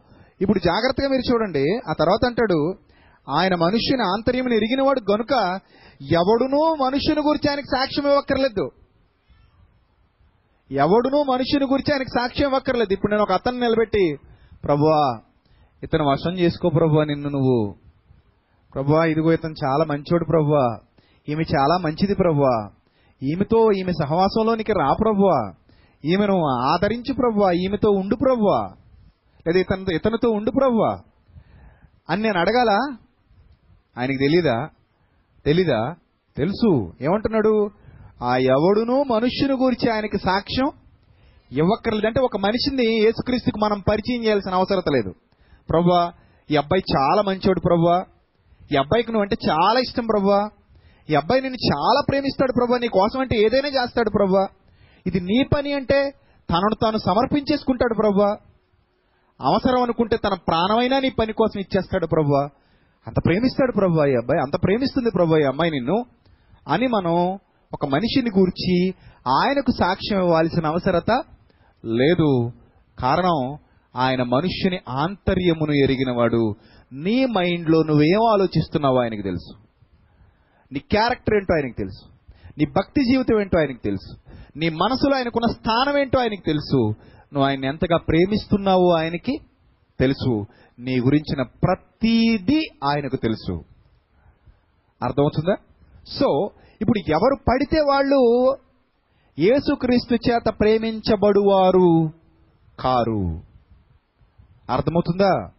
ఇప్పుడు 0.43 0.59
జాగ్రత్తగా 0.59 1.09
మీరు 1.09 1.33
చూడండి. 1.33 1.65
ఆ 1.91 1.93
తర్వాత 1.93 2.27
అంటాడు 2.27 2.75
ఆయన 3.39 3.55
మనుష్యుని 3.55 4.03
ఆంతర్యమును 4.03 4.55
ఎరిగినవాడు 4.55 5.13
గనుక 5.13 5.61
ఎవడునూ 6.13 6.75
మనుష్యుని 6.75 7.21
గురించి 7.21 7.51
ఆయనకు 7.51 7.77
సాక్ష్యం 7.77 8.07
ఇవ్వక్కర్లేదు. 8.07 8.71
ఎవడునూ 10.71 11.23
మనుషుని 11.23 11.65
గురించి 11.65 11.93
ఆయనకు 11.93 12.19
సాక్ష్యం 12.19 12.49
ఇవ్వక్కర్లేదు. 12.49 12.93
ఇప్పుడు 12.93 13.13
నేను 13.13 13.23
ఒక 13.23 13.33
అతను 13.33 13.59
నిలబెట్టి 13.59 14.17
ప్రభువా 14.65 15.19
ఇతను 15.83 16.05
వశం 16.05 16.33
చేసుకో 16.33 16.69
ప్రభువా 16.69 17.05
నిన్ను 17.05 17.29
నువ్వు. 17.29 17.75
ప్రభువా 18.75 19.05
ఇదిగో 19.05 19.33
ఇతను 19.33 19.55
చాలా 19.65 19.85
మంచోడు 19.85 20.25
ప్రభువా. 20.25 20.79
ఈమె 21.29 21.43
చాలా 21.43 21.77
మంచిది 21.77 22.15
ప్రభువా. 22.15 22.71
ఈమెతో 23.23 23.73
ఈమె 23.73 23.93
సహవాసంలోనికి 23.93 24.73
రా 24.73 24.93
ప్రభువా. 25.01 25.53
ఈమెను 26.05 26.45
ఆదరించు 26.45 27.15
ప్రభువా. 27.15 27.51
ఈమెతో 27.51 27.91
ఉండు 27.91 28.17
ప్రభువా. 28.17 28.82
లేదా 29.47 29.61
ఇతను 29.61 29.91
ఇతనితో 29.91 30.31
ఉండు 30.31 30.51
ప్రవ్వా. 30.51 30.99
అని 32.11 32.23
నేను 32.23 32.39
అడగాల? 32.39 32.97
ఆయనకి 33.99 34.17
తెలీదా? 34.17 34.69
తెలీదా? 35.45 35.95
తెలుసు. 36.37 36.93
ఏమంటున్నాడు? 37.01 37.71
ఆ 38.23 38.37
ఎవడునూ 38.37 39.03
మనుష్యుని 39.03 39.65
గురించి 39.65 39.91
ఆయనకి 39.91 40.19
సాక్ష్యం 40.19 40.71
ఇవ్వక్కర్లేదు. 41.53 42.07
అంటే 42.07 42.21
ఒక 42.21 42.37
మనిషిని 42.37 43.03
యేసుక్రీస్తుకు 43.03 43.59
మనం 43.59 43.81
పరిచయం 43.81 44.25
చేయాల్సిన 44.25 44.55
అవసరత 44.55 44.89
లేదు. 44.93 45.15
ప్రవ్వా 45.71 46.13
ఈ 46.51 46.57
అబ్బాయి 46.57 46.97
చాలా 46.97 47.23
మంచోడు 47.23 47.61
ప్రవ్వా. 47.61 48.05
ఈ 48.73 48.77
అబ్బాయికి 48.77 49.13
నువ్వు 49.13 49.23
అంటే 49.23 49.37
చాలా 49.51 49.81
ఇష్టం 49.81 50.07
ప్రవ్వా. 50.07 50.51
ఈ 51.11 51.15
అబ్బాయి 51.15 51.43
నిన్ను 51.43 51.77
చాలా 51.77 52.03
ప్రేమిస్తాడు 52.09 52.53
ప్రభా 52.53 52.79
నీ 52.79 52.89
కోసం 52.89 53.21
అంటే 53.21 53.37
ఏదైనా 53.37 53.69
చేస్తాడు 53.69 54.11
ప్రభా 54.11 54.47
ఇది 55.07 55.21
నీ 55.21 55.45
పని 55.57 55.73
అంటే 55.73 56.11
తనను 56.51 56.75
తాను 56.83 56.99
సమర్పించేసుకుంటాడు 56.99 57.95
ప్రభా 57.95 58.37
అవసరం 59.43 59.83
అనుకుంటే 59.83 60.17
తన 60.17 60.35
ప్రాణమైనా 60.49 60.99
నీ 60.99 61.11
పని 61.11 61.33
కోసం 61.33 61.61
ఇచ్చేస్తాడు 61.61 62.07
ప్రభా 62.07 62.49
అంత 63.07 63.17
ప్రేమిస్తాడు 63.27 63.73
ప్రభు 63.73 63.93
ఈ 63.93 64.15
అబ్బాయి. 64.15 64.41
అంత 64.41 64.63
ప్రేమిస్తుంది 64.65 65.11
ప్రభు 65.11 65.37
ఈ 65.37 65.43
అమ్మాయి 65.43 65.71
నిన్ను. 65.71 66.05
అని 66.69 66.87
మనం 66.87 67.39
ఒక 67.73 67.87
మనిషిని 67.87 68.31
గూర్చి 68.39 68.95
ఆయనకు 69.29 69.73
సాక్ష్యం 69.79 70.21
ఇవ్వాల్సిన 70.21 70.67
అవసరత 70.67 71.23
లేదు. 71.85 72.53
కారణం 72.99 73.57
ఆయన 73.97 74.23
మనుష్యుని 74.23 74.79
ఆంతర్యమును 74.89 75.73
ఎరిగినవాడు. 75.73 76.55
నీ 76.93 77.27
మైండ్లో 77.27 77.83
నువ్వేం 77.83 78.29
ఆలోచిస్తున్నావో 78.33 79.03
ఆయనకు 79.03 79.23
తెలుసు. 79.23 79.57
నీ 80.73 80.79
క్యారెక్టర్ 80.79 81.35
ఏంటో 81.35 81.55
ఆయనకు 81.55 81.79
తెలుసు. 81.79 82.13
నీ 82.59 82.65
భక్తి 82.67 83.05
జీవితం 83.05 83.41
ఏంటో 83.41 83.59
ఆయనకు 83.59 83.83
తెలుసు. 83.85 84.31
నీ 84.57 84.69
మనసులో 84.69 85.17
ఆయనకున్న 85.17 85.53
స్థానం 85.53 85.99
ఏంటో 85.99 86.21
ఆయనకు 86.21 86.47
తెలుసు. 86.47 86.95
నువ్వు 87.33 87.49
ఆయన 87.49 87.65
ఎంతగా 87.65 87.97
ప్రేమిస్తున్నావో 87.97 88.97
ఆయనకి 88.99 89.39
తెలుసు. 90.01 90.45
నీ 90.79 91.01
గురించిన 91.01 91.43
ప్రతీది 91.43 92.69
ఆయనకు 92.85 93.17
తెలుసు. 93.17 93.65
అర్థమవుతుందా? 95.03 95.55
సో 96.19 96.51
ఇప్పుడు 96.81 97.11
ఎవరు 97.11 97.37
పడితే 97.49 97.81
వాళ్ళు 97.81 98.57
యేసుక్రీస్తు 99.39 100.15
చేత 100.15 100.55
ప్రేమించబడువారు 100.61 102.11
కారు. 102.81 103.43
అర్థమవుతుందా? 104.73 105.51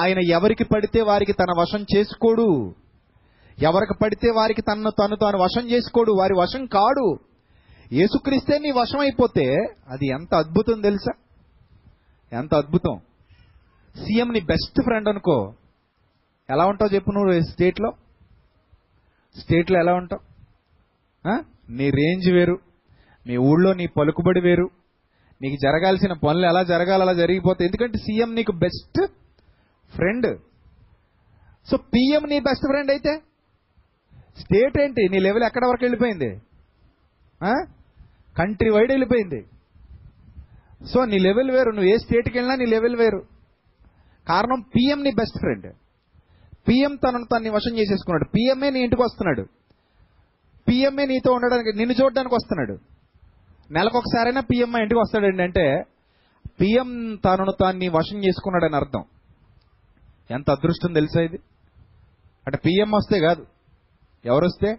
ఆయన 0.00 0.18
ఎవరికి 0.18 0.64
పడితే 0.64 1.02
వారికి 1.02 1.32
తన 1.32 1.60
వశం 1.60 1.86
చేసుకోడు. 1.96 2.74
ఎవరికి 3.62 3.94
పడితే 4.02 4.30
వారికి 4.30 4.62
తనను 4.62 4.90
తను 4.90 5.16
తాను 5.16 5.38
వశం 5.38 5.70
చేసుకోడు. 5.70 6.12
వారి 6.12 6.34
వశం 6.34 6.66
కాడు. 6.66 7.18
యేసుక్రీస్తే 7.92 8.58
నీ 8.58 8.70
వశమైపోతే 8.70 9.44
అయిపోతే 9.44 9.74
అది 9.88 10.06
ఎంత 10.06 10.34
అద్భుతం 10.34 10.80
తెలుసా? 10.80 11.12
ఎంత 12.32 12.54
అద్భుతం. 12.54 12.94
సీఎం 13.96 14.32
నీ 14.32 14.40
బెస్ట్ 14.40 14.82
ఫ్రెండ్ 14.82 15.08
అనుకో 15.08 15.54
ఎలా 16.50 16.64
ఉంటావు 16.66 16.94
చెప్పు 16.94 17.10
నువ్వు 17.10 17.40
స్టేట్లో? 17.40 17.90
స్టేట్లో 19.40 19.80
ఎలా 19.80 19.94
ఉంటావు? 19.94 20.22
నీ 21.70 21.90
రేంజ్ 21.90 22.30
వేరు 22.32 22.56
మీ 23.26 23.36
ఊళ్ళో 23.36 23.72
నీ 23.72 23.86
పలుకుబడి 23.86 24.40
వేరు 24.40 24.70
నీకు 25.42 25.56
జరగాల్సిన 25.62 26.12
పనులు 26.12 26.46
ఎలా 26.46 26.62
జరగాలి 26.62 27.02
అలా 27.02 27.12
జరిగిపోతాయి. 27.12 27.68
ఎందుకంటే 27.68 27.98
సీఎం 27.98 28.34
నీకు 28.34 28.52
బెస్ట్ 28.52 29.06
ఫ్రెండ్. 29.94 30.38
సో 31.70 31.76
పిఎం 31.76 32.28
నీ 32.28 32.40
బెస్ట్ 32.40 32.66
ఫ్రెండ్ 32.66 32.90
అయితే 32.90 33.20
స్టేట్ 34.40 34.80
ఏంటి? 34.80 35.08
నీ 35.12 35.18
లెవెల్ 35.18 35.44
ఎక్కడ 35.44 35.66
వరకు 35.66 35.84
వెళ్ళిపోయింది? 35.84 36.30
కంట్రీ 38.38 38.70
వైడ్ 38.70 38.92
వెళ్ళిపోయింది. 38.92 39.46
సో 40.86 41.04
నీ 41.04 41.18
లెవెల్ 41.18 41.50
వేరు. 41.50 41.70
నువ్వు 41.70 41.90
ఏ 41.90 41.96
స్టేట్కి 41.96 42.38
వెళ్ళినా 42.38 42.56
నీ 42.56 42.66
లెవెల్ 42.66 42.96
వేరు. 42.96 43.22
కారణం 44.28 44.60
పిఎం 44.60 45.02
నీ 45.02 45.10
బెస్ట్ 45.10 45.38
ఫ్రెండ్ 45.38 45.76
పిఎం 46.68 46.96
తనను 46.96 47.24
తన్ని 47.24 47.50
వశం 47.50 47.78
చేసేసుకున్నాడు. 47.78 48.24
పిఎంఏ 48.24 48.70
నీ 48.70 48.80
ఇంటికి 48.80 49.02
వస్తున్నాడు. 49.02 49.48
పిఎంఏ 50.68 51.06
నీతో 51.06 51.32
ఉండడానికి 51.32 51.78
నిన్ను 51.78 51.94
చూడడానికి 52.02 52.34
వస్తున్నాడు. 52.34 52.72
నెలకొకసారైనా 53.70 54.40
ఒకసారైనా 54.40 54.40
పిఎంఐ 54.40 54.80
ఇంటికి 54.82 55.00
వస్తాడండి 55.00 55.42
అంటే 55.42 55.84
పిఎం 56.60 57.18
తనను 57.24 57.52
తాన్ని 57.60 57.88
వశం 57.88 58.18
చేసుకున్నాడని 58.18 58.76
అర్థం. 58.76 59.04
ఎంత 60.30 60.50
అదృష్టం 60.50 60.92
తెలుసా 60.92 61.20
ఇది? 61.20 61.36
అంటే 62.46 62.58
పిఎం 62.66 62.90
వస్తే 62.90 63.20
కాదు. 63.20 63.46
ఎవరు 64.24 64.44
వస్తే? 64.44 64.78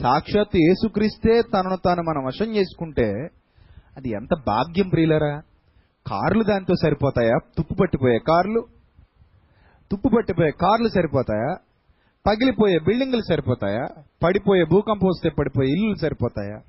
సాక్షాత్ 0.00 0.56
యేసుక్రీస్తే 0.56 1.42
తనను 1.42 1.76
తాను 1.84 2.02
మనం 2.02 2.24
వశం 2.24 2.56
చేసుకుంటే 2.56 3.28
అది 3.96 4.10
ఎంత 4.10 4.34
భాగ్యం 4.46 4.88
ప్రియులరా? 4.88 5.42
కార్లు 6.06 6.44
దాంతో 6.44 6.74
సరిపోతాయా? 6.82 7.38
తుప్పు 7.56 7.74
పట్టిపోయే 7.74 8.18
కార్లు? 8.18 8.66
తుప్పు 9.90 10.08
పట్టిపోయే 10.08 10.50
కార్లు 10.50 10.88
సరిపోతాయా? 10.88 11.56
పగిలిపోయే 12.26 12.78
బిల్డింగులు 12.78 13.20
సరిపోతాయా? 13.20 13.86
పడిపోయే 14.24 14.64
భూకంపం 14.64 15.08
వస్తే 15.08 15.30
పడిపోయే 15.38 15.70
ఇల్లులు 15.70 15.94
సరిపోతాయా? 15.94 16.60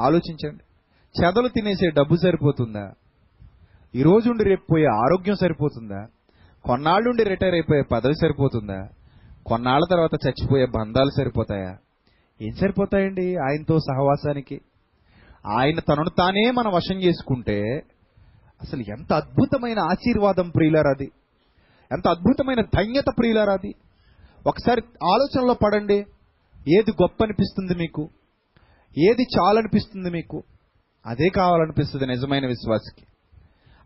ఆలోచించండి. 0.00 0.64
చెదలు 1.20 1.48
తినేసే 1.48 1.90
డబ్బు 1.90 2.16
సరిపోతుందా? 2.16 2.92
ఈ 3.94 4.02
ఉండి 4.04 4.44
రేపు 4.44 4.64
పోయే 4.72 4.86
ఆరోగ్యం 4.86 5.36
సరిపోతుందా? 5.36 6.06
కొన్నాళ్ళుండి 6.64 7.24
రిటైర్ 7.24 7.54
అయిపోయే 7.54 7.82
పదవి 7.82 8.14
సరిపోతుందా? 8.14 8.88
కొన్నాళ్ళ 9.46 9.86
తర్వాత 9.90 10.26
చచ్చిపోయే 10.26 10.66
బంధాలు 10.66 11.10
సరిపోతాయా? 11.16 11.76
ఏం 12.42 12.54
సరిపోతాయండి 12.54 13.36
ఆయనతో 13.36 13.78
సహవాసానికి? 13.78 14.60
ఆయన 15.46 15.78
తనను 15.78 16.10
తానే 16.18 16.50
మన 16.50 16.68
వశం 16.68 16.94
చేసుకుంటే 16.94 17.82
అసలు 18.62 18.80
ఎంత 18.80 19.12
అద్భుతమైన 19.12 19.78
ఆశీర్వాదం 19.78 20.50
ప్రియులారది 20.50 21.10
ఎంత 21.92 22.08
అద్భుతమైన 22.08 22.60
ధన్యత 22.60 23.04
ప్రియులారది 23.18 23.74
ఒకసారి 24.46 24.82
ఆలోచనలో 25.04 25.54
పడండి. 25.54 25.94
ఏది 26.68 26.90
గొప్ప 26.90 27.24
అనిపిస్తుంది 27.24 27.74
మీకు? 27.74 28.08
ఏది 28.98 29.22
చాలనిపిస్తుంది 29.22 30.10
మీకు? 30.10 30.42
అదే 31.06 31.28
కావాలనిపిస్తుంది 31.28 32.06
నిజమైన 32.06 32.46
విశ్వాసికి. 32.46 33.06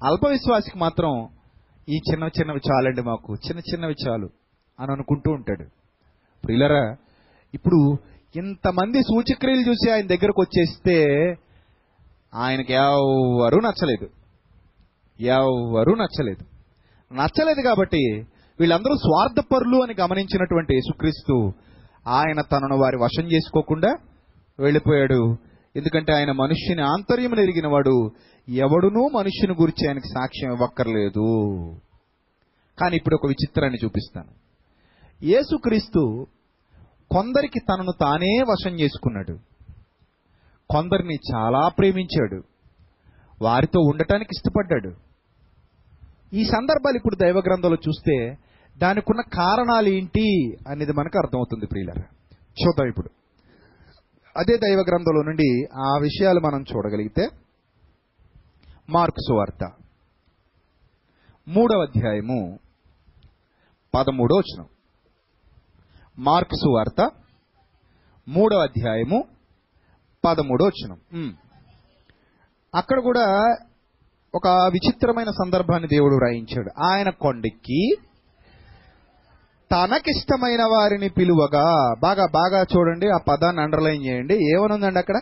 అల్ప 0.03 0.29
విశ్వాసికి 0.29 0.79
మాత్రం 0.79 1.29
ఈ 1.89 2.01
చిన్న 2.13 2.25
చిన్నవి 2.25 2.61
చాలండి 2.71 3.03
మాకు. 3.03 3.35
చిన్న 3.35 3.61
చిన్నవి 3.61 3.95
చాలు 4.09 4.31
అని 4.81 4.93
అనుకుంటూ 4.93 5.33
ఉంటాడు. 5.33 5.65
ప్రియులరా 6.45 6.97
ఇప్పుడు 7.55 7.97
ఇంతమంది 8.37 9.03
సూచక్రియలు 9.03 9.70
చూసి 9.70 9.91
ఆయన 9.91 10.07
దగ్గరకు 10.07 10.43
వచ్చేస్తే 10.43 11.05
ఆయనకి 12.35 12.72
ఎవరు 12.72 13.59
నచ్చలేదు. 13.59 14.09
ఎవరు 15.22 15.93
నచ్చలేదు. 15.93 16.45
నచ్చలేదు 17.14 17.61
కాబట్టి 17.61 18.24
వీళ్ళందరూ 18.61 18.95
స్వార్థపరులు 18.95 19.83
అని 19.83 19.95
గమనించినటువంటి 20.01 20.74
యేసుక్రీస్తు 20.74 21.53
ఆయన 22.07 22.41
తనను 22.41 22.76
వారి 22.78 22.97
వశం 22.97 23.33
చేసుకోకుండా 23.33 23.97
వెళ్ళిపోయాడు. 24.61 25.37
ఎందుకంటే 25.76 26.12
ఆయన 26.12 26.33
మనుష్యుని 26.33 26.83
ఆంతర్యం 26.83 27.39
ఎరిగిన 27.39 27.66
వాడు 27.66 28.11
ఎవడునూ 28.49 29.09
మనుష్యుని 29.09 29.61
గురించి 29.61 29.89
ఆయనకి 29.89 30.09
సాక్ష్యం 30.09 30.53
ఇవ్వక్కర్లేదు. 30.53 31.26
కానీ 32.80 32.97
ఇప్పుడు 32.97 33.14
ఒక 33.14 33.26
విచిత్రాన్ని 33.26 33.78
చూపిస్తాను. 33.85 34.28
యేసుక్రీస్తు 35.22 36.26
కొందరికి 37.13 37.61
తనను 37.61 37.93
తానే 38.01 38.43
వశం 38.43 38.81
చేసుకున్నాడు. 38.81 39.39
కొందరిని 40.71 41.15
చాలా 41.15 41.69
ప్రేమించాడు. 41.69 42.43
వారితో 43.43 43.81
ఉండటానికి 43.81 44.31
ఇష్టపడ్డాడు. 44.37 44.95
ఈ 46.33 46.45
సందర్భాలు 46.45 46.97
ఇప్పుడు 46.97 47.17
దైవ 47.17 47.39
గ్రంథంలో 47.39 47.77
చూస్తే 47.89 48.39
దానికి 48.79 49.07
ఉన్న 49.11 49.21
కారణాలు 49.21 49.89
ఏంటి 49.89 50.55
అనేది 50.69 50.93
మనకు 50.93 51.19
అర్థమవుతుంది 51.19 51.67
ప్రియులరా. 51.67 52.03
చూద్దాం 52.63 52.89
ఇప్పుడు. 52.89 53.11
అదే 54.37 54.57
దైవ 54.57 54.79
గ్రంథంలో 54.79 55.23
నుండి 55.23 55.65
ఆ 55.77 55.99
విషయాలు 56.01 56.41
మనం 56.41 56.65
చూడగలిగితే 56.75 57.29
మార్క్స్ 58.91 59.29
సువార్త 59.29 59.73
మూడవ 61.49 61.83
అధ్యాయము 61.83 62.59
పదమూడో 63.95 64.37
వచనం. 64.37 64.72
మార్కు 66.19 66.57
సువార్త 66.57 67.11
మూడవ 68.29 68.59
అధ్యాయము 68.59 69.25
పదమూడో 70.25 70.65
వచనం. 70.65 70.97
ఉమ్. 71.13 71.33
అక్కడ 72.75 73.01
కూడా 73.01 73.55
ఒక 74.35 74.47
విచిత్రమైన 74.47 75.31
సందర్భాన్ని 75.31 75.89
దేవుడు 75.89 76.19
రాయించాడు 76.19 76.83
ఆయన 76.83 77.11
కొండెక్కి 77.11 77.91
తనకిష్టమైన 79.73 80.63
వారిని 80.63 81.09
పిలువగా 81.09 81.95
బాగా 82.03 82.27
బాగా 82.27 82.63
చూడండి 82.63 83.09
ఆ 83.09 83.19
పదాన్ని 83.29 83.63
అండర్లైన్ 83.63 84.05
చేయండి. 84.05 84.35
ఏమనుందండి 84.35 84.99
అక్కడ? 84.99 85.21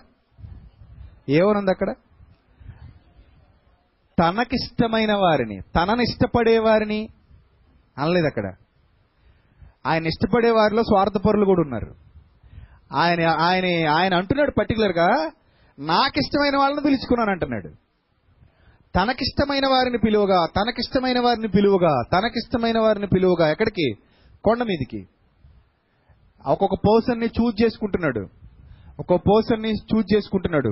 ఏమనుంది 1.28 1.70
అక్కడ? 1.70 1.91
తనకిష్టమైన 4.18 5.12
వారిని 5.14 5.61
తనని 5.61 6.03
ఇష్టపడే 6.03 6.59
వారిని 6.59 7.09
అనలేదు 7.99 8.26
అక్కడ. 8.26 8.53
ఆయన 9.87 10.07
ఇష్టపడే 10.07 10.51
వారిలో 10.51 10.83
స్వార్థపరులు 10.83 11.45
కూడా 11.45 11.61
ఉన్నారు. 11.61 11.95
ఆయన 12.95 13.26
ఆయన 13.28 13.89
ఆయన 13.89 14.14
అంటున్నాడు 14.14 14.51
పర్టికులర్గా 14.51 15.31
నాకిష్టమైన 15.78 16.57
వాళ్ళని 16.57 16.83
పిలుచుకున్నాను 16.83 17.31
అంటున్నాడు. 17.31 17.68
తనకిష్టమైన 18.95 19.66
వారిని 19.66 19.99
పిలువగా 19.99 20.47
తనకిష్టమైన 20.47 21.20
వారిని 21.20 21.49
పిలువగా 21.49 22.03
తనకిష్టమైన 22.12 22.78
వారిని 22.78 23.07
పిలువగా 23.07 23.51
ఎక్కడికి? 23.51 23.93
కొండ 24.45 24.62
మీదికి. 24.62 25.07
ఒక్కొక్క 26.47 26.74
పర్సన్ని 26.74 27.26
చూజ్ 27.26 27.62
చేసుకుంటున్నాడు. 27.62 28.28
ఒక్కొక్క 29.01 29.28
పర్సన్ని 29.28 29.70
చూజ్ 29.72 30.14
చేసుకుంటున్నాడు. 30.14 30.68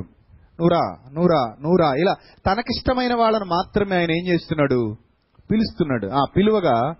నూరా 0.61 0.97
నూరా 1.13 1.57
నూరా 1.63 1.95
ఇలా 1.95 2.15
తనకిష్టమైన 2.47 3.15
వాళ్ళని 3.15 3.45
మాత్రమే 3.45 3.97
ఆయన 3.97 4.11
ఏం 4.11 4.27
చేస్తున్నాడు? 4.27 4.97
పిలుస్తున్నాడు. 5.51 6.07
ఆ 6.07 6.25
పిలువగా 6.37 6.95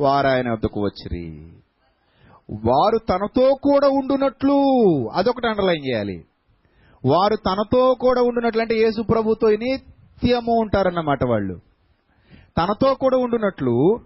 వారు 0.00 0.26
ఆయన 0.26 0.52
వద్దకు 0.52 0.80
వచ్చిరి. 0.80 1.52
వారు 2.68 2.98
తనతో 2.98 3.56
కూడా 3.62 3.88
ఉండునట్లు 3.88 4.54
అదొకటి 5.08 5.46
అండర్లైన్ 5.46 5.86
చేయాలి. 5.86 6.24
వారు 7.04 7.36
తనతో 7.36 7.96
కూడా 8.00 8.22
ఉండునట్లు 8.22 8.60
అంటే 8.60 8.74
యేసు 8.74 9.02
ప్రభుతో 9.02 9.48
నిత్యము 9.48 10.60
ఉంటారన్నమాట 10.60 11.18
వాళ్ళు. 11.28 11.58
తనతో 12.58 12.94
కూడా 12.94 13.16
ఉండునట్లు 13.16 13.98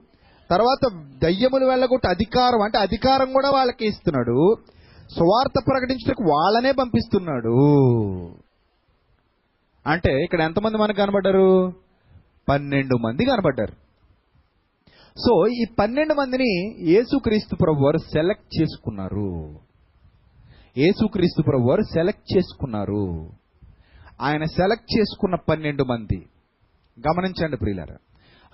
తర్వాత 0.51 1.09
దయ్యములు 1.23 1.67
వెళ్ళగొట్టి 1.67 2.09
అధికారం 2.09 2.63
అంటే 2.63 2.79
అధికారం 2.79 3.33
కూడా 3.33 3.51
వాళ్ళకి 3.51 3.87
ఇస్తున్నాడు. 3.87 4.55
సువార్త 5.19 5.63
ప్రకటించడానికి 5.67 6.31
వాళ్ళనే 6.31 6.73
పంపిస్తున్నాడు. 6.73 7.55
అంటే 9.87 10.25
ఇక్కడ 10.25 10.41
ఎంతమంది 10.41 10.79
మనకు 10.79 10.97
కనబడ్డారు? 10.97 11.73
పన్నెండు 12.49 12.97
మంది 12.97 13.25
కనబడ్డారు. 13.25 13.90
సో 15.19 15.49
ఈ 15.49 15.65
పన్నెండు 15.79 16.15
మందిని 16.15 16.75
యేసుక్రీస్తు 16.91 17.57
ప్రభు 17.57 17.85
వారు 17.85 17.99
సెలెక్ట్ 17.99 18.61
చేసుకున్నారు. 18.61 19.61
యేసుక్రీస్తు 20.79 21.43
ప్రభు 21.43 21.69
వారు 21.69 21.83
సెలెక్ట్ 21.83 22.37
చేసుకున్నారు. 22.37 23.31
ఆయన 24.21 24.45
సెలెక్ట్ 24.45 24.99
చేసుకున్న 24.99 25.35
పన్నెండు 25.35 25.85
మంది. 25.85 26.27
గమనించండి 27.01 27.57
ప్రియులారా. 27.57 27.97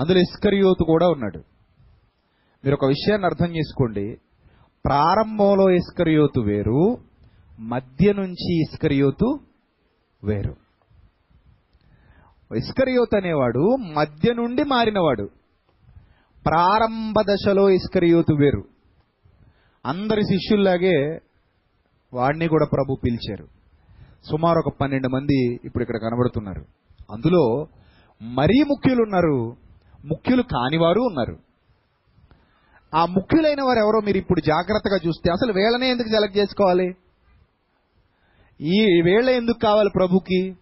అందులో 0.01 0.19
ఇస్కరియోతు 0.19 0.85
కూడా 0.85 1.09
ఉన్నాడు. 1.09 1.39
మీరు 2.65 2.75
ఒక 2.75 2.85
విషయాన్ని 2.85 3.27
అర్థం 3.27 3.57
చేసుకోండి. 3.57 4.17
ప్రారంభంలో 4.85 5.71
ఇస్కరియోతు 5.71 6.41
వేరు 6.41 6.97
మధ్య 7.61 8.13
నుంచి 8.13 8.61
ఇస్కరియోతు 8.61 9.39
వేరు. 10.25 10.57
ఇస్కరియోత్ 12.55 13.17
అనేవాడు 13.17 13.77
మధ్య 13.77 14.35
నుండి 14.35 14.65
మారినవాడు. 14.65 15.29
ప్రారంభ 16.47 17.15
దశలో 17.21 17.71
ఇస్కరియోతు 17.71 18.35
వేరు. 18.35 18.65
అందరి 19.87 20.23
శిష్యుల్లాగే 20.23 21.21
వాడిని 22.15 22.49
కూడా 22.49 22.67
ప్రభు 22.67 22.99
పిలిచారు. 23.05 23.47
సుమారు 24.31 24.59
ఒక 24.59 24.75
పన్నెండు 24.81 25.09
మంది 25.09 25.55
ఇప్పుడు 25.65 25.83
ఇక్కడ 25.83 25.97
కనబడుతున్నారు. 25.97 26.65
అందులో 27.11 27.67
మరీ 28.23 28.63
ముఖ్యులు 28.63 29.03
ఉన్నారు 29.03 29.57
ముఖ్యులు 30.05 30.43
కానివారు 30.43 31.01
ఉన్నారు. 31.01 31.37
ఆ 32.95 33.07
ముఖ్యులైన 33.07 33.63
వారు 33.63 33.79
ఎవరో 33.79 34.01
మీరు 34.01 34.17
ఇప్పుడు 34.17 34.41
జాగ్రత్తగా 34.41 34.99
చూస్తే 35.07 35.31
అసలు 35.31 35.53
వీళ్ళనే 35.53 35.91
ఎందుకు 35.91 36.09
సెలెక్ట్ 36.09 36.39
చేసుకోవాలి? 36.39 36.89
ఈ 38.61 39.03
వేళ 39.05 39.29
ఎందుకు 39.31 39.59
కావాలి 39.63 39.91
ప్రభుకి? 39.97 40.57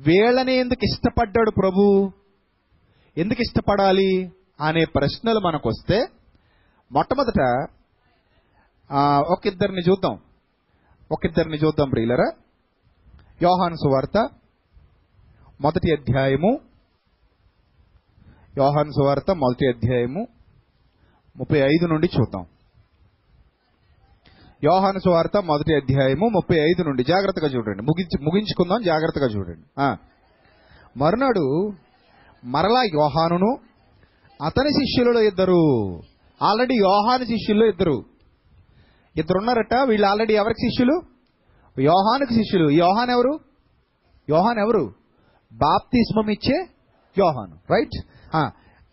వేళనే 0.00 0.56
ఎందుకు 0.56 0.84
ఇష్టపడ్డాడు 0.84 1.50
ప్రభు? 1.50 2.10
ఎందుకు 3.16 3.40
ఇష్టపడాలి? 3.40 4.32
అనే 4.60 4.84
ప్రశ్నలు 4.84 5.38
మనకు 5.38 5.68
వస్తే 5.68 5.98
మొట్టమొదట 6.92 7.40
ఒకిద్దరిని 8.92 9.32
ఒక 9.32 9.46
ఇద్దరిని 9.46 9.82
చూద్దాం. 9.90 10.18
ఒక 11.12 11.26
ఇద్దరిని 11.26 11.56
చూద్దాం 11.56 11.88
ప్రియులరా. 11.90 12.28
యోహాను 13.42 13.74
సువార్త 13.74 14.28
మొదటి 15.60 15.88
అధ్యాయము 15.92 16.52
యోహాను 18.58 18.90
సువార్త 18.90 19.30
మొదటి 19.30 19.68
అధ్యాయము 19.68 20.26
ముప్పై 21.36 21.58
ఐదు 21.58 21.86
నుండి 21.86 22.08
చూద్దాం. 22.16 22.44
యోహాను 24.64 24.98
సువార్త 24.98 25.36
మొదటి 25.36 25.74
అధ్యాయము 25.74 26.26
ముప్పై 26.36 26.56
ఐదు 26.56 26.82
నుండి 26.82 27.04
జాగ్రత్తగా 27.04 27.48
చూడండి. 27.48 27.82
ముగించి 27.82 28.16
ముగించుకుందాం 28.24 28.82
జాగ్రత్తగా 28.82 29.26
చూడండి. 29.26 29.66
మరునాడు 30.96 31.72
మరలా 32.44 32.82
యోహానును 32.94 33.50
అతని 34.42 34.70
శిష్యులలో 34.70 35.20
ఇద్దరు. 35.20 35.60
ఆల్రెడీ 36.42 36.74
యోహాను 36.74 37.24
శిష్యుల్లో 37.24 37.66
ఇద్దరు. 37.66 38.04
ఇద్దరు 39.16 39.38
ఉన్నారట 39.38 39.74
వీళ్ళు 39.88 40.06
ఆల్రెడీ 40.06 40.34
ఎవరికి 40.34 40.60
శిష్యులు? 40.60 40.96
యోహానుకి 41.80 42.34
శిష్యులు. 42.34 42.70
యోహాన్ 42.70 43.10
ఎవరు? 43.10 43.40
యోహాన్ 44.30 44.58
ఎవరు? 44.58 44.84
బాప్తిస్మం 45.52 46.30
ఇచ్చే 46.30 46.56
యోహాను 47.18 47.56
రైట్ 47.72 47.96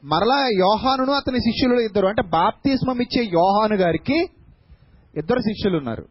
మరలా 0.04 0.38
యోహానును 0.60 1.12
అతని 1.12 1.40
శిష్యులలో 1.40 1.82
ఇద్దరు. 1.82 2.08
అంటే 2.08 2.22
బాప్తిస్మం 2.22 3.02
ఇచ్చే 3.02 3.24
యోహాను 3.24 3.76
గారికి 3.76 4.18
ఇద్దరు 5.18 5.40
శిష్యులు 5.40 5.78
ఉన్నారు. 5.78 6.06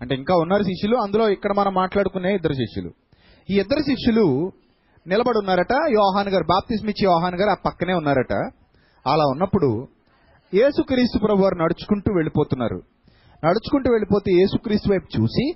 అంటే 0.00 0.14
ఇంకా 0.14 0.34
ఉన్నారు 0.34 0.62
శిష్యులు 0.62 0.96
అందులో 0.96 1.28
ఇక్కడ 1.28 1.52
మనం 1.56 1.74
మాట్లాడుకునే 1.74 2.34
ఇద్దరు 2.34 2.52
శిష్యులు. 2.52 2.90
ఈ 3.50 3.60
ఇద్దరు 3.60 3.78
శిష్యులు 3.78 4.52
నిలబడి 5.06 5.38
ఉన్నారట 5.38 5.72
యోహాన్ 5.72 6.28
గారు 6.28 6.44
బాప్తిస్మిచ్చి 6.44 7.04
యోహాన్ 7.04 7.34
గారు 7.34 7.50
ఆ 7.50 7.54
పక్కనే 7.66 7.94
ఉన్నారట. 7.94 8.32
అలా 9.06 9.24
ఉన్నప్పుడు 9.26 9.88
యేసుక్రీస్తు 10.54 11.18
ప్రభు 11.18 11.42
వారు 11.42 11.54
నడుచుకుంటూ 11.54 12.12
వెళ్ళిపోతున్నారు. 12.12 12.82
నడుచుకుంటూ 13.44 13.90
వెళ్ళిపోతే 13.90 14.32
యేసుక్రీస్తు 14.32 14.92
వైపు 14.92 15.20
చూసి 15.20 15.50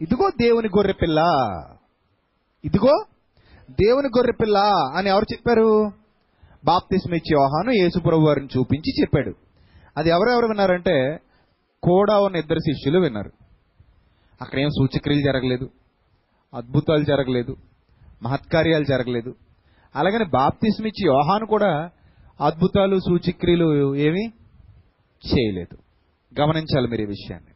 ఇదిగో 0.00 0.30
దేవుని 0.40 0.68
గొర్రె 0.68 0.92
పిల్ల. 0.92 1.20
ఇదిగో 2.64 3.04
దేవుని 3.70 4.08
గొర్రె 4.08 4.32
పిల్ల. 4.40 4.58
అని 4.96 5.08
ఎవరు 5.08 5.26
చెప్పారు? 5.32 5.92
బాప్తిస్మిచ్చి 6.64 7.34
యోహాను 7.34 7.70
యేసు 7.70 7.98
ప్రభు 7.98 8.20
వారిని 8.20 8.48
చూపించి 8.58 9.00
చెప్పాడు. 9.00 9.32
అది 9.96 10.08
ఎవరెవరు 10.08 10.46
విన్నారంటే 10.46 11.18
కూడా 11.82 12.20
ఉన్న 12.20 12.36
ఇద్దరు 12.36 12.58
శిష్యులు 12.58 12.98
విన్నారు. 12.98 13.30
అక్కడ 14.42 14.58
ఏం 14.58 14.68
సూచక్రియలు 14.68 15.22
జరగలేదు. 15.22 15.70
అద్భుతాలు 16.54 17.04
జరగలేదు. 17.04 17.56
మహత్కార్యాలు 18.22 18.84
జరగలేదు. 18.84 19.34
అలాగని 19.96 20.24
బాప్తిస్మిచ్చి 20.24 21.06
యోహాను 21.06 21.46
కూడా 21.46 21.90
అద్భుతాలు 22.40 22.98
సూచిక్రియలు 22.98 23.96
ఏమీ 23.96 24.26
చేయలేదు. 25.28 25.78
గమనించాలి 26.40 26.88
మీరు 26.88 27.02
ఈ 27.02 27.04
విషయాన్ని. 27.04 27.54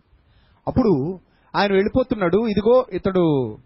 అప్పుడు 0.69 1.21
ఆయన 1.57 1.73
వెళ్ళిపోతున్నాడు 1.73 2.47
ఇదిగో 2.47 2.87
ఇతడు 2.93 3.57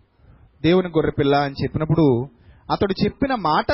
దేవుని 0.62 0.88
గొర్రెపిల్ల 0.88 1.36
అని 1.36 1.54
చెప్పినప్పుడు 1.62 2.28
అతడు 2.72 3.04
చెప్పిన 3.04 3.34
మాట 3.34 3.72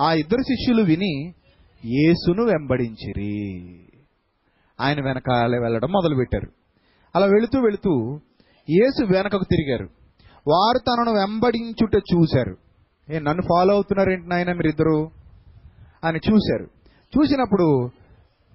ఆ 0.00 0.12
ఇద్దరు 0.12 0.42
శిష్యులు 0.42 0.82
విని 0.82 1.34
యేసును 1.84 2.44
వెంబడించిరి. 2.44 3.58
ఆయన 4.80 5.04
వెనకాలే 5.04 5.58
వెళ్ళడం 5.58 5.88
మొదలుపెట్టారు. 5.90 6.48
అలా 7.16 7.26
వెళుతూ 7.26 7.60
వెళుతూ 7.60 8.20
యేసు 8.70 9.04
వెనకకు 9.12 9.44
తిరిగారు. 9.44 9.88
వారు 10.48 10.78
తనను 10.78 11.12
వెంబడించుట 11.12 11.94
చూశారు. 11.94 12.56
ఏ 13.12 13.18
నన్ను 13.18 13.42
ఫాలో 13.42 13.74
అవుతున్నారేంటి 13.74 14.28
నాయన 14.28 14.52
మీరిద్దరు? 14.52 15.10
అని 16.04 16.20
చూశారు. 16.32 16.66
చూసినప్పుడు 17.18 17.90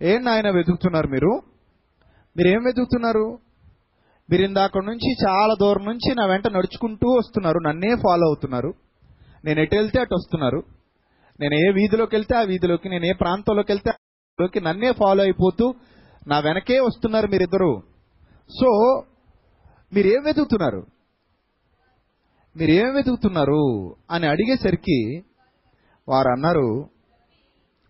ఏం 0.02 0.24
నాయన 0.24 0.50
వెతుకుతున్నారు 0.50 1.08
మీరు? 1.08 1.42
మీరేం 2.38 2.64
వెతుకుతున్నారు? 2.64 3.39
మీరు 4.30 4.42
ఇందాక 4.42 4.72
నుంచి 4.78 5.30
చాలా 5.30 5.56
దూరం 5.60 5.86
నుంచి 5.86 6.16
నా 6.16 6.26
వెంట 6.26 6.48
నడుచుకుంటూ 6.48 7.10
వస్తున్నారు. 7.10 7.60
నన్నే 7.60 7.96
ఫాలో 7.96 8.28
అవుతున్నారు. 8.28 8.74
నేను 9.46 9.60
ఎటు 9.60 9.76
వెళ్తే 9.76 10.00
అటు 10.00 10.14
వస్తున్నారు. 10.14 10.64
నేను 11.39 11.54
ఏ 11.54 11.72
వీధిలోకి 11.72 12.16
వెళ్తే 12.16 12.38
ఆ 12.38 12.42
వీధిలోకి 12.42 12.89
నేను 12.89 13.06
ఏ 13.06 13.14
ప్రాంతంలోకి 13.14 13.72
వెళ్తే 13.72 13.92
ఆ 13.92 14.72
నన్నే 14.72 14.92
ఫాలో 14.92 15.24
అయిపోతూ 15.24 15.74
నా 16.28 16.39
వెనకే 16.39 16.80
వస్తున్నారు 16.80 17.28
మీరిద్దరు. 17.28 17.82
సో 18.50 19.04
మీరేం 19.94 20.24
వెతుకుతున్నారు? 20.24 20.86
మీరేం 22.58 22.93
వెతుకుతున్నారు? 22.95 23.95
అని 24.12 24.28
అడిగేసరికి 24.28 25.24
వారు 26.10 26.28
అన్నారు 26.28 26.89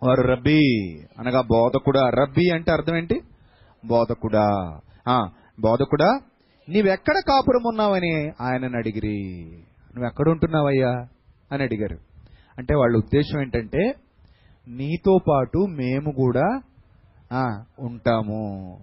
వారు 0.04 0.22
రబ్బీ 0.22 0.60
అనగా 1.20 1.42
బోధకుడా. 1.42 2.10
రబ్బీ 2.10 2.50
అంటే 2.50 2.72
అర్థం 2.72 2.98
ఏంటి? 2.98 3.22
బోధకుడా. 3.86 4.80
బోధకుడా 5.60 6.20
నీవెక్కడ 6.70 7.14
కాపురం 7.28 7.62
ఉన్నావని 7.68 8.32
ఆయనను 8.42 8.78
అడిగిరి. 8.78 9.48
నువ్వెక్కడ 9.96 10.30
ఉంటున్నావయ్యా 10.30 10.92
అని 11.52 11.64
అడిగారు. 11.64 11.98
అంటే 12.58 12.76
వాళ్ళ 12.76 12.98
ఉద్దేశం 12.98 13.42
ఏంటంటే 13.42 13.96
నీతో 14.68 15.20
పాటు 15.30 15.58
మేము 15.58 16.12
కూడా 16.12 16.62
ఉంటాము. 17.80 18.78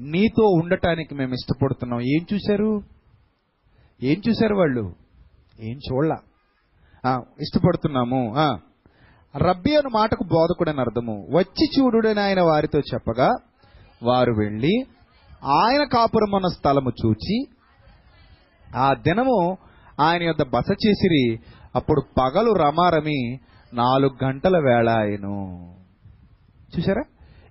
నీతో 0.00 0.46
ఉండటానికి 0.46 1.14
మేము 1.14 1.32
ఇష్టపడుతున్నాం. 1.32 2.00
ఏం 2.00 2.26
చూశారు? 2.34 2.82
ఏం 4.02 4.16
చూశారు 4.28 4.54
వాళ్ళు? 4.54 4.94
ఏం 5.60 5.76
చూడలా? 5.76 6.18
ఇష్టపడుతున్నాము. 7.40 8.34
రబ్బీ 9.36 9.74
అను 9.76 9.88
మాటకు 9.88 10.24
బోధకుడని 10.24 10.80
అర్థము. 10.80 11.26
వచ్చి 11.30 11.66
చూడుడని 11.78 12.20
ఆయన 12.20 12.40
వారితో 12.40 12.78
చెప్పగా 12.78 13.28
వారు 14.02 14.32
వెళ్ళి 14.32 14.84
ఆయన 15.44 15.84
కాపురం 15.84 16.34
ఉన్న 16.34 16.48
స్థలము 16.48 16.92
చూచి 17.06 17.44
ఆ 18.76 18.94
దినము 18.94 19.56
ఆయన 20.00 20.22
యొక్క 20.22 20.42
బస 20.42 20.70
చేసిరి. 20.86 21.38
అప్పుడు 21.74 22.00
పగలు 22.00 22.52
రమారమి 22.52 23.38
నాలుగు 23.74 24.24
గంటల 24.24 24.58
వేళ 24.58 24.88
ఆయను. 24.88 25.74
చూసారా 26.76 27.02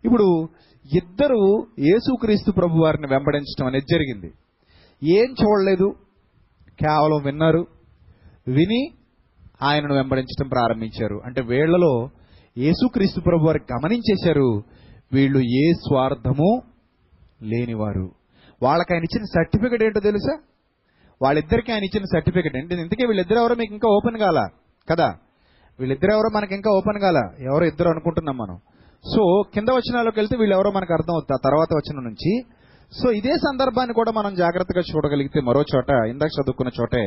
ఇప్పుడు 0.06 0.50
ఇద్దరు 0.94 1.68
యేసుక్రీస్తు 1.80 2.52
ప్రభు 2.52 2.84
వారిని 2.84 3.08
వెంబడించడం 3.08 3.68
అనేది 3.68 3.86
జరిగింది. 3.92 4.34
ఏం 5.04 5.32
చూడలేదు? 5.32 5.94
కేవలం 6.80 7.24
విన్నారు. 7.24 7.68
విని 8.48 8.92
ఆయనను 9.62 9.94
వెంబడించడం 9.94 10.50
ప్రారంభించారు. 10.50 11.22
అంటే 11.26 11.42
వీళ్ళలో 11.42 12.10
యేసుక్రీస్తు 12.58 13.20
ప్రభు 13.20 13.46
వారు 13.46 13.60
గమనించేశారు 13.74 14.64
వీళ్ళు 15.14 15.40
ఏ 15.40 15.74
స్వార్థము 15.74 16.62
లేనివారు. 17.42 18.12
వాళ్ళకి 18.64 18.94
ఆయన 18.94 19.04
ఇచ్చిన 19.04 19.24
సర్టిఫికెట్ 19.24 19.84
ఏంటో 19.84 20.00
తెలుసా? 20.00 20.38
వాళ్ళిద్దరికి 21.22 21.72
ఆయన 21.72 21.84
ఇచ్చిన 21.84 22.04
సర్టిఫికెట్. 22.04 22.58
ఏంటి 22.58 22.76
ఇందుకే 22.76 23.06
వీళ్ళిద్దరు 23.06 23.38
ఎవరో 23.38 23.56
మీకు 23.56 23.74
ఇంకా 23.74 23.90
ఓపెన్ 23.90 24.18
కాల? 24.18 24.48
కదా? 24.92 25.16
వీళ్ళిద్దరు 25.80 26.12
ఎవరో 26.12 26.30
మనకి 26.36 26.56
ఇంకా 26.56 26.72
ఓపెన్ 26.72 27.02
కాల? 27.02 27.30
ఎవరో 27.52 27.66
ఇద్దరు 27.66 27.90
అనుకుంటున్నాం 27.90 28.38
మనం. 28.38 28.58
సో 29.16 29.44
కింద 29.54 29.70
వచనాలకు 29.70 30.14
వెళ్తే 30.18 30.38
వీళ్ళు 30.38 30.56
ఎవరో 30.56 30.72
మనకు 30.72 30.94
అర్థం 30.94 31.14
అవుతుంది 31.14 31.42
తర్వాత 31.44 31.68
వచనం 31.74 32.04
నుంచి 32.04 32.44
సో 32.92 33.12
ఇదే 33.12 33.34
సందర్భాన్ని 33.38 33.94
కూడా 33.94 34.12
మనం 34.12 34.36
జాగ్రత్తగా 34.36 34.82
చూడగలిగితే 34.82 35.40
మరో 35.42 35.62
చోట 35.62 35.90
ఇందాక 36.10 36.30
చదువుకున్న 36.30 36.72
చోటే 36.82 37.02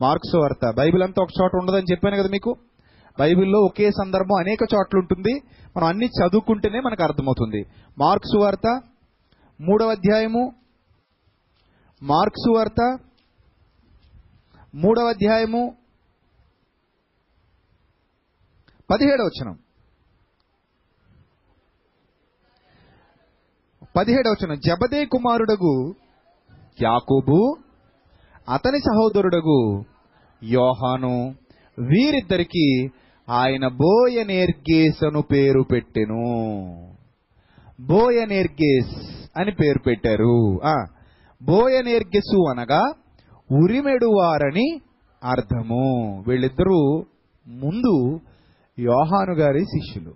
మార్క్స్ 0.00 0.36
వార్త. 0.36 0.64
బైబిల్ 0.76 1.02
అంతా 1.02 1.22
ఒక 1.22 1.28
చోట 1.42 1.50
ఉండదని 1.56 1.90
చెప్పాను 1.92 2.16
కదా 2.16 2.28
మీకు? 2.32 2.52
బైబిల్లో 3.18 3.58
ఒకే 3.60 3.90
సందర్భం 3.90 4.36
అనేక 4.40 4.62
చోట్ల 4.74 4.98
ఉంటుంది 4.98 5.34
మనం 5.76 5.86
అన్ని 5.86 6.06
చదువుకుంటేనే 6.06 6.80
మనకు 6.80 7.02
అర్థమవుతుంది. 7.02 7.60
మార్క్స్ 7.98 8.36
వార్త 8.42 8.66
మూడవ 9.60 9.90
అధ్యాయము 9.90 10.44
మార్క్స్ 12.02 12.48
వార్త 12.56 12.80
మూడవ 14.74 15.08
అధ్యాయము 15.08 15.62
పదిహేడవచనం 18.90 19.56
వచనం 23.96 24.04
పదిహేడవ 24.06 24.34
వచనం. 24.40 24.58
జబదే 24.66 25.04
కుమారుడగు 25.04 25.94
యాకోబు 26.82 27.56
అతని 28.54 28.78
సహోదరుడగు 28.78 29.84
యోహాను. 30.42 31.34
వీరిద్దరికి 31.78 32.88
ఆయన 33.28 33.68
బోయనేర్గేసను 33.68 35.22
పేరు 35.22 35.62
పెట్టెను. 35.62 36.22
బోయనేర్గేస్ 37.80 39.30
అని 39.36 39.50
పేరు 39.50 39.78
పెట్టారు. 39.86 40.60
ఆ 40.64 40.74
బోయనేర్గెసు 41.42 42.50
అనగా 42.50 42.92
ఉరిమెడువారని 43.52 44.80
అర్థము. 45.24 46.24
వీళ్ళిద్దరూ 46.26 47.04
ముందు 47.46 48.20
యోహాను 48.78 49.34
గారి 49.34 49.60
శిష్యులు. 49.60 50.14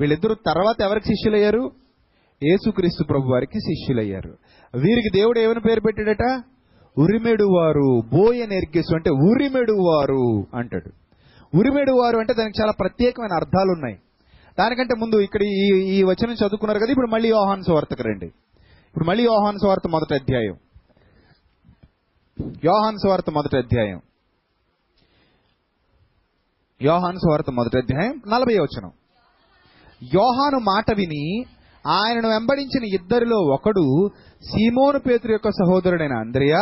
వీళ్ళిద్దరూ 0.00 0.34
తర్వాత 0.34 0.82
ఎవరికి 0.82 1.06
శిష్యులయ్యారు? 1.06 1.70
యేసుక్రీస్తు 2.42 3.04
ప్రభు 3.04 3.32
వారికి 3.32 3.58
శిష్యులయ్యారు. 3.60 4.30
వీరికి 4.74 5.18
దేవుడు 5.18 5.38
ఏమని 5.38 5.60
పేరు 5.60 5.80
పెట్టాడట? 5.80 6.24
ఉరిమెడువారు 6.98 7.88
బోయ 8.12 8.46
నెర్గెసు 8.46 8.94
అంటే 8.94 9.10
ఉరిమెడువారు 9.10 10.46
అంటాడు. 10.54 10.90
ఉరిమెడువారు 11.56 12.16
అంటే 12.18 12.34
దానికి 12.38 12.62
చాలా 12.62 12.72
ప్రత్యేకమైన 12.80 13.34
అర్థాలు 13.36 13.70
ఉన్నాయి 13.72 13.96
దానికంటే 14.58 14.94
ముందు 14.98 15.16
ఇక్కడ 15.20 15.42
ఈ 15.42 15.66
ఈ 15.96 16.02
వచనం 16.02 16.32
చదువుకున్నారు 16.32 16.78
కదా 16.78 16.90
ఇప్పుడు 16.90 17.10
మళ్ళీ 17.10 17.28
యోహాన్ 17.28 17.62
సువార్తకు 17.62 18.02
రండి. 18.02 18.26
ఇప్పుడు 18.90 19.04
మళ్ళీ 19.04 19.24
యోహాన్ 19.24 19.58
సువార్త 19.58 19.88
మొదటి 19.88 20.14
అధ్యాయం. 20.14 20.56
యోహాన్ 22.64 22.98
సువార్త 22.98 23.30
మొదటి 23.30 23.56
అధ్యాయం. 23.56 24.00
యోహాన్ 26.82 27.16
సువార్త 27.16 27.50
మొదటి 27.50 27.78
అధ్యాయం 27.78 28.20
నలభై 28.28 28.58
వచనం. 28.58 28.92
యోహాను 30.02 30.58
మాట 30.58 30.96
విని 30.96 31.24
ఆయనను 31.86 32.28
వెంబడించిన 32.28 32.84
ఇద్దరిలో 32.84 33.36
ఒకడు 33.36 34.10
సీమోను 34.42 34.98
పేతురు 34.98 35.32
యొక్క 35.32 35.50
సహోదరుడైన 35.50 36.12
అంద్రియ. 36.12 36.58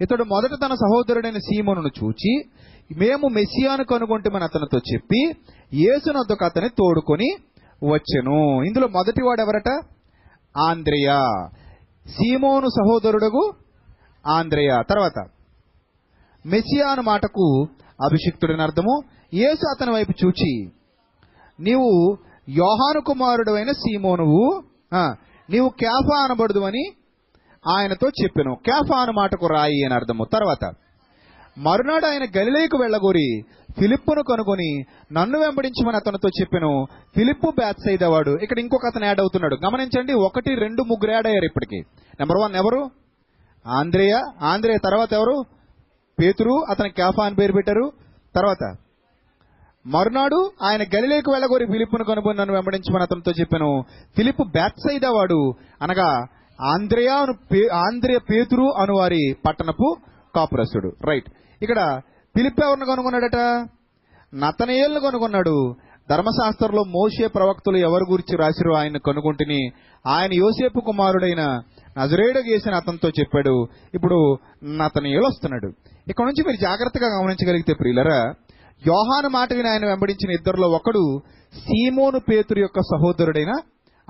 ఇతడు 0.00 0.24
మొదట 0.24 0.50
తన 0.64 0.74
సహోదరుడైన 0.74 1.38
సీమోనును 1.38 2.04
చూచి 2.04 2.36
మేము 2.98 3.28
మెస్సియాను 3.28 3.84
కనుగొంటామని 3.84 4.44
అతనితో 4.44 4.78
చెప్పి 4.94 5.24
యేసునొద్దకు 5.74 6.44
అతని 6.44 6.68
తోడుకొని 6.68 7.34
వచ్చెను. 7.84 8.62
ఇందులో 8.62 8.86
మొదటివాడు 8.86 9.40
ఎవరట? 9.40 9.84
ఆంద్రియ. 10.58 11.14
సీమోను 12.08 12.66
సహోదరుడుగు 12.66 13.52
ఆంద్రియ. 14.26 14.82
తర్వాత 14.88 15.28
మెస్సియాను 16.46 17.02
మాటకు 17.02 17.62
అభిషిక్తుడని 18.04 18.62
అర్థము. 18.62 19.02
యేసు 19.34 19.70
అతని 19.70 19.92
వైపు 19.92 20.26
చూచి 20.26 20.64
నీవు 21.60 22.16
యోహాను 22.48 23.00
కుమారుడు 23.00 23.52
అయిన 23.52 23.72
సీమోనువు 23.72 24.62
నీవు 25.50 25.68
క్యాఫా 25.68 26.24
అనబడదు 26.24 26.58
అని 26.58 26.84
ఆయనతో 27.68 28.08
చెప్పాను. 28.22 28.54
క్యాఫా 28.54 29.00
అన్న 29.00 29.12
మాటకు 29.16 29.46
రాయి 29.46 29.84
అని 29.84 29.94
అర్థము. 29.94 30.24
తర్వాత 30.32 30.72
మరునాడు 31.58 32.06
ఆయన 32.06 32.22
గలిలేకు 32.38 32.78
వెళ్ళగోరి 32.78 33.42
ఫిలిప్పును 33.78 34.22
కనుగొని 34.22 34.84
నన్ను 35.12 35.38
వెంబడించమని 35.38 35.96
అతనితో 35.96 36.28
చెప్పాను. 36.40 36.86
ఫిలిప్పు 37.16 37.50
బ్యాచ్ 37.50 38.02
వాడు 38.04 38.30
ఇక్కడ 38.30 38.58
ఇంకొక 38.58 38.86
అతను 38.86 39.04
యాడ్ 39.04 39.20
అవుతున్నాడు. 39.20 39.56
గమనించండి 39.66 40.12
ఒకటి 40.12 40.54
రెండు 40.54 40.82
ముగ్గురు 40.82 41.10
యాడ్ 41.10 41.26
అయ్యారు 41.26 41.44
ఇప్పటికి. 41.44 41.78
నెంబర్ 42.20 42.36
వన్ 42.44 42.54
ఎవరు? 42.56 42.90
ఆంధ్రేయ 43.66 44.20
ఆంధ్రేయ 44.42 44.76
తర్వాత 44.84 45.12
ఎవరు? 45.12 45.42
పేతురు. 46.20 46.64
అతని 46.70 46.88
క్యాఫా 46.88 47.26
అని 47.26 47.34
పేరు 47.34 47.52
పెట్టారు. 47.52 47.92
తర్వాత 48.36 48.76
మరునాడు 49.86 50.50
ఆయన 50.62 50.82
గలిలేకు 50.82 51.32
వెళ్ళగోరి 51.32 51.66
ఫిలిప్పును 51.66 52.04
కనుగొని 52.04 52.38
నన్ను 52.38 52.54
వెంబడించమని 52.54 53.02
అతనితో 53.02 53.32
చెప్పాను. 53.40 53.84
ఫిలిప్ 54.16 54.48
బ్యాత్సైదా 54.50 55.10
వాడు. 55.10 55.54
అనగా 55.82 56.26
ఆంధ్రయా 56.60 57.14
అను 57.14 57.34
పే- 57.52 57.72
ఆంధ్రయ 57.72 58.18
పేతురు 58.30 58.72
అను 58.78 58.96
వారి 58.96 59.36
పట్టణపు 59.48 59.96
కాపురస్తుడు. 60.36 60.92
రైట్. 61.08 61.30
ఇక్కడ 61.62 62.00
ఫిలిప్ 62.36 62.64
ఎవరిని 62.64 62.86
కనుగొన్నాడట? 62.86 63.36
నతనయేల్ను 64.34 65.00
కనుగొన్నాడు. 65.00 65.74
ధర్మశాస్త్రంలో 66.10 66.84
మోషే 66.84 67.26
ప్రవక్తలు 67.26 67.76
ఎవరి 67.76 68.10
గురించి 68.10 68.36
రాసిరో 68.36 68.74
ఆయన 68.74 68.96
కనుగొంటిని 68.96 69.70
ఆయన 70.06 70.32
యోసేపు 70.32 70.80
కుమారుడైన 70.80 71.62
నజరేడు 71.98 72.38
గేసిన 72.38 72.74
అతనితో 72.74 73.08
చెప్పాడు. 73.08 73.66
ఇప్పుడు 73.94 74.38
నతనయేలు 74.64 75.26
వస్తున్నాడు. 75.26 75.72
ఇక్కడ 76.08 76.24
నుంచి 76.24 76.44
మీరు 76.46 76.56
జాగ్రత్తగా 76.56 77.06
గమనించగలిగితే 77.06 77.74
ప్రియులరా 77.74 78.34
యోహాను 78.86 79.28
మాట 79.28 79.52
విని 79.52 79.68
ఆయన 79.68 79.86
వెంబడించిన 79.86 80.30
ఇద్దరిలో 80.30 80.68
ఒకడు 80.68 81.20
సీమోను 81.58 82.18
పేతురు 82.18 82.60
యొక్క 82.60 82.80
సహోదరుడైన 82.80 83.52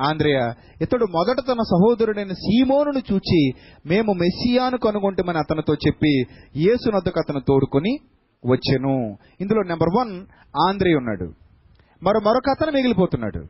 ఆంద్రేయ. 0.01 0.53
ఇతడు 0.81 1.05
మొదట 1.05 1.37
తన 1.49 1.63
సహోదరుడైన 1.63 2.33
సీమోనును 2.33 3.03
చూచి 3.13 3.51
మేము 3.87 4.13
మెస్సియాను 4.13 4.79
కనుగొంటామని 4.79 5.39
అతనితో 5.39 5.75
చెప్పి 5.75 6.21
యేసునద్దకు 6.57 7.21
అతను 7.21 7.41
తోడుకొని 7.41 7.99
వచ్చెను. 8.47 9.17
ఇందులో 9.41 9.63
నెంబర్ 9.63 9.89
వన్ 9.99 10.27
ఆంధ్రే 10.69 10.95
ఉన్నాడు. 10.95 11.33
మరో 12.03 12.21
మరొక 12.21 12.51
అతను 12.51 12.73
మిగిలిపోతున్నాడు. 12.73 13.47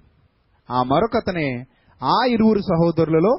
ఆ 0.70 0.82
మరొక 0.82 1.16
అతనే 1.16 1.64
ఆ 2.02 2.14
ఇరువురు 2.28 2.58
సహోదరులలో 2.58 3.36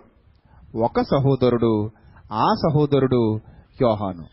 ఒక 0.83 1.01
సహోదరుడు 1.01 1.89
ఆ 2.33 2.45
సహోదరుడు 2.67 3.39
యోహాను. 3.81 4.25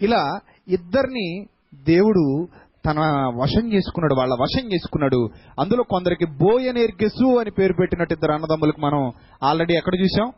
ఇలా 0.00 0.38
ఇద్దరిని 0.68 1.46
దేవుడు 1.82 2.48
తన 2.86 3.00
వశం 3.36 3.72
చేసుకున్నాడు 3.72 4.14
వాళ్ళ 4.14 4.34
వశం 4.40 4.72
చేసుకున్నాడు. 4.72 5.30
అందులో 5.60 5.82
కొందరికి 5.82 6.26
బోయనేర్గెసు 6.26 7.38
అని 7.38 7.50
పేరు 7.50 7.72
పెట్టినట్టు 7.72 8.14
ఇద్దరు 8.14 8.32
అన్నదమ్ములకు 8.32 8.80
మనం 8.80 9.12
ఆల్రెడీ 9.42 9.74
ఎక్కడ 9.74 9.94
చూసాం 10.00 10.32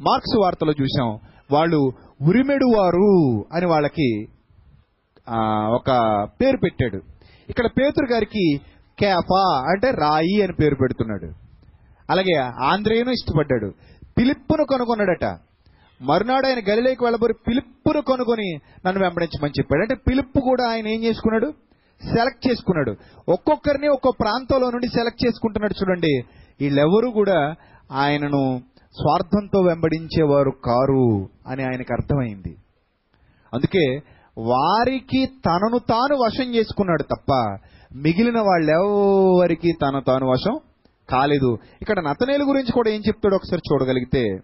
మార్క్స్ 0.00 0.36
వార్తలో 0.42 0.72
చూసాం 0.72 1.18
వాళ్ళు 1.52 1.92
ఉరిమెడువారు 2.22 3.44
అని 3.52 3.66
వాళ్ళకి 3.66 4.26
ఒక 5.74 5.90
పేరు 6.40 6.56
పెట్టాడు. 6.56 7.02
ఇక్కడ 7.48 7.66
పేతురు 7.66 8.12
గారికి 8.12 8.60
కేఫా 8.98 9.44
అంటే 9.68 9.90
రాయి 9.90 10.42
అని 10.42 10.52
పేరు 10.60 10.74
పెడుతున్నాడు. 10.74 11.32
అలాగే 12.10 12.36
ఆంధ్రేయును 12.64 13.10
ఇష్టపడ్డాడు. 13.10 13.72
పిలిప్పును 14.18 14.64
కనుగొన్నాడట. 14.64 15.24
మరునాడు 16.02 16.46
ఆయన 16.46 16.58
గలిలోకి 16.58 17.04
వెళ్ళబోరు 17.04 17.34
పిలుపును 17.48 18.00
కొనుక్కొని 18.00 18.54
నన్ను 18.86 19.02
వెంబడించమని 19.02 19.52
చెప్పాడు. 19.58 19.82
అంటే 19.82 19.94
పిలుపు 19.94 20.40
కూడా 20.40 20.68
ఆయన 20.68 20.86
ఏం 20.86 21.04
చేసుకున్నాడు? 21.04 21.52
సెలెక్ట్ 22.02 22.48
చేసుకున్నాడు. 22.48 22.96
ఒక్కొక్కరిని 23.28 23.88
ఒక్కో 23.88 24.10
ప్రాంతంలో 24.20 24.70
నుండి 24.70 24.86
సెలెక్ట్ 24.86 25.26
చేసుకుంటున్నాడు 25.26 25.74
చూడండి. 25.82 26.22
వీళ్ళెవరూ 26.60 27.10
కూడా 27.10 27.54
ఆయనను 27.92 28.60
స్వార్థంతో 28.92 29.60
వెంబడించేవారు 29.60 30.50
కారు 30.50 31.28
అని 31.46 31.62
ఆయనకు 31.62 31.92
అర్థమైంది. 31.92 32.56
అందుకే 33.54 34.00
వారికి 34.38 35.26
తనను 35.26 35.78
తాను 35.78 36.14
వశం 36.14 36.54
చేసుకున్నాడు 36.54 37.02
తప్ప 37.02 37.32
మిగిలిన 37.96 38.38
వాళ్ళెవరికి 38.38 39.72
తను 39.82 40.00
తాను 40.00 40.26
వశం 40.26 40.58
కాలేదు. 41.10 41.58
ఇక్కడ 41.82 42.00
నతనేలు 42.00 42.44
గురించి 42.44 42.72
కూడా 42.72 42.90
ఏం 42.90 43.00
చెప్తాడో 43.00 43.36
ఒకసారి 43.36 43.62
చూడగలిగితే 43.72 44.38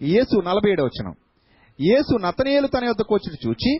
యేసు 0.00 0.40
నలభై 0.40 0.70
ఏడవ 0.70 0.84
వచనం. 0.84 1.14
యేసు 1.80 2.18
నతనీయులు 2.18 2.66
తన 2.66 2.84
యొద్దకు 2.84 3.14
వచ్చి 3.14 3.48
చూచి 3.48 3.74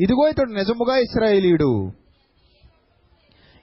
ఇదిగో 0.00 0.28
ఇతడు 0.28 0.50
నిజముగా 0.50 0.98
ఇస్రాయేలీయుడు 0.98 1.90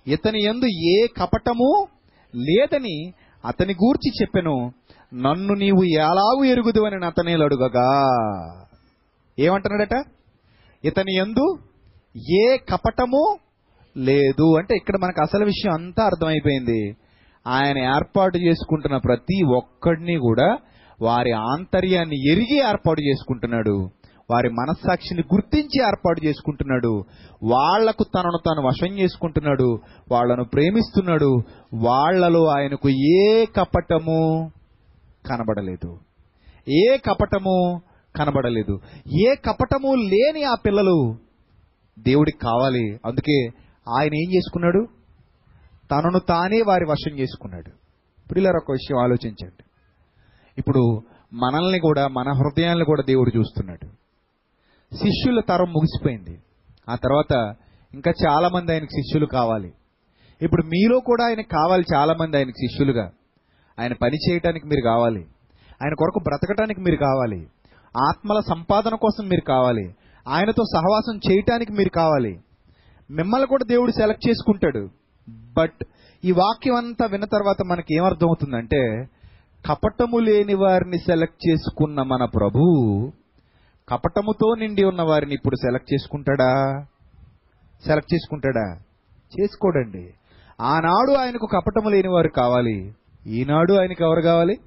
ఇతని 0.08 0.44
యందు 0.44 0.66
ఏ 0.66 1.08
కపటము 1.08 1.88
లేదని 2.36 3.14
అతని 3.46 3.74
గూర్చి 3.74 4.12
చెప్పెను. 4.22 4.72
నన్ను 5.14 5.54
నీవు 5.54 5.84
ఎలాగూ 5.84 6.44
ఎరుగుదు 6.44 6.86
అని 6.86 7.00
నతనేలు 7.00 7.44
అడుగగా. 7.44 7.88
ఏమంటున్నాడట? 9.40 10.06
ఇతని 10.86 11.16
యందు 11.16 11.58
ఏ 12.42 12.58
కపటము 12.58 13.38
లేదు. 13.98 14.58
అంటే 14.58 14.76
ఇక్కడ 14.76 14.96
మనకు 15.04 15.22
అసలు 15.22 15.46
విషయం 15.46 15.74
అంతా 15.74 16.06
అర్థమైపోయింది. 16.06 16.96
ఆయన 17.48 17.78
ఏర్పాటు 17.78 18.38
చేసుకుంటున్న 18.38 18.98
ప్రతి 18.98 19.44
ఒక్కడిని 19.56 20.16
కూడా 20.16 20.58
వారి 21.02 21.32
ఆంతర్యాన్ని 21.32 22.32
ఎరిగి 22.32 22.58
ఏర్పాటు 22.58 23.02
చేసుకుంటున్నాడు. 23.02 23.90
వారి 24.32 24.50
మనస్సాక్షిని 24.50 25.24
గుర్తించి 25.34 25.88
ఏర్పాటు 25.88 26.26
చేసుకుంటున్నాడు. 26.26 27.04
వాళ్ళకు 27.44 28.04
తనను 28.04 28.38
తాను 28.46 28.68
వశం 28.68 29.00
చేసుకుంటున్నాడు. 29.00 29.80
వాళ్ళను 30.12 30.44
ప్రేమిస్తున్నాడు. 30.44 31.38
వాళ్ళలో 31.74 32.46
ఆయనకు 32.46 32.90
ఏ 32.90 33.46
కపటము 33.46 34.52
కనబడలేదు. 35.30 35.98
ఏ 36.70 36.98
కపటము 36.98 37.82
కనబడలేదు. 38.16 38.80
ఏ 39.22 39.36
కపటము 39.36 39.96
లేని 39.96 40.44
ఆ 40.44 40.56
పిల్లలు 40.66 41.16
దేవుడికి 42.00 42.38
కావాలి. 42.38 43.00
అందుకే 43.06 43.48
ఆయన 44.00 44.16
ఏం 44.16 44.34
చేసుకున్నాడు? 44.36 44.88
తనను 45.92 46.20
తానే 46.20 46.62
వారి 46.62 46.86
వశం 46.90 47.20
చేసుకున్నాడు. 47.20 47.72
పిల్లలు 48.34 48.58
ఒక 48.58 48.72
విషయం 48.72 48.98
ఆలోచించండి. 48.98 49.63
ఇప్పుడు 50.58 51.02
మనల్ని 51.34 51.80
కూడా 51.80 52.08
మన 52.08 52.32
హృదయాలను 52.32 52.86
కూడా 52.86 53.04
దేవుడు 53.08 53.38
చూస్తున్నాడు. 53.38 53.86
శిష్యుల 54.96 55.40
తరం 55.40 55.70
ముగిసిపోయింది. 55.70 56.44
ఆ 56.90 56.96
తర్వాత 56.96 57.56
ఇంకా 57.94 58.12
చాలామంది 58.28 58.72
ఆయనకు 58.72 58.90
శిష్యులు 58.90 59.26
కావాలి. 59.26 59.74
ఇప్పుడు 60.42 60.64
మీలో 60.64 61.00
కూడా 61.00 61.26
ఆయనకు 61.26 61.48
కావాలి 61.48 61.84
చాలా 61.96 62.14
మంది 62.14 62.38
ఆయనకు 62.38 62.68
శిష్యులుగా. 62.68 63.12
ఆయన 63.80 63.94
పని 63.94 64.32
చేయటానికి 64.32 64.68
మీరు 64.68 64.82
కావాలి. 64.82 65.22
ఆయన 65.84 65.94
కొరకు 65.94 66.20
బ్రతకటానికి 66.20 66.82
మీరు 66.82 66.96
కావాలి. 66.96 67.48
ఆత్మల 68.10 68.42
సంపాదన 68.50 68.96
కోసం 68.96 69.28
మీరు 69.28 69.42
కావాలి. 69.42 69.96
ఆయనతో 70.28 70.64
సహవాసం 70.76 71.20
చేయటానికి 71.32 71.74
మీరు 71.74 71.90
కావాలి. 71.90 72.40
మిమ్మల్ని 73.12 73.48
కూడా 73.48 73.66
దేవుడు 73.68 73.92
సెలెక్ట్ 73.92 74.30
చేసుకుంటాడు. 74.30 74.90
బట్ 75.30 75.84
ఈ 76.26 76.32
వాక్యం 76.32 76.76
అంతా 76.76 77.06
విన్న 77.06 77.26
తర్వాత 77.26 77.64
మనకి 77.68 77.96
ఏమర్థమవుతుందంటే 77.96 79.08
కపటము 79.68 80.18
లేని 80.18 80.54
వారిని 80.54 80.98
సెలెక్ట్ 80.98 81.50
చేసుకున్న 81.50 82.02
మన 82.02 82.26
ప్రభు 82.26 82.60
కపటముతో 83.90 84.56
నిండి 84.60 84.84
ఉన్న 84.84 85.02
వారిని 85.02 85.34
ఇప్పుడు 85.34 85.56
సెలెక్ట్ 85.56 85.94
చేసుకుంటాడా? 85.94 86.82
సెలెక్ట్ 87.86 88.14
చేసుకుంటాడా? 88.14 88.80
చేసుకోడండి. 89.34 90.14
ఆనాడు 90.62 91.12
ఆయనకు 91.12 91.46
కపటము 91.46 91.90
లేని 91.90 92.08
వారు 92.08 92.28
కావాలి. 92.28 92.94
ఈనాడు 93.28 93.74
ఆయనకు 93.74 94.04
ఎవరు 94.04 94.22
కావాలి? 94.22 94.58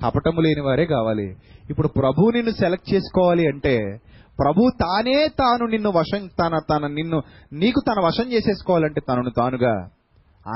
కపటము 0.00 0.40
లేని 0.40 0.60
వారే 0.60 0.86
కావాలి. 0.86 1.36
ఇప్పుడు 1.70 1.88
ప్రభు 1.88 2.30
నిన్ను 2.30 2.50
సెలెక్ట్ 2.50 2.94
చేసుకోవాలి 2.94 3.46
అంటే 3.46 4.00
ప్రభు 4.38 4.70
తానే 4.80 5.28
తాను 5.28 5.66
నిన్ను 5.66 5.90
వశం 5.90 6.26
తన 6.26 6.58
తన 6.70 6.86
నిన్ను 6.86 7.22
నీకు 7.52 7.80
తన 7.80 8.04
వశం 8.04 8.32
చేసేసుకోవాలంటే 8.32 9.00
తనను 9.08 9.30
తానుగా 9.30 9.90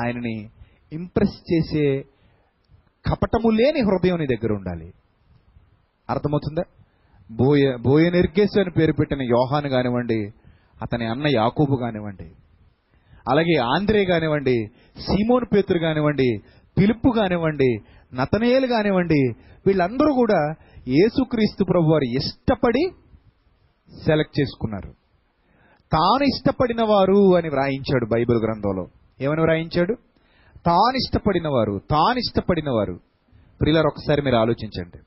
ఆయనని 0.02 0.50
ఇంప్రెస్ 0.92 1.52
చేసే 1.52 2.04
కపటము 3.08 3.50
లేని 3.50 3.80
హృదయం 3.80 4.18
నీ 4.18 4.26
దగ్గర 4.26 4.52
ఉండాలి. 4.52 4.92
అర్థమవుతుందా? 6.10 6.62
బోయ 7.30 7.76
బోయ 7.76 8.10
నిర్గేశు 8.10 8.60
అని 8.60 8.70
పేరు 8.70 8.92
పెట్టిన 8.92 9.22
యోహాను 9.22 9.68
కానివ్వండి 9.68 10.30
అతని 10.82 11.06
అన్న 11.06 11.26
యాకూబు 11.26 11.76
కానివ్వండి 11.76 12.30
అలాగే 13.28 13.56
ఆంధ్రే 13.56 14.04
కానివ్వండి 14.04 14.66
సీమోన్ 14.98 15.44
పేతురు 15.54 15.78
కానివ్వండి 15.78 16.38
పిలుపు 16.78 17.12
కానివ్వండి 17.16 17.78
నతనేయులు 18.14 18.66
కానివ్వండి 18.66 19.20
వీళ్ళందరూ 19.66 20.14
కూడా 20.14 20.54
యేసుక్రీస్తు 20.88 21.64
ప్రభు 21.64 21.92
వారు 21.92 22.04
ఇష్టపడి 22.04 22.90
సెలెక్ట్ 24.06 24.40
చేసుకున్నారు. 24.40 24.90
తాను 25.92 26.24
ఇష్టపడిన 26.24 26.82
వారు 26.82 27.36
అని 27.36 27.48
వ్రాయించాడు 27.48 28.06
బైబిల్ 28.06 28.38
గ్రంథంలో. 28.38 28.86
ఏమని 29.20 29.40
వ్రాయించాడు? 29.40 29.96
తానిష్టపడిన 30.66 31.48
వారు 31.48 31.80
తానిష్టపడిన 31.90 32.70
వారు 32.70 33.00
ప్రియులారు 33.60 33.86
ఒకసారి 33.86 34.22
మీరు 34.22 34.36
ఆలోచించండి. 34.36 34.98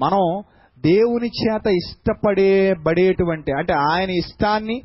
మనం 0.00 0.42
దేవుని 0.78 1.26
చేత 1.26 1.66
ఇష్టపడే 1.66 1.76
ఇష్టపడేబడేటువంటి 1.76 3.52
అంటే 3.52 3.74
ఆయన 3.74 4.10
ఇష్టాన్ని 4.10 4.82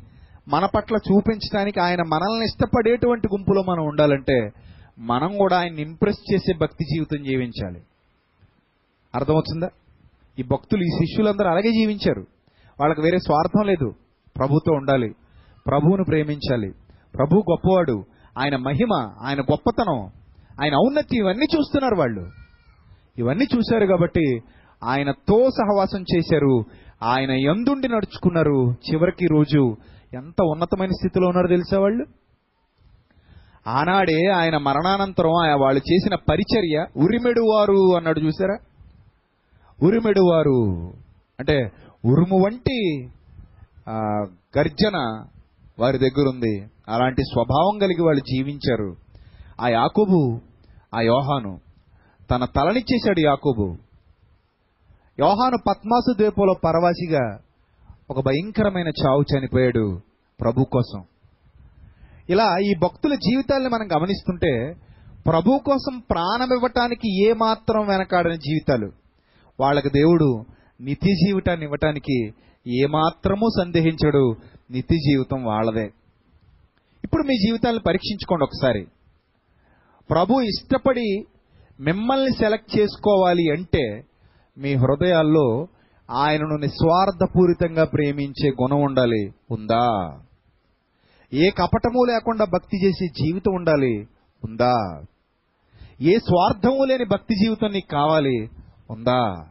మన 0.48 0.66
పట్ల 0.66 0.96
చూపించడానికి 0.96 1.80
ఆయన 1.80 2.00
మనల్ని 2.00 2.44
ఇష్టపడేటువంటి 2.44 3.28
గుంపులో 3.36 3.62
మనం 3.62 3.86
ఉండాలంటే 3.86 4.50
మనం 4.98 5.36
కూడా 5.36 5.58
ఆయన్ని 5.58 5.82
ఇంప్రెస్ 5.82 6.34
చేసే 6.34 6.54
భక్తి 6.54 6.84
జీవితం 6.84 7.24
జీవించాలి. 7.24 7.82
అర్థమవుతుందా? 9.14 9.68
ఈ 10.38 10.42
భక్తులు 10.42 10.82
ఈ 10.82 10.86
శిష్యులందరూ 10.86 11.50
అలాగే 11.50 11.70
జీవించారు. 11.70 12.26
వాళ్ళకి 12.80 13.00
వేరే 13.00 13.18
స్వార్థం 13.18 13.66
లేదు. 13.66 13.92
ప్రభుతో 14.36 14.74
ఉండాలి. 14.74 15.14
ప్రభువును 15.66 16.04
ప్రేమించాలి. 16.04 16.70
ప్రభు 17.14 17.36
గొప్పవాడు. 17.50 18.04
ఆయన 18.38 18.56
మహిమ 18.56 18.92
ఆయన 19.20 19.40
గొప్పతనం 19.40 20.00
ఆయన 20.62 20.74
ఔన్నతి 20.74 21.16
ఇవన్నీ 21.16 21.46
చూస్తున్నారు 21.56 21.94
వాళ్ళు. 21.94 22.24
ఇవన్నీ 23.18 23.46
చూశారు 23.54 23.86
కాబట్టి 23.86 24.24
ఆయనతో 24.84 25.38
సహవాసం 25.50 26.02
చేశారు. 26.02 26.54
ఆయన 27.02 27.30
ఎందుండి 27.30 27.88
నడుచుకున్నారు? 27.88 28.58
చివరికి 28.86 29.26
రోజు 29.26 29.62
ఎంత 30.14 30.42
ఉన్నతమైన 30.52 30.90
స్థితిలో 30.90 31.26
ఉన్నారో 31.28 31.48
తెలుసా 31.48 31.78
వాళ్ళు? 31.80 32.04
ఆనాడే 33.66 34.20
ఆయన 34.30 34.56
మరణానంతరం 34.56 35.34
ఆయన 35.42 35.54
వాళ్ళు 35.60 35.80
చేసిన 35.92 36.14
పరిచర్య 36.14 36.76
ఉరిమెడు 36.96 37.40
వారు 37.40 37.96
అన్నాడు 37.96 38.20
చూసారా 38.20 38.56
ఉరిమెడు 39.82 40.20
వారు 40.20 40.60
అంటే 41.40 41.56
ఉరుము 42.04 42.36
వంటి 42.44 42.78
గర్జన 44.58 44.96
వారి 45.80 45.98
దగ్గర 45.98 46.28
ఉంది 46.28 46.66
అలాంటి 46.88 47.22
స్వభావం 47.22 47.78
కలిగి 47.78 48.02
వాళ్ళు 48.02 48.20
జీవించారు. 48.20 48.96
ఆ 49.60 49.68
యాకోబు 49.68 50.40
ఆ 50.94 51.00
యోహాను 51.00 51.60
తన 52.30 52.44
తలనిచ్చేశాడు 52.44 53.20
యాకోబు. 53.20 53.76
యోహాను 55.20 55.58
పద్మాసు 55.68 56.14
ద్వీపంలో 56.14 56.54
పరవాసిగా 56.64 57.38
ఒక 58.10 58.26
భయంకరమైన 58.26 58.88
చావు 58.88 59.22
చనిపోయాడు 59.22 60.00
ప్రభు 60.40 60.64
కోసం. 60.64 61.02
ఇలా 62.30 62.56
ఈ 62.58 62.74
భక్తుల 62.82 63.14
జీవితాల్ని 63.14 63.68
మనం 63.68 63.88
గమనిస్తుంటే 63.96 64.74
ప్రభు 65.26 65.58
కోసం 65.64 65.98
ప్రాణం 65.98 66.52
ఇవ్వటానికి 66.52 67.28
ఏ 67.28 67.32
మాత్రం 67.32 67.86
వెనకాడని 67.86 68.36
జీవితాలు. 68.36 68.92
వాళ్ళకి 69.60 69.90
దేవుడు 69.90 70.44
నిత్య 70.80 71.14
జీవితాన్ని 71.14 71.64
ఇవ్వటానికి 71.64 72.30
ఏ 72.68 72.86
సందేహించడు. 73.58 74.36
నిత్య 74.70 74.96
జీవితం 74.96 75.44
వాళ్ళదే. 75.44 75.90
ఇప్పుడు 77.04 77.22
మీ 77.22 77.36
జీవితాలను 77.36 77.80
పరీక్షించుకోండి 77.80 78.44
ఒకసారి. 78.44 78.86
ప్రభు 80.10 80.40
ఇష్టపడి 80.40 81.24
మిమ్మల్ని 81.80 82.30
సెలెక్ట్ 82.30 82.78
చేసుకోవాలి 82.78 83.50
అంటే 83.50 84.04
మీ 84.58 84.74
హృదయాల్లో 84.74 85.68
ఆయనను 86.10 86.56
నిస్వార్థపూరితంగా 86.56 87.84
ప్రేమించే 87.84 88.50
గుణం 88.50 88.80
ఉండాలి. 88.82 89.32
ఉందా? 89.50 90.18
ఏ 91.34 91.50
కపటము 91.50 92.04
లేకుండా 92.04 92.44
భక్తి 92.44 92.86
చేసే 92.86 93.06
జీవితం 93.06 93.54
ఉండాలి. 93.54 94.08
ఉందా? 94.44 95.02
ఏ 96.00 96.16
స్వార్థము 96.16 96.84
లేని 96.84 97.04
భక్తి 97.04 97.34
జీవితం 97.34 97.70
నీకు 97.72 97.88
కావాలి. 97.92 98.48
ఉందా? 98.90 99.46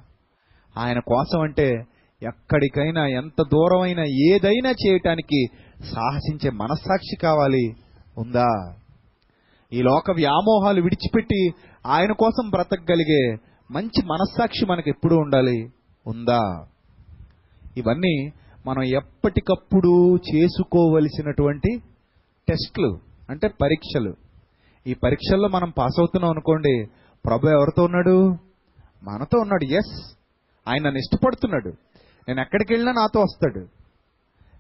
ఆయన 0.77 0.99
కోసం 0.99 1.41
అంటే 1.41 1.85
ఎక్కడికైనా 2.23 3.07
ఎంత 3.07 3.41
దూరమైనా 3.41 4.03
ఏదైనా 4.03 4.69
చేయటానికి 4.69 5.45
సాహసించే 5.83 6.49
మనస్సాక్షి 6.49 7.17
కావాలి. 7.17 7.73
ఉందా? 8.17 8.75
ఈ 9.73 9.81
లోక 9.81 10.11
వ్యామోహాలు 10.11 10.81
విడిచిపెట్టి 10.81 11.49
ఆయన 11.85 12.11
కోసం 12.11 12.49
బ్రతకగలిగే 12.49 13.35
మంచి 13.71 14.05
మనస్సాక్షి 14.05 14.65
మనకు 14.65 14.89
ఎప్పుడూ 14.89 15.17
ఉండాలి. 15.17 15.69
ఉందా? 16.07 16.65
ఇవన్నీ 17.77 18.31
మనం 18.65 18.83
ఎప్పటికప్పుడు 18.83 20.15
చేసుకోవలసినటువంటి 20.15 21.79
టెస్ట్లు 22.49 22.99
అంటే 23.29 23.47
పరీక్షలు. 23.47 24.13
ఈ 24.87 24.93
పరీక్షల్లో 24.93 25.47
మనం 25.47 25.69
పాస్ 25.77 25.99
అవుతున్నాం 25.99 26.31
అనుకోండి 26.31 26.85
ప్రభు 27.25 27.47
ఎవరితో 27.47 27.83
ఉన్నాడు? 27.83 28.37
మనతో 29.03 29.39
ఉన్నాడు 29.39 29.63
ఎస్ 29.63 30.17
ఆయన 30.67 30.83
నన్ను 30.83 30.97
ఇష్టపడుతున్నాడు. 30.97 31.73
నేను 32.27 32.41
ఎక్కడికి 32.41 32.73
వెళ్ళినా 32.73 32.91
నాతో 32.91 33.21
వస్తాడు. 33.21 33.67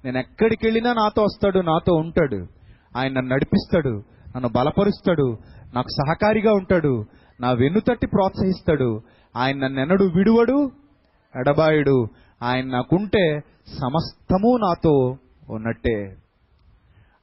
నేను 0.05 0.17
ఎక్కడికి 0.17 0.65
వెళ్ళినా 0.65 0.93
నాతో 0.93 1.23
వస్తాడు 1.23 1.59
నాతో 1.59 1.93
ఉంటాడు. 1.93 2.47
ఆయన 2.97 3.11
నన్ను 3.11 3.35
నడిపిస్తాడు 3.35 4.03
నన్ను 4.35 4.49
బలపరుస్తాడు 4.49 5.37
నాకు 5.73 5.87
సహకారిగా 5.89 6.53
ఉంటాడు 6.53 7.05
నా 7.41 7.51
వెన్నుతట్టి 7.51 8.07
ప్రోత్సహిస్తాడు. 8.07 9.01
ఆయన 9.35 9.57
నన్ను 9.57 9.81
ఎన్నడు 9.81 10.03
విడువడు 10.03 10.71
ఎడబాయుడు. 11.39 12.07
ఆయన 12.43 12.65
నాకుంటే 12.65 13.39
సమస్తము 13.67 14.57
నాతో 14.57 15.17
ఉన్నట్టే. 15.49 16.15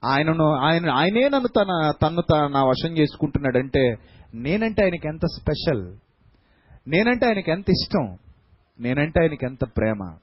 ఆయనను 0.05 0.53
ఆయన 0.53 0.91
ఆయనే 0.91 1.29
నన్ను 1.29 1.49
తన 1.49 1.93
తన్ను 2.03 2.23
తన 2.23 2.47
నా 2.47 2.65
వశం 2.65 2.99
చేసుకుంటున్నాడంటే 2.99 3.97
నేనంటే 4.35 4.83
ఆయనకి 4.83 5.09
ఎంత 5.09 5.27
స్పెషల్? 5.41 5.97
నేనంటే 6.89 7.27
ఆయనకి 7.27 7.51
ఎంత 7.51 7.71
ఇష్టం? 7.71 8.19
నేనంటే 8.81 9.21
ఆయనకి 9.21 9.47
ఎంత 9.47 9.65
ప్రేమ? 9.65 10.17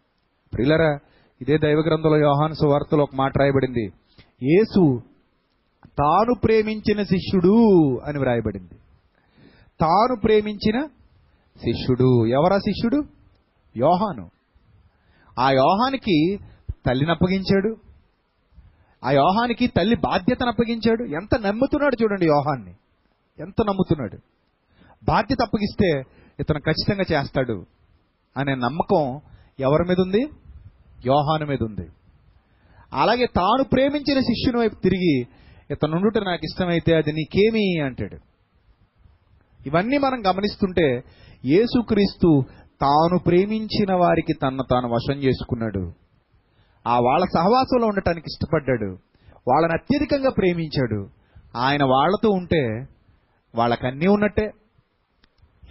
ప్రిలరా 0.53 0.99
ఇదే 1.41 1.57
దైవ 1.57 1.77
గ్రంథంలో 1.79 2.17
యోహాను 2.17 2.53
సువార్తలో 2.53 3.03
ఒక 3.03 3.15
మాట 3.15 3.37
రాయబడింది. 3.37 3.85
యేసు 4.43 5.01
తాను 5.85 6.33
ప్రేమించిన 6.43 7.03
శిష్యుడు 7.03 7.65
అని 7.99 8.19
వ్రాయబడింది. 8.19 8.73
తాను 9.81 10.15
ప్రేమించిన 10.23 10.85
శిష్యుడు. 11.57 12.25
ఎవరా 12.25 12.57
శిష్యుడు? 12.57 13.03
యోహాను. 13.77 14.29
ఆ 15.39 15.51
యోహానికి 15.51 16.39
తల్లిని 16.87 17.11
అప్పగించాడు. 17.11 17.75
ఆ 19.03 19.11
యోహానికి 19.11 19.67
తల్లి 19.67 19.95
బాధ్యతను 19.95 20.49
అప్పగించాడు. 20.49 21.03
ఎంత 21.03 21.47
నమ్ముతున్నాడు 21.47 22.03
చూడండి 22.03 22.25
యోహాన్ని. 22.25 22.73
ఎంత 23.39 23.61
నమ్ముతున్నాడు. 23.61 24.17
బాధ్యత 25.03 25.37
అప్పగిస్తే 25.41 26.03
ఇతను 26.39 26.59
ఖచ్చితంగా 26.59 27.19
చేస్తాడు 27.19 27.65
అనే 28.37 28.55
నమ్మకం 28.55 29.21
ఎవరి 29.59 29.87
మీద 29.89 29.99
ఉంది? 29.99 30.27
యోహాను 31.05 31.45
మీద 31.45 31.63
ఉంది. 31.63 31.87
అలాగే 32.93 33.25
తాను 33.25 33.63
ప్రేమించిన 33.63 34.19
శిష్యుని 34.19 34.59
వైపు 34.59 34.75
తిరిగి 34.75 35.25
ఇతను 35.71 35.95
ఉండుట 35.95 36.17
నాకు 36.17 36.45
ఇష్టమైతే 36.45 36.95
అది 36.95 37.11
నీకేమి? 37.11 37.79
అంటాడు. 37.79 38.17
ఇవన్నీ 39.65 39.97
మనం 39.97 40.23
గమనిస్తుంటే 40.27 41.03
యేసుక్రీస్తు 41.45 42.43
తాను 42.81 43.19
ప్రేమించిన 43.19 43.93
వారికి 43.93 44.33
తన 44.33 44.57
తాను 44.71 44.87
వశం 44.89 45.13
చేసుకున్నాడు. 45.13 45.91
ఆ 46.87 46.99
వాళ్ళ 46.99 47.25
సహవాసంలో 47.25 47.87
ఉండటానికి 47.87 48.25
ఇష్టపడ్డాడు. 48.31 48.97
వాళ్ళని 49.47 49.73
అత్యధికంగా 49.73 50.29
ప్రేమించాడు. 50.29 51.09
ఆయన 51.55 51.83
వాళ్ళతో 51.83 52.29
ఉంటే 52.29 52.85
వాళ్ళకన్నీ 53.55 54.07
ఉన్నట్టే. 54.07 54.51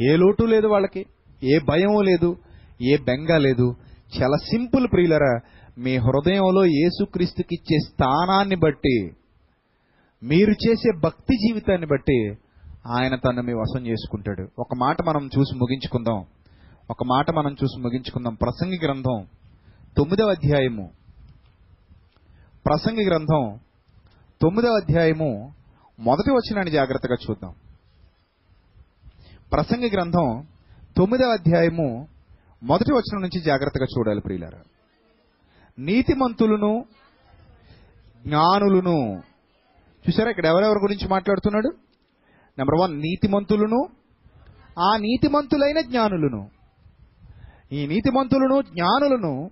ఏ 0.03 0.17
లోటు 0.17 0.45
లేదు 0.45 0.67
వాళ్ళకి 0.67 1.07
ఏ 1.43 1.59
భయం 1.69 2.01
లేదు 2.01 2.37
ఏ 2.83 2.97
బెంగ 2.97 3.37
లేదు 3.37 3.75
చాలా 4.19 4.37
సింపుల్ 4.37 4.89
ప్రియులరా 4.93 5.41
మీ 5.79 5.97
హృదయంలో 5.97 6.65
యేసుక్రీస్తుకి 6.65 7.55
ఇచ్చే 7.55 7.79
స్థానాన్ని 7.79 8.57
బట్టి 8.57 9.11
మీరు 10.23 10.51
చేసే 10.51 10.99
భక్తి 11.05 11.37
జీవితాన్ని 11.37 11.87
బట్టి 11.87 12.35
ఆయన 12.87 13.15
తను 13.15 13.43
మీ 13.43 13.53
వశం 13.53 13.87
చేసుకుంటాడు. 13.87 14.49
ఒక 14.59 14.75
మాట 14.79 15.03
మనం 15.03 15.31
చూసి 15.39 15.57
ముగించుకుందాం. 15.57 16.25
ఒక 16.91 17.05
మాట 17.07 17.31
మనం 17.31 17.53
చూసి 17.53 17.81
ముగించుకుందాం. 17.81 18.35
ప్రసంగి 18.35 18.79
గ్రంథం 18.85 19.27
తొమ్మిదవ 19.97 20.31
అధ్యాయము. 20.31 20.91
ప్రసంగి 22.67 23.05
గ్రంథం 23.05 23.59
తొమ్మిదవ 24.43 24.69
అధ్యాయము 24.69 25.53
మొదటి 26.01 26.31
వచనాన్ని 26.31 26.71
జాగ్రత్తగా 26.71 27.17
చూద్దాం. 27.31 27.55
ప్రసంగి 29.53 29.91
గ్రంథం 29.91 30.47
తొమ్మిదవ 30.97 31.29
అధ్యాయము 31.29 32.09
మొదటి 32.63 32.93
వచనం 32.93 33.21
నుంచి 33.21 33.41
జాగ్రత్తగా 33.41 33.87
చూడాలి 33.99 34.21
ప్రియులారా. 34.21 34.63
నీతిమంతులను 35.79 36.85
జ్ఞానులను 38.27 39.23
చూసారా 40.09 40.31
ఇక్కడ 40.31 40.47
ఎవరెవరి 40.47 40.79
గురించి 40.79 41.09
మాట్లాడుతున్నాడు? 41.09 41.69
నెంబర్ 42.59 42.81
వన్ 42.81 43.01
నీతిమంతులను 43.01 43.89
ఆ 44.79 44.97
నీతిమంతులైన 44.97 45.81
జ్ఞానులను. 45.81 46.49
ఈ 47.73 47.87
నీతిమంతులను 47.87 48.63
జ్ఞానులను 48.63 49.51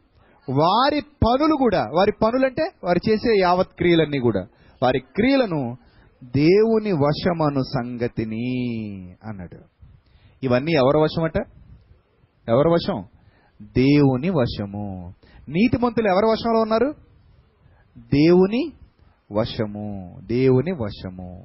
వారి 0.50 1.00
పనులు 1.00 1.56
కూడా 1.56 1.84
వారి 1.94 2.12
పనులంటే 2.22 2.70
వారు 2.84 3.10
చేసే 3.10 3.38
యావత్ 3.40 3.76
క్రియలన్నీ 3.76 4.18
కూడా 4.18 4.46
వారి 4.82 5.00
క్రియలను 5.00 5.76
దేవుని 6.24 6.92
వశమను 6.92 7.62
సంగతిని 7.62 8.46
అన్నాడు. 9.24 9.58
ఇవన్నీ 10.42 10.72
ఎవరి 10.72 10.98
వశమట? 10.98 11.57
ఎవరి 12.48 12.68
వశం? 12.68 13.04
దేవుని 13.62 14.30
వశము. 14.30 15.14
నీతిమంతులు 15.48 16.08
ఎవరి 16.08 16.26
వశంలో 16.26 16.60
ఉన్నారు? 16.60 16.94
దేవుని 17.98 18.72
వశము. 19.32 20.18
దేవుని 20.26 20.72
వశము. 20.72 21.44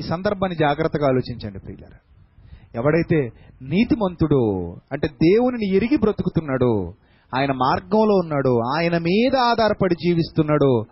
ఈ 0.00 0.02
సందర్భాన్ని 0.02 0.58
జాగ్రత్తగా 0.58 1.06
ఆలోచించండి 1.06 1.58
ప్రియులారా. 1.58 1.98
ఎవడైతే 2.74 3.30
నీతిమంతుడో 3.62 4.76
అంటే 4.92 5.08
దేవునిని 5.08 5.76
ఎరిగి 5.76 5.96
బ్రతుకుతున్నాడో 5.96 6.94
ఆయన 7.36 7.52
మార్గంలో 7.52 8.14
ఉన్నాడో 8.14 8.58
ఆయన 8.78 8.98
మీద 8.98 9.36
ఆధారపడి 9.36 9.94
జీవిస్తున్నాడో 9.94 10.84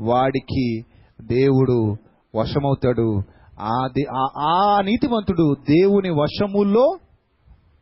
వాడికి 0.00 0.82
దేవుడు 1.22 1.96
వశమవుతాడు. 2.38 3.22
ఆ 3.60 3.88
దే- 3.98 4.16
ఆ- 4.16 4.44
ఆ 4.44 4.80
నీతిమంతుడు 4.80 5.54
దేవుని 5.68 6.10
వశములో 6.10 6.96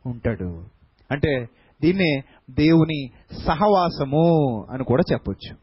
ఉంటాడు. 0.05 0.78
అంటే 1.11 1.47
దీన్నే 1.81 2.21
దేవుని 2.49 3.09
సహవాసము 3.45 4.65
అని 4.71 4.83
కూడా 4.83 5.03
చెప్పొచ్చు. 5.11 5.55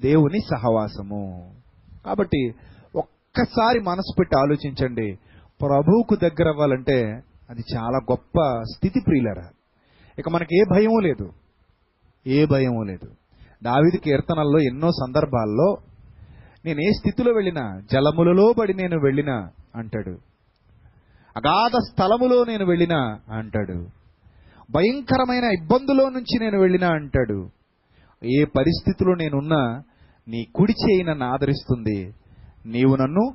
దేవుని 0.00 0.40
సహవాసము. 0.40 1.54
కాబట్టి 2.06 2.54
ఒక్కసారి 2.96 3.80
మనసు 3.80 4.14
పెట్టి 4.18 4.38
ఆలోచించండి. 4.38 5.18
ప్రభువుకు 5.60 6.14
దగ్గర 6.14 6.48
అవ్వాలంటే 6.48 7.20
అది 7.50 7.60
చాలా 7.76 7.98
గొప్ప 7.98 8.62
స్థితి 8.62 9.00
ప్రియులరా. 9.06 9.48
ఇక 10.18 10.28
మనకి 10.28 10.60
ఏ 10.60 10.64
భయం 10.70 10.90
లేదు. 10.90 11.32
ఏ 12.26 12.46
భయం 12.46 12.82
లేదు. 12.82 13.08
దావిది 13.62 13.98
కీర్తనల్లో 13.98 14.60
ఎన్నో 14.60 14.90
సందర్భాల్లో 14.90 15.76
నేను 16.64 16.80
ఏ 16.80 16.90
స్థితిలో 16.90 17.32
వెళ్ళినా 17.32 17.80
జలములలో 17.92 18.52
పడి 18.52 18.74
నేను 18.74 18.98
వెళ్ళినా 18.98 19.50
అంటాడు. 19.76 20.18
అగాధ 21.36 21.70
స్థలములో 21.70 22.44
నేను 22.44 22.66
వెళ్ళినా 22.66 23.20
అంటాడు. 23.32 23.86
భయంకరమైన 24.70 25.44
ఇబ్బందులో 25.44 26.10
నుంచి 26.10 26.38
నేను 26.40 26.60
వెళ్ళినా 26.60 26.88
అంటాడు. 26.88 27.50
ఏ 28.24 28.44
పరిస్థితిలో 28.44 29.14
నేనున్నా 29.14 29.82
నీ 30.28 30.46
కుడి 30.54 30.72
చేయి 30.72 31.02
నన్ను 31.04 31.26
ఆదరిస్తుంది. 31.26 32.12
నీవు 32.66 32.96
నన్ను 32.96 33.34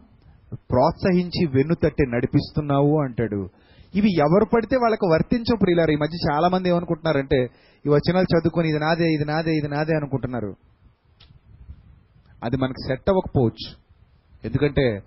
ప్రోత్సహించి 0.54 1.46
వెన్నుతట్టి 1.46 2.06
నడిపిస్తున్నావు 2.08 3.04
అంటాడు. 3.04 3.50
ఇవి 3.96 4.10
ఎవరు 4.20 4.46
పడితే 4.46 4.76
వాళ్ళకు 4.78 5.08
వర్తించవు 5.08 5.58
ప్రియులారు 5.58 5.92
ఈ 5.92 5.96
మధ్య 5.96 6.34
చాలా 6.34 6.48
మంది 6.48 6.70
ఏమనుకుంటున్నారంటే 6.70 7.40
ఈ 7.86 7.90
వచనాలు 7.90 8.24
చదువుకొని 8.24 8.70
ఇది 8.70 8.80
నాదే 8.80 9.08
ఇది 9.08 9.26
నాదే 9.26 9.52
ఇది 9.52 9.68
నాదే 9.68 9.96
అనుకుంటున్నారు. 9.96 10.56
అది 12.44 12.58
మనకు 12.58 12.88
సెట్ 12.88 13.10
అవ్వకపోవచ్చు. 13.10 13.76
ఎందుకంటే 14.46 15.02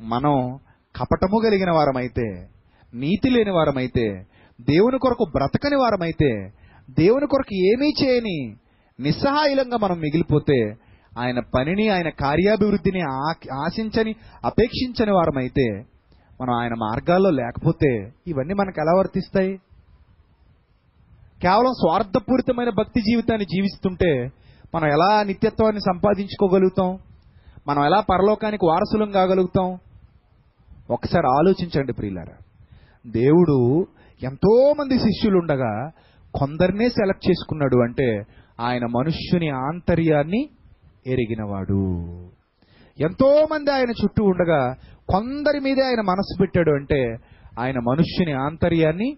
మనం 0.00 0.58
కపటము 0.96 1.40
కలిగిన 1.44 1.70
వారమైతే 1.70 2.48
నీతి 2.94 3.30
లేని 3.30 3.50
వారమైతే 3.50 4.26
దేవుని 4.60 4.98
కొరకు 4.98 5.24
బ్రతకని 5.24 5.76
వారమైతే 5.76 6.52
దేవుని 6.90 7.26
కొరకు 7.26 7.54
ఏమీ 7.54 7.92
చేయని 8.02 8.56
నిస్సహాయులంగా 9.00 9.76
మనం 9.76 9.98
మిగిలిపోతే 9.98 10.74
ఆయన 11.18 11.40
పనిని 11.40 11.88
ఆయన 11.88 12.08
కార్యాభివృద్ధిని 12.08 13.00
ఆ- 13.00 13.62
ఆశించని 13.64 14.14
అపేక్షించని 14.44 15.12
వారమైతే 15.12 15.68
మనం 16.40 16.54
ఆయన 16.54 16.74
మార్గాల్లో 16.74 17.30
లేకపోతే 17.30 18.12
ఇవన్నీ 18.26 18.54
మనకు 18.54 18.80
ఎలా 18.80 18.98
వర్తిస్తాయి? 18.98 19.60
కేవలం 21.42 21.72
స్వార్థపూరితమైన 21.72 22.70
భక్తి 22.70 23.00
జీవితాన్ని 23.00 23.44
జీవిస్తుంటే 23.44 24.30
మనం 24.74 24.88
ఎలా 24.88 25.22
నిత్యత్వాన్ని 25.22 25.80
సంపాదించుకోగలుగుతాం? 25.80 26.98
మనం 27.68 27.84
ఎలా 27.84 28.00
పరలోకానికి 28.00 28.66
వారసులం 28.66 29.10
కాగలుగుతాం? 29.10 29.78
ఒకసారి 30.90 31.26
ఆలోచించండి 31.26 31.92
ప్రియులారా. 31.92 32.34
దేవుడు 33.06 33.86
ఎంతో 34.22 34.74
మంది 34.80 34.98
శిష్యులు 34.98 35.38
ఉండగా 35.38 35.90
కొందరినే 36.34 36.88
సెలెక్ట్ 36.88 37.28
చేసుకున్నాడు 37.30 37.76
అంటే 37.82 38.22
ఆయన 38.60 38.84
మనుష్యుని 38.84 39.48
ఆంతర్యాన్ని 39.48 40.48
ఎరిగినవాడు. 41.06 42.04
ఎంతో 43.00 43.48
మంది 43.52 43.70
ఆయన 43.70 43.90
చుట్టూ 43.90 44.24
ఉండగా 44.24 44.74
కొందరి 45.08 45.60
మీదే 45.60 45.82
ఆయన 45.82 46.00
మనసు 46.00 46.38
పెట్టాడు 46.40 46.70
అంటే 46.70 47.16
ఆయన 47.58 47.78
మనుష్యుని 47.78 48.32
ఆంతర్యాన్ని 48.32 49.16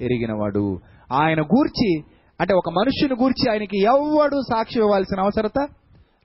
ఎరిగినవాడు. 0.00 0.78
ఆయన 1.12 1.40
గూర్చి 1.40 2.02
అంటే 2.40 2.54
ఒక 2.54 2.68
మనుష్యుని 2.68 3.22
గూర్చి 3.22 3.50
ఆయనకి 3.50 3.78
ఎవ్వడు 3.82 4.40
సాక్షి 4.52 4.78
ఇవ్వాల్సిన 4.78 5.20
అవసరత 5.20 5.68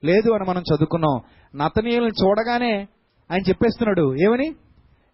లేదు 0.04 0.32
అని 0.32 0.50
మనం 0.50 0.62
చదువుకున్నాం. 0.62 1.20
నతనీయులను 1.56 2.24
చూడగానే 2.24 2.88
ఆయన 3.30 3.40
చెప్పేస్తున్నాడు 3.48 4.16
ఏమని? 4.16 4.54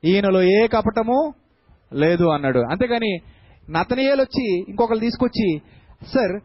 ఈయనలో 0.05 0.43
ఏ 0.43 0.67
కపటము 0.67 1.35
లేదు 1.93 2.25
అన్నాడు. 2.25 2.59
అంతేగాని 2.59 3.17
నతనీయులు 3.71 4.23
వచ్చి 4.23 4.65
ఇంకొకరు 4.69 4.99
తీసుకొచ్చి 4.99 5.59
సార్ 6.15 6.41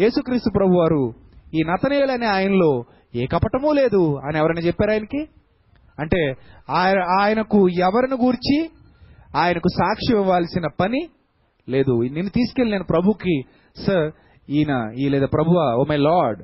యేసుక్రీస్తు 0.00 0.50
ప్రభు 0.50 0.72
వారు 0.72 1.14
ఈ 1.54 1.62
నతనీయులు 1.62 2.12
అనే 2.12 2.26
ఆయనలో 2.26 2.84
ఏ 3.14 3.26
కపటమూ 3.26 3.72
లేదు 3.72 4.16
అని 4.16 4.38
ఎవరైనా 4.38 4.60
చెప్పారు 4.60 4.90
ఆయనకి? 4.90 5.28
అంటే 5.98 6.34
ఆయన 6.70 6.98
ఆయనకు 7.20 7.68
ఎవరిని 7.68 8.16
గూర్చి 8.24 8.70
ఆయనకు 9.36 9.68
సాక్షి 9.68 10.16
ఇవ్వాల్సిన 10.16 10.66
పని 10.80 11.08
లేదు. 11.68 12.02
నిన్ను 12.02 12.28
తీసుకెళ్ళి 12.28 12.72
నేను 12.72 12.84
ప్రభుకి 12.84 13.42
సార్ 13.86 14.12
ఈయన 14.50 14.92
ఈ 14.98 15.08
లేదా 15.08 15.26
ప్రభువ 15.26 15.76
ఓ 15.78 15.84
మై 15.84 15.96
లార్డ్ 15.96 16.42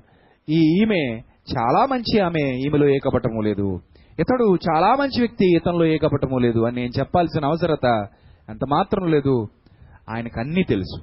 ఈ 0.49 0.83
ఈమె 0.83 1.21
చాలా 1.53 1.87
మంచి 1.87 2.21
ఆమె 2.21 2.41
ఈమెలో 2.41 2.89
ఏ 2.89 2.99
కపటము 2.99 3.41
లేదు. 3.41 3.81
ఇతడు 4.19 4.55
చాలా 4.55 4.97
మంచి 4.97 5.21
వ్యక్తి 5.21 5.57
ఇతనిలో 5.57 5.85
ఏ 5.85 5.99
కపటము 5.99 6.39
లేదు 6.39 6.61
అని 6.61 6.77
నేను 6.77 6.93
చెప్పాల్సిన 6.99 7.45
అవసరత 7.45 8.09
అంత 8.51 8.65
మాత్రం 8.65 9.07
లేదు. 9.07 9.49
ఆయనకు 10.11 10.41
అన్నీ 10.41 10.63
తెలుసు. 10.63 11.03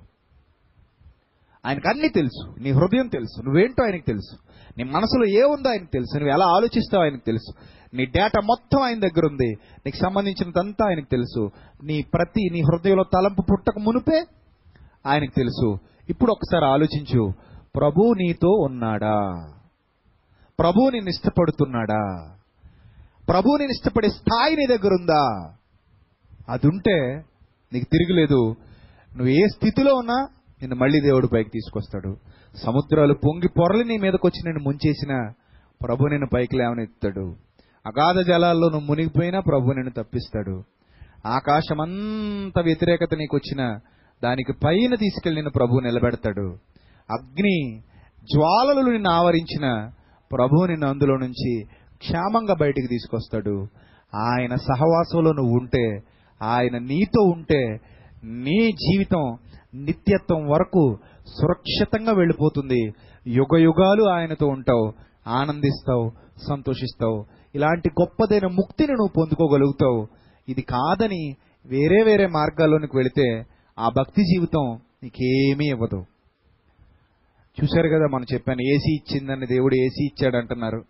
ఆయనకు 1.65 1.89
అన్నీ 1.89 2.09
తెలుసు. 2.09 2.59
నీ 2.59 2.71
హృదయం 2.71 3.07
తెలుసు. 3.07 3.41
నువ్వేంటో 3.41 3.85
ఆయనకు 3.85 4.05
తెలుసు. 4.07 4.35
నీ 4.77 4.83
మనసులో 4.83 5.25
ఏముందో 5.25 5.69
ఆయనకు 5.69 5.91
తెలుసు. 5.93 6.17
నువ్వు 6.17 6.33
ఎలా 6.33 6.45
ఆలోచిస్తావు 6.45 7.03
ఆయనకు 7.03 7.25
తెలుసు. 7.25 7.53
నీ 7.95 8.05
డేటా 8.05 8.41
మొత్తం 8.43 8.81
ఆయన 8.81 8.99
దగ్గర 8.99 9.25
ఉంది. 9.25 9.55
నీకు 9.85 9.97
సంబంధించినదంతా 9.97 10.85
ఆయనకు 10.87 11.05
తెలుసు. 11.11 11.49
నీ 11.83 12.01
ప్రతి 12.01 12.49
నీ 12.51 12.61
హృదయంలో 12.61 13.03
తలంపు 13.13 13.41
పుట్టక 13.41 13.79
మునుపే 13.79 14.25
ఆయనకు 15.05 15.35
తెలుసు. 15.35 15.77
ఇప్పుడు 16.09 16.31
ఒకసారి 16.31 16.65
ఆలోచించు. 16.65 17.33
ప్రభు 17.75 18.13
నీతో 18.13 18.49
ఉన్నాడా? 18.49 19.47
ప్రభు 20.59 20.89
నిన్ను 20.89 21.09
ఇష్టపడుతున్నాడా? 21.09 22.33
ప్రభు 23.29 23.57
నేను 23.57 23.71
ఇష్టపడే 23.71 24.09
స్థాయి 24.09 24.55
నీ 24.55 24.65
దగ్గర 24.65 24.93
ఉందా? 24.93 25.53
అది 26.49 26.67
ఉంటే 26.67 27.23
నీకు 27.73 27.85
తిరగలేదు. 27.91 28.55
నువ్వు 29.17 29.27
ఏ 29.27 29.45
స్థితిలో 29.55 29.95
ఉన్నా 29.95 30.27
నిన్ను 30.61 30.75
మళ్ళీ 30.75 30.99
దేవుడు 31.01 31.27
పైకి 31.27 31.49
తీసుకొస్తాడు. 31.49 32.17
సముద్రాలు 32.65 33.13
పొంగి 33.13 33.47
పొరలి 33.47 33.83
నీ 33.83 33.97
మీదకి 33.97 34.27
వచ్చి 34.27 34.41
నేను 34.45 34.63
ముంచేసిన 34.63 35.31
ప్రభు 35.83 36.07
నిన్ను 36.07 36.27
పైకి 36.33 36.57
లేవనెత్తాడు 36.57 37.35
అగాధ 37.87 38.19
జలాల్లో 38.19 38.69
నువ్వు 38.69 38.87
మునిగిపోయినా 38.87 39.39
ప్రభు 39.39 39.71
నిన్ను 39.71 40.03
తప్పిస్తాడు. 40.03 40.63
ఆకాశమంత 41.25 42.59
వ్యతిరేకత 42.59 43.13
నీకు 43.17 43.35
వచ్చిన 43.35 43.79
దానికి 44.23 44.53
పైన 44.53 44.95
తీసుకెళ్ళి 44.95 45.35
నిన్ను 45.35 45.51
ప్రభు 45.51 45.79
నిలబెడతాడు. 45.79 46.57
అగ్ని 47.11 47.79
జ్వాలలు 48.33 48.91
నిన్ను 48.91 49.09
ఆవరించిన 49.09 49.89
ప్రభు 50.31 50.65
నిన్ను 50.65 50.87
అందులో 50.87 51.17
నుంచి 51.17 51.63
క్షేమంగా 51.97 52.53
బయటికి 52.53 52.87
తీసుకొస్తాడు. 52.87 53.67
ఆయన 54.15 54.55
సహవాసంలో 54.55 55.31
నువ్వు 55.33 55.57
ఉంటే 55.57 56.03
ఆయన 56.41 56.77
నీతో 56.77 57.21
ఉంటే 57.21 57.79
నీ 58.23 58.71
జీవితం 58.71 59.37
నిత్యత్వం 59.75 60.47
వరకు 60.47 60.97
సురక్షితంగా 61.27 62.11
వెళ్ళిపోతుంది. 62.11 62.91
యుగ 63.27 63.57
యుగాలు 63.57 64.03
ఆయనతో 64.03 64.47
ఉంటావు 64.47 64.93
ఆనందిస్తావు 65.27 66.11
సంతోషిస్తావు. 66.49 67.25
ఇలాంటి 67.55 67.89
గొప్పదైన 68.01 68.47
ముక్తిని 68.47 68.93
నువ్వు 68.93 69.13
పొందుకోగలుగుతావు. 69.17 70.07
ఇది 70.49 70.61
కాదని 70.61 71.35
వేరే 71.65 72.03
వేరే 72.03 72.27
మార్గాల్లోనికి 72.27 72.97
వెళితే 72.97 73.45
ఆ 73.79 73.89
భక్తి 73.89 74.23
జీవితం 74.23 74.79
నీకేమీ 75.03 75.65
ఇవ్వదు. 75.65 76.05
చూశారు 77.63 77.87
కదా 77.87 78.07
మనం 78.13 78.25
చెప్పాను 78.33 78.61
ఏసీ 78.61 78.93
ఇచ్చిందని 78.93 79.47
దేవుడు 79.47 79.75
ఏసీ 79.75 80.05
ఇచ్చాడు 80.05 80.37
అంటున్నారు. 80.37 80.83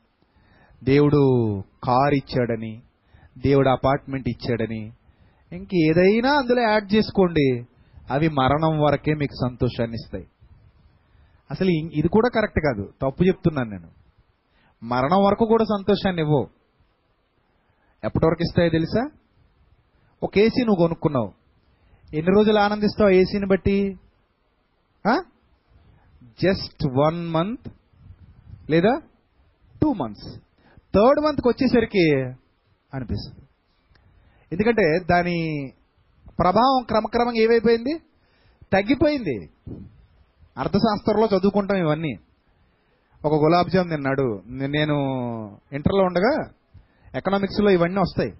దేవుడు 0.83 1.63
కార్ 1.83 2.13
ఇచ్చాడని 2.13 2.81
దేవుడు 3.37 3.69
అపార్ట్మెంట్ 3.69 4.29
ఇచ్చాడని 4.29 4.91
ఇంకేదైనా 5.51 6.31
అందులో 6.37 6.61
యాడ్ 6.61 6.93
చేసుకోండి. 6.93 7.65
అవి 8.11 8.27
మరణం 8.29 8.81
వరకే 8.81 9.13
మీకు 9.13 9.47
సంతోషాన్ని 9.47 9.95
ఇస్తాయి. 9.95 10.27
అసలు 11.51 11.69
ఇది 11.69 12.07
కూడా 12.07 12.29
కరెక్ట్ 12.35 12.59
కాదు. 12.59 12.93
తప్పు 13.01 13.23
చెప్తున్నాను 13.23 13.69
నేను. 13.69 13.89
మరణం 14.83 15.23
వరకు 15.25 15.45
కూడా 15.45 15.63
సంతోషాన్ని 15.63 16.21
ఇవ్వవు 16.21 16.47
ఎప్పటి 18.03 18.25
వరకు 18.25 18.41
ఇస్తాయో 18.41 18.69
తెలుసా? 18.69 19.09
ఒక 20.23 20.37
ఏసీ 20.37 20.63
నువ్వు 20.63 20.81
కొనుక్కున్నావు. 20.81 21.31
ఎన్ని 22.13 22.31
రోజులు 22.35 22.59
ఆనందిస్తావు 22.59 23.09
ఏసీని 23.09 23.47
బట్టి? 23.47 23.95
జస్ట్ 26.43 26.87
వన్ 26.97 27.27
మంత్ 27.29 27.67
లేదా 28.69 29.01
టూ 29.81 29.93
మంత్స్. 29.93 30.39
థర్డ్ 30.95 31.19
మంత్కి 31.25 31.47
వచ్చేసరికి 31.47 32.05
అనిపిస్తుంది. 32.93 33.46
ఎందుకంటే 34.51 34.99
దాని 35.11 35.71
ప్రభావం 36.39 36.83
క్రమక్రమంగా 36.83 37.41
ఏమైపోయింది? 37.41 37.99
తగ్గిపోయింది. 38.73 39.49
అర్థశాస్త్రంలో 40.57 41.27
చదువుకుంటాం 41.27 41.77
ఇవన్నీ. 41.77 42.15
ఒక 43.25 43.33
గులాబ్ 43.33 43.69
జామ్ 43.69 43.89
తిన్నాడు. 43.89 44.41
నేను 44.47 44.95
ఇంటర్లో 45.73 46.03
ఉండగా 46.03 46.49
ఎకనామిక్స్లో 47.15 47.69
ఇవన్నీ 47.69 47.99
వస్తాయి. 47.99 48.31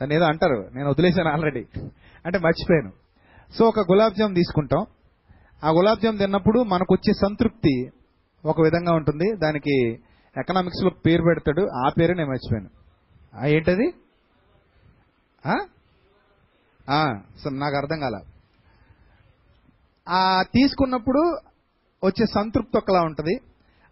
దాన్ని 0.00 0.14
ఏదో 0.14 0.24
అంటారు. 0.24 0.70
నేను 0.74 0.90
వదిలేశాను 0.90 1.28
ఆల్రెడీ. 1.28 1.64
అంటే 2.26 2.38
మర్చిపోయాను. 2.38 2.92
సో 3.58 3.64
ఒక 3.64 3.80
గులాబ్ 3.80 4.14
జామ్ 4.14 4.34
తీసుకుంటాం. 4.34 4.86
ఆ 5.64 5.70
గులాబ్ 5.70 6.00
జామ్ 6.00 6.18
తిన్నప్పుడు 6.18 6.62
మనకు 6.62 6.94
వచ్చే 6.94 7.12
సంతృప్తి 7.12 7.90
ఒక 8.44 8.60
విధంగా 8.60 8.92
ఉంటుంది. 8.94 9.36
దానికి 9.36 9.92
ఎకనామిక్స్లో 10.38 10.90
పేరు 11.06 11.22
పెడతాడు. 11.22 11.68
ఆ 11.86 11.88
పేరు 12.00 12.14
నేను 12.14 12.30
మర్చిపోయాను. 12.30 12.81
ఏంటది? 13.46 13.90
సో 17.42 17.50
నాకు 17.50 17.76
అర్థం 17.76 18.00
కాల. 18.00 18.20
ఆ 20.08 20.42
తీసుకున్నప్పుడు 20.42 21.20
వచ్చే 22.04 22.26
సంతృప్తి 22.34 22.78
ఒకలా 22.78 23.02
ఉంటుంది. 23.02 23.34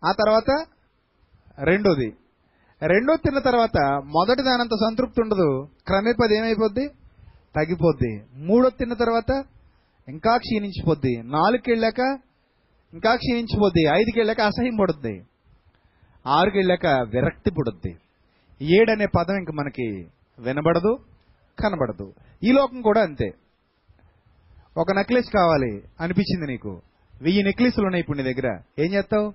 ఆ 0.05 0.13
తర్వాత 0.13 0.51
రెండోది. 1.59 2.09
రెండో 2.87 3.17
తిన్న 3.17 3.39
తర్వాత 3.39 3.79
మొదటి 4.05 4.43
దానంత 4.43 4.71
సంతృప్తి 4.71 5.23
ఉండదు. 5.23 5.69
క్రమేపది 5.87 6.37
ఏమైపోద్ది? 6.37 6.89
తగ్గిపోద్ది. 7.57 8.13
మూడో 8.35 8.71
తిన్న 8.71 8.95
తర్వాత 8.95 9.45
ఇంకా 10.09 10.37
క్షీణించిపోద్ది. 10.37 11.23
నాలుగుకి 11.23 11.71
వెళ్ళాక 11.71 12.01
ఇంకా 12.93 13.15
క్షీణించిపోద్ది. 13.17 13.83
ఐదుకి 14.01 14.19
వెళ్ళాక 14.19 14.41
అసహ్యం 14.41 14.77
పడుద్ది. 14.77 15.27
ఆరుకి 16.27 16.59
వెళ్ళాక 16.59 16.87
విరక్తి 16.87 17.51
పుడుద్ది. 17.51 17.93
ఏడనే 18.63 19.07
పదం 19.07 19.37
ఇంక 19.37 19.51
మనకి 19.51 20.11
వినబడదు 20.39 20.99
కనబడదు. 21.63 22.15
ఈ 22.43 22.53
లోకం 22.53 22.83
కూడా 22.83 23.03
అంతే. 23.03 23.35
ఒక 24.77 24.93
నెక్లెస్ 24.93 25.33
కావాలి 25.33 25.83
అనిపించింది 26.01 26.47
నీకు. 26.47 26.83
వెయ్యి 27.23 27.43
నెక్లెస్లు 27.43 27.85
ఉన్నాయి 27.85 28.01
ఇప్పుడు 28.01 28.19
నీ 28.19 28.35
దగ్గర. 28.35 28.61
ఏం 28.79 28.93
చేస్తావు? 28.93 29.33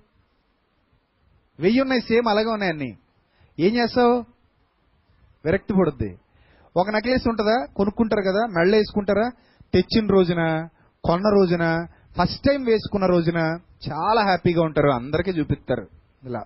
వెయ్యి 1.60 1.82
ఉన్నాయి 1.82 2.02
సేమ్ 2.02 2.30
అలాగే 2.30 2.46
ఉన్నాయి 2.46 2.72
అన్ని. 2.72 2.98
ఏం 3.60 3.76
చేస్తావు? 3.76 4.26
విరక్తి 5.46 5.74
పడుద్ది. 5.74 6.18
ఒక 6.78 6.90
నెక్లెస్ 6.90 7.28
ఉంటుందా? 7.28 7.66
కొనుక్కుంటారు 7.76 8.22
కదా 8.22 8.46
మెళ్ళ 8.46 8.76
వేసుకుంటారా? 8.76 9.32
తెచ్చిన 9.74 10.08
రోజున 10.08 10.68
కొన్న 11.04 11.30
రోజున 11.30 11.86
ఫస్ట్ 12.22 12.44
టైం 12.44 12.64
వేసుకున్న 12.64 13.06
రోజున 13.06 13.38
చాలా 13.92 14.24
హ్యాపీగా 14.24 14.62
ఉంటారు. 14.62 14.90
అందరికీ 14.90 15.32
చూపిస్తారు. 15.32 15.88
ఇలా. 16.24 16.44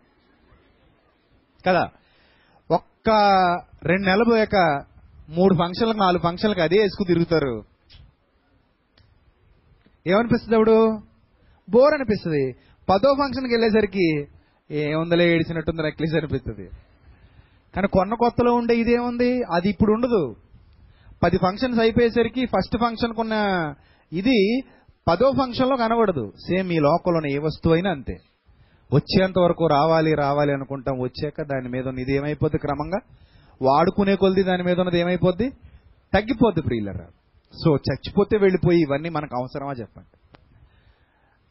కదా? 1.67 1.89
ఒక్క 2.99 3.11
రెండు 3.87 4.05
నెలలు 4.05 4.23
పోయాక 4.23 4.85
మూడు 5.29 5.53
ఫంక్షన్లకు 5.55 5.97
నాలుగు 5.97 6.21
ఫంక్షన్లకు 6.21 6.61
అదే 6.61 6.77
వేసుకు 6.79 7.03
తిరుగుతారు. 7.07 7.63
ఏమనిపిస్తుంది 10.07 10.55
అప్పుడు? 10.55 11.01
బోర్ 11.69 11.93
అనిపిస్తుంది. 11.93 12.53
పదో 12.89 13.15
ఫంక్షన్కి 13.19 13.53
వెళ్ళేసరికి 13.53 14.27
ఏముందలే 14.71 15.33
ఏడిచినట్టుంది 15.33 15.81
రెక్లీస్ 15.81 16.15
అనిపిస్తుంది. 16.15 16.69
కానీ 17.75 17.87
కొన్న 17.87 18.13
కొత్తలో 18.13 18.53
ఉండే 18.53 18.75
ఇదేముంది? 18.75 19.43
అది 19.43 19.69
ఇప్పుడు 19.69 19.93
ఉండదు. 19.93 20.35
పది 21.23 21.37
ఫంక్షన్స్ 21.37 21.79
అయిపోయేసరికి 21.79 22.45
ఫస్ట్ 22.45 22.77
ఫంక్షన్ 22.77 23.13
కొన్న 23.13 23.33
ఇది 24.13 24.61
పదో 25.07 25.31
ఫంక్షన్లో 25.31 25.77
కనబడదు. 25.77 26.33
సేమ్ 26.47 26.71
ఈ 26.71 26.79
లోకంలోని 26.79 27.33
ఏ 27.33 27.37
వస్తువు 27.37 27.73
అయినా 27.73 27.91
అంతే. 27.91 28.17
వచ్చేంత 28.93 29.39
వరకు 29.39 29.67
రావాలి 29.67 30.15
రావాలి 30.15 30.53
అనుకుంటాం 30.53 30.99
వచ్చాక 30.99 31.41
దాని 31.41 31.69
మీద 31.69 31.87
ఉన్నది 31.87 32.01
ఇది 32.01 32.13
ఏమైపోద్ది 32.13 32.57
క్రమంగా? 32.57 32.99
వాడుకునే 33.61 34.15
కొలిది 34.15 34.43
దాని 34.43 34.63
మీద 34.63 34.79
ఉన్నది 34.79 34.99
ఏమైపోద్ది? 34.99 35.49
తగ్గిపోద్ది 36.13 36.61
ప్రియులరా. 36.61 37.05
సో 37.65 37.75
చచ్చిపోతే 37.75 38.37
వెళ్ళిపోయి 38.37 38.81
ఇవన్నీ 38.81 39.09
మనకు 39.09 39.37
అవసరమా 39.37 39.71
చెప్పండి? 39.71 40.19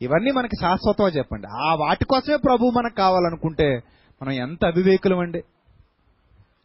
ఇవన్నీ 0.04 0.30
మనకి 0.30 0.56
శాశ్వతమా 0.60 1.08
చెప్పండి? 1.08 1.46
ఆ 1.46 1.74
వాటి 1.74 2.04
కోసమే 2.04 2.36
ప్రభు 2.36 2.64
మనకు 2.64 2.94
కావాలనుకుంటే 2.94 3.80
మనం 4.22 4.32
ఎంత 4.32 4.64
అవివేకులం 4.64 5.18
అండి? 5.18 5.42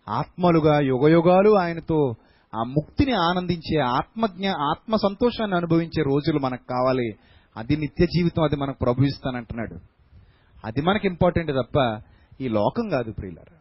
ఆత్మలుగా 0.10 0.80
యుగయుగాలు 0.80 1.58
ఆయనతో 1.60 2.14
ఆ 2.56 2.64
ముక్తిని 2.64 3.12
ఆనందించే 3.12 3.80
ఆత్మజ్ఞ 3.80 4.50
ఆత్మ 4.50 4.96
సంతోషాన్ని 4.96 5.58
అనుభవించే 5.58 6.04
రోజులు 6.04 6.40
మనకు 6.40 6.68
కావాలి. 6.70 7.14
అది 7.58 7.78
నిత్య 7.78 8.06
జీవితం 8.06 8.44
అది 8.44 8.56
మనకు 8.56 8.78
ప్రభు 8.82 9.04
ఇస్తానంటున్నాడు. 9.04 9.93
అది 10.66 10.82
మనకి 10.82 11.08
ఇంపార్టెంట్ 11.08 11.52
తప్ప 11.52 12.02
ఈ 12.42 12.48
లోకం 12.48 12.90
కాదు 12.90 13.12
ప్రియులారా. 13.12 13.58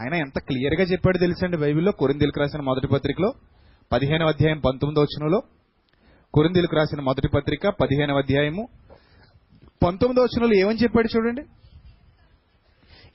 ఆయన 0.00 0.14
ఎంత 0.14 0.38
క్లియర్గా 0.38 0.82
చెప్పాడు 0.82 1.18
తెలుసండి 1.18 1.56
బైబిల్లో? 1.56 1.92
కొరిందీలకు 1.92 2.40
రాసిన 2.40 2.60
మొదటి 2.60 2.86
పత్రికలో 2.86 3.32
పదిహేనవ 3.92 4.28
అధ్యాయం 4.28 4.58
పంతొమ్మిదో 4.58 5.00
వచనంలో. 5.00 5.42
కొరిందీలకు 6.34 6.76
రాసిన 6.76 7.00
మొదటి 7.00 7.28
పత్రిక 7.28 7.68
పదిహేనవ 7.68 8.18
అధ్యాయము 8.18 8.68
పంతొమ్మిదో 9.86 10.22
వచనంలో 10.22 10.56
ఏమని 10.56 10.78
చెప్పాడు 10.78 11.08
చూడండి? 11.16 11.42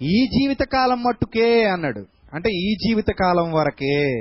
ఈ 0.01 0.25
జీవిత 0.25 0.61
కాలం 0.73 1.03
మట్టుకే 1.03 1.63
అన్నాడు. 1.63 2.05
అంటే 2.33 2.49
ఈ 2.49 2.75
జీవిత 2.75 3.05
కాలం 3.19 3.51
వరకే. 3.51 4.17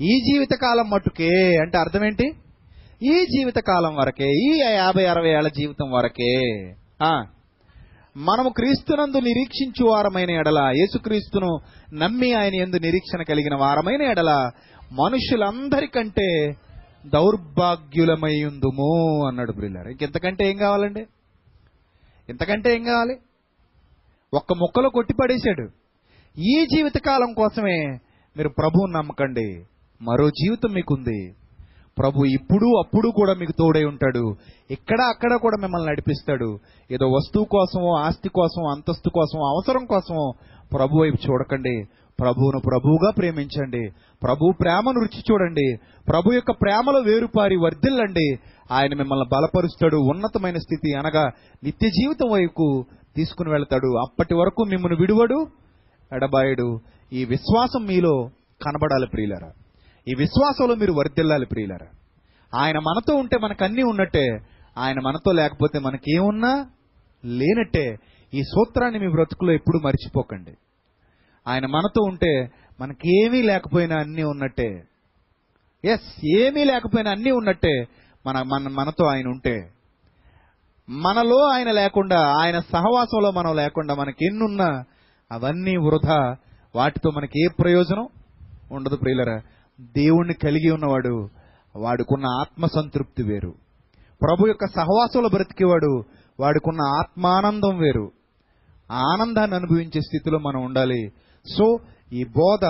ఈ 0.00 0.20
జీవిత 0.20 0.54
కాలం 0.62 0.90
మట్టుకే 0.90 1.56
అంటే 1.56 1.78
అర్థం 1.78 2.04
ఏంటి? 2.04 2.32
ఈ 3.02 3.26
జీవిత 3.26 3.54
కాలం 3.54 3.94
వరకే. 3.96 4.24
ఈ 4.24 4.60
యాభై 4.60 5.04
అరవై 5.04 5.28
ఏళ్ళ 5.28 5.48
జీవితం 5.48 5.90
వరకే. 5.90 6.40
మనము 8.16 8.48
క్రీస్తునందు 8.48 9.16
నిరీక్షించు 9.16 9.90
వారమైన 9.90 10.30
ఎడల 10.30 10.72
యేసుక్రీస్తును 10.76 11.58
నమ్మి 11.94 12.32
ఆయన 12.32 12.54
ఎందు 12.54 12.76
నిరీక్షణ 12.76 13.22
కలిగిన 13.22 13.54
వారమైన 13.54 14.02
ఎడల 14.02 14.50
మనుషులందరికంటే 14.92 16.56
దౌర్భాగ్యులమైయుందుము 17.06 19.28
అన్నాడు 19.28 19.52
బ్రిల్లర్ 19.52 19.88
ఇంకెంతకంటే 19.88 20.50
ఏం 20.50 20.56
కావాలండి? 20.56 21.06
ఇంతకంటే 22.28 22.74
ఏం 22.74 22.84
కావాలి? 22.84 23.16
ఒక్క 24.34 24.52
ముక్కలో 24.52 24.90
కొట్టి 24.90 25.14
పడేశాడు 25.14 25.68
ఈ 26.40 26.66
జీవితకాలం 26.66 27.32
కోసమే 27.32 27.98
మీరు 28.36 28.48
ప్రభువుని 28.48 28.92
నమ్మకండి. 28.92 29.64
మరో 30.02 30.30
జీవితం 30.30 30.72
మీకుంది. 30.72 31.34
ప్రభు 31.98 32.24
ఇప్పుడు 32.24 32.78
అప్పుడు 32.78 33.10
కూడా 33.10 33.34
మీకు 33.34 33.52
తోడై 33.52 33.84
ఉంటాడు. 33.84 34.36
ఇక్కడ 34.70 35.00
అక్కడ 35.00 35.34
కూడా 35.34 35.56
మిమ్మల్ని 35.60 35.88
నడిపిస్తాడు. 35.88 36.58
ఏదో 36.90 37.06
వస్తువు 37.06 37.44
కోసమో 37.44 37.96
ఆస్తి 37.96 38.28
కోసం 38.28 38.66
అంతస్తు 38.66 39.10
కోసం 39.10 39.38
అవసరం 39.38 39.84
కోసమో 39.84 40.32
ప్రభు 40.72 40.98
వైపు 40.98 41.30
చూడకండి. 41.30 41.84
ప్రభువును 42.20 42.60
ప్రభువుగా 42.60 43.10
ప్రేమించండి. 43.10 43.90
ప్రభు 44.22 44.52
ప్రేమను 44.60 45.00
రుచి 45.00 45.24
చూడండి. 45.30 45.76
ప్రభు 46.08 46.32
యొక్క 46.32 46.50
ప్రేమలో 46.50 47.00
వేరుపారి 47.00 47.56
వర్ధిల్లండి. 47.56 48.38
ఆయన 48.72 48.94
మిమ్మల్ని 48.94 49.26
బలపరుస్తాడు. 49.32 49.96
ఉన్నతమైన 49.96 50.56
స్థితి 50.56 50.94
అనగా 50.94 51.30
నిత్య 51.64 51.88
జీవితం 51.88 52.30
వైపు 52.32 52.84
తీసుకుని 53.16 53.50
వెళ్తాడు. 53.50 53.96
అప్పటి 53.98 54.34
వరకు 54.34 54.62
మిమ్మల్ని 54.62 54.98
విడువడు 55.00 55.46
ఎడబాయడు. 56.12 56.80
ఈ 57.12 57.24
విశ్వాసం 57.24 57.84
మీలో 57.86 58.30
కనబడాలి 58.66 59.06
ప్రియులరా. 59.06 59.52
ఈ 60.08 60.14
విశ్వాసంలో 60.18 60.74
మీరు 60.74 60.92
వర్ధిల్లాలి 60.92 61.46
ప్రియులరా. 61.46 61.86
ఆయన 62.60 62.78
మనతో 62.78 63.16
ఉంటే 63.16 63.38
మనకు 63.38 63.64
అన్నీ 63.64 63.82
ఉన్నట్టే 63.82 64.38
ఆయన 64.78 64.96
మనతో 65.04 65.32
లేకపోతే 65.32 65.78
మనకేమున్నా 65.78 66.66
లేనట్టే 67.24 67.96
ఈ 68.34 68.42
సూత్రాన్ని 68.42 68.98
మీ 68.98 69.08
బ్రతుకులో 69.08 69.52
ఎప్పుడు 69.52 69.78
మర్చిపోకండి. 69.78 70.52
ఆయన 71.48 71.66
మనతో 71.66 72.02
ఉంటే 72.02 72.50
మనకేమీ 72.80 73.42
లేకపోయినా 73.42 73.96
అన్నీ 73.96 74.22
ఉన్నట్టే. 74.22 74.82
ఎస్ 75.84 76.26
ఏమీ 76.36 76.64
లేకపోయినా 76.64 77.10
అన్నీ 77.10 77.30
ఉన్నట్టే 77.30 77.84
మన 78.26 78.42
మన 78.42 78.68
మనతో 78.68 79.06
ఆయన 79.06 79.26
ఉంటే. 79.26 79.70
మనలో 80.88 81.48
ఆయన 81.48 81.70
లేకుండా 81.70 82.34
ఆయన 82.36 82.58
సహవాసంలో 82.58 83.30
మనం 83.30 83.56
లేకుండా 83.56 83.94
మనకి 83.94 84.26
ఎన్నున్నా 84.26 84.84
అవన్నీ 85.32 85.76
వృధా. 85.76 86.36
వాటితో 86.74 87.10
మనకి 87.10 87.44
ఏ 87.44 87.46
ప్రయోజనం 87.62 88.08
ఉండదు 88.72 88.96
ప్రియులరా. 88.96 89.40
దేవుణ్ణి 89.82 90.34
కలిగి 90.34 90.70
ఉన్నవాడు 90.70 91.28
వాడుకున్న 91.76 92.24
ఆత్మ 92.26 92.66
సంతృప్తి 92.66 93.22
వేరు. 93.22 93.54
ప్రభు 94.22 94.46
యొక్క 94.46 94.66
సహవాసంలో 94.66 95.28
బ్రతికేవాడు 95.28 96.02
వాడుకున్న 96.40 96.80
ఆత్మానందం 96.80 97.78
వేరు. 97.78 98.12
ఆనందాన్ని 98.90 99.56
అనుభవించే 99.56 100.00
స్థితిలో 100.00 100.38
మనం 100.38 100.64
ఉండాలి. 100.64 101.12
సో 101.58 101.78
ఈ 102.12 102.24
బోధ 102.24 102.64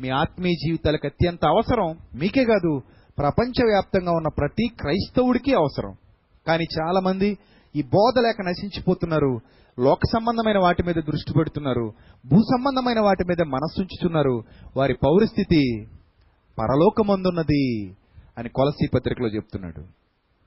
మీ 0.00 0.08
ఆత్మీయ 0.08 0.52
జీవితాలకు 0.52 1.06
అత్యంత 1.06 1.46
అవసరం. 1.46 1.98
మీకే 2.14 2.44
కాదు 2.44 2.82
ప్రపంచవ్యాప్తంగా 3.18 4.12
ఉన్న 4.12 4.28
ప్రతి 4.38 4.68
క్రైస్తవుడికి 4.80 5.54
అవసరం. 5.54 5.94
కానీ 6.46 6.64
చాలామంది 6.64 7.38
ఈ 7.76 7.82
బోధ 7.82 8.18
లేక 8.20 8.36
నశించిపోతున్నారు. 8.48 9.40
లోక 9.78 9.98
సంబంధమైన 10.04 10.58
వాటి 10.58 10.82
మీద 10.82 10.94
దృష్టి 10.94 11.32
పెడుతున్నారు. 11.32 11.92
భూ 12.26 12.36
సంబంధమైన 12.36 13.00
వాటి 13.00 13.24
మీద 13.24 13.42
మనస్సుంచుతున్నారు 13.42 14.42
వారి 14.76 14.94
పౌరస్థితి 14.94 15.86
పరలోకమందున్నది 16.58 17.96
అని 18.38 18.48
కొలసీ 18.48 18.86
పత్రికలో 18.94 19.28
చెప్తున్నాడు. 19.28 19.80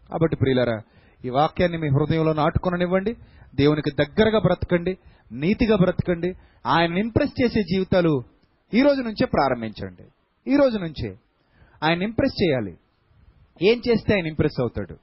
కాబట్టి 0.09 0.35
ప్రియులారా 0.35 0.81
ఈ 1.25 1.29
వాక్యాన్ని 1.29 1.77
మీ 1.77 1.87
హృదయంలో 1.87 2.33
నాటుకొననివ్వండి 2.33 3.15
దేవునికి 3.55 3.91
దగ్గరగా 3.91 4.39
బ్రతకండి 4.39 4.97
నీతిగా 5.31 5.75
బ్రతకండి 5.75 6.33
ఆయన 6.65 6.97
ఇంప్రెస్ 6.97 7.43
చేసే 7.43 7.61
జీవితాలు 7.61 8.23
ఈ 8.73 8.81
రోజు 8.81 9.01
నుంచే 9.01 9.25
ప్రారంభించండి. 9.25 10.03
ఈ 10.53 10.55
రోజు 10.55 10.77
నుంచే 10.77 11.15
ఆయన 11.83 12.03
ఇంప్రెస్ 12.03 12.43
చేయాలి. 12.43 12.77
ఏం 13.61 13.81
చేస్తే 13.89 14.15
ఆయన 14.15 14.27
ఇంప్రెస్ 14.27 14.61
అవుతాడు? 14.61 14.97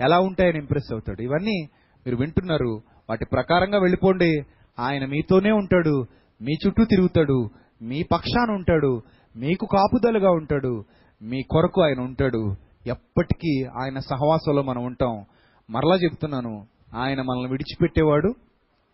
ఎలా 0.00 0.20
ఉంటే 0.20 0.44
ఆయన 0.44 0.56
ఇంప్రెస్ 0.56 0.92
అవుతాడు? 0.92 1.22
ఇవన్నీ 1.22 1.68
మీరు 2.06 2.16
వింటున్నారు. 2.16 2.82
వాటి 3.10 3.24
ప్రకారంగా 3.32 3.78
వెళ్ళిపోండి. 3.78 4.42
ఆయన 4.78 5.04
మీతోనే 5.06 5.50
ఉంటాడు. 5.50 6.06
మీ 6.42 6.54
చుట్టూ 6.66 6.84
తిరుగుతాడు. 6.84 7.50
మీ 7.82 8.02
పక్షాన 8.02 8.50
ఉంటాడు. 8.50 9.02
మీకు 9.36 9.66
కాపుదలుగా 9.72 10.30
ఉంటాడు 10.30 10.84
మీ 11.22 11.42
కొరకు 11.42 11.82
ఆయన 11.82 12.00
ఉంటాడు. 12.00 12.54
ఎప్పటికీ 12.86 13.64
ఆయన 13.64 13.98
సహవాసంలో 13.98 14.62
మనం 14.62 14.84
ఉంటాం. 14.84 15.24
మరలా 15.70 15.96
చెప్తున్నాను 15.96 16.66
ఆయన 16.96 17.22
మనల్ని 17.22 17.50
విడిచిపెట్టేవాడు 17.50 18.34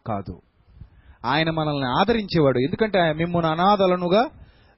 కాదు. 0.06 0.40
ఆయన 1.24 1.50
మనల్ని 1.50 1.86
ఆదరించేవాడు 1.86 2.58
ఎందుకంటే 2.58 3.00
ఆయన 3.00 3.16
మిమ్మల్ని 3.16 3.50
అనాథలనుగా 3.50 4.28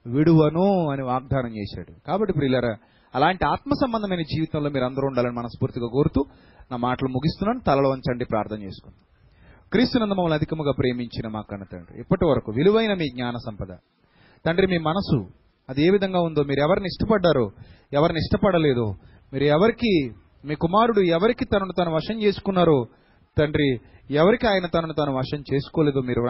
విడువను 0.07 0.89
అని 0.89 1.03
వాగ్దానం 1.03 1.57
చేశాడు. 1.57 2.07
కాబట్టి 2.07 2.33
ప్రియులరా 2.33 2.75
అలాంటి 3.15 3.45
ఆత్మ 3.45 3.71
సంబంధమైన 3.73 4.21
జీవితంలో 4.21 4.69
మీరు 4.69 4.85
అందరూ 4.85 5.07
ఉండాలని 5.07 5.31
మనస్ఫూర్తిగా 5.31 5.87
కోరుతూ 5.87 6.25
నా 6.71 6.77
మాటలు 6.77 7.07
ముగిస్తున్నాను. 7.09 7.59
తలలో 7.59 7.89
వంచండి 7.89 8.25
ప్రార్థన 8.25 8.63
చేసుకుందాం. 8.63 8.99
క్రీస్తునందు 9.71 10.13
మమ్మల్ని 10.13 10.35
అధికముగా 10.35 10.71
ప్రేమించిన 10.71 11.27
మా 11.27 11.41
కన్న 11.41 11.63
తండ్రి 11.63 11.99
ఇప్పటి 11.99 12.25
వరకు 12.25 12.51
విలువైన 12.51 12.93
మీ 12.93 13.09
జ్ఞాన 13.09 13.33
సంపద. 13.45 13.75
తండ్రి 14.45 14.67
మీ 14.67 14.77
మనసు 14.77 15.46
అది 15.69 15.85
ఏ 15.85 15.89
విధంగా 15.89 16.19
ఉందో? 16.19 16.43
మీరు 16.43 16.59
ఎవరిని 16.59 16.85
ఇష్టపడ్డారో? 16.85 17.45
ఎవరిని 17.93 18.19
ఇష్టపడలేదో? 18.19 18.95
మీరు 19.33 19.43
ఎవరికి 19.43 19.93
మీ 20.45 20.55
కుమారుడు 20.55 21.01
ఎవరికి 21.01 21.45
తనను 21.45 21.73
తను 21.79 21.95
వశం 21.95 22.21
చేసుకున్నారో? 22.23 22.87
తండ్రి 23.37 23.69
ఎవరికి 24.11 24.47
ఆయన 24.47 24.65
తనను 24.65 24.93
తాను 24.93 25.17
వశం 25.17 25.43
చేసుకోలేదో 25.53 26.01
మీరు 26.01 26.21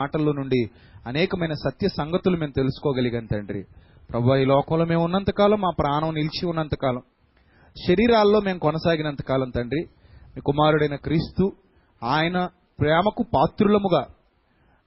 మాటల్లో 0.00 0.32
నుండి 0.32 0.70
అనేకమైన 1.06 1.52
సత్య 1.52 1.88
సంగతులు 1.88 2.36
మేము 2.36 2.52
తెలుసుకోగలిగాం 2.52 3.26
తండ్రి. 3.26 3.62
ప్రభు 4.10 4.34
ఈ 4.34 4.44
లోకంలో 4.44 4.84
మేము 4.84 5.04
ఉన్నంతకాలం 5.04 5.60
మా 5.60 5.70
ప్రాణం 5.78 6.14
నిలిచి 6.14 6.46
ఉన్నంతకాలం 6.46 7.02
శరీరాల్లో 7.88 8.40
మేము 8.40 8.58
కొనసాగినంత 8.58 9.22
కాలం 9.22 9.50
తండ్రి. 9.50 9.82
మీ 10.34 10.40
కుమారుడైన 10.40 10.94
క్రీస్తు 10.94 11.52
ఆయన 12.02 12.48
ప్రేమకు 12.80 13.22
పాత్రులముగా. 13.34 14.02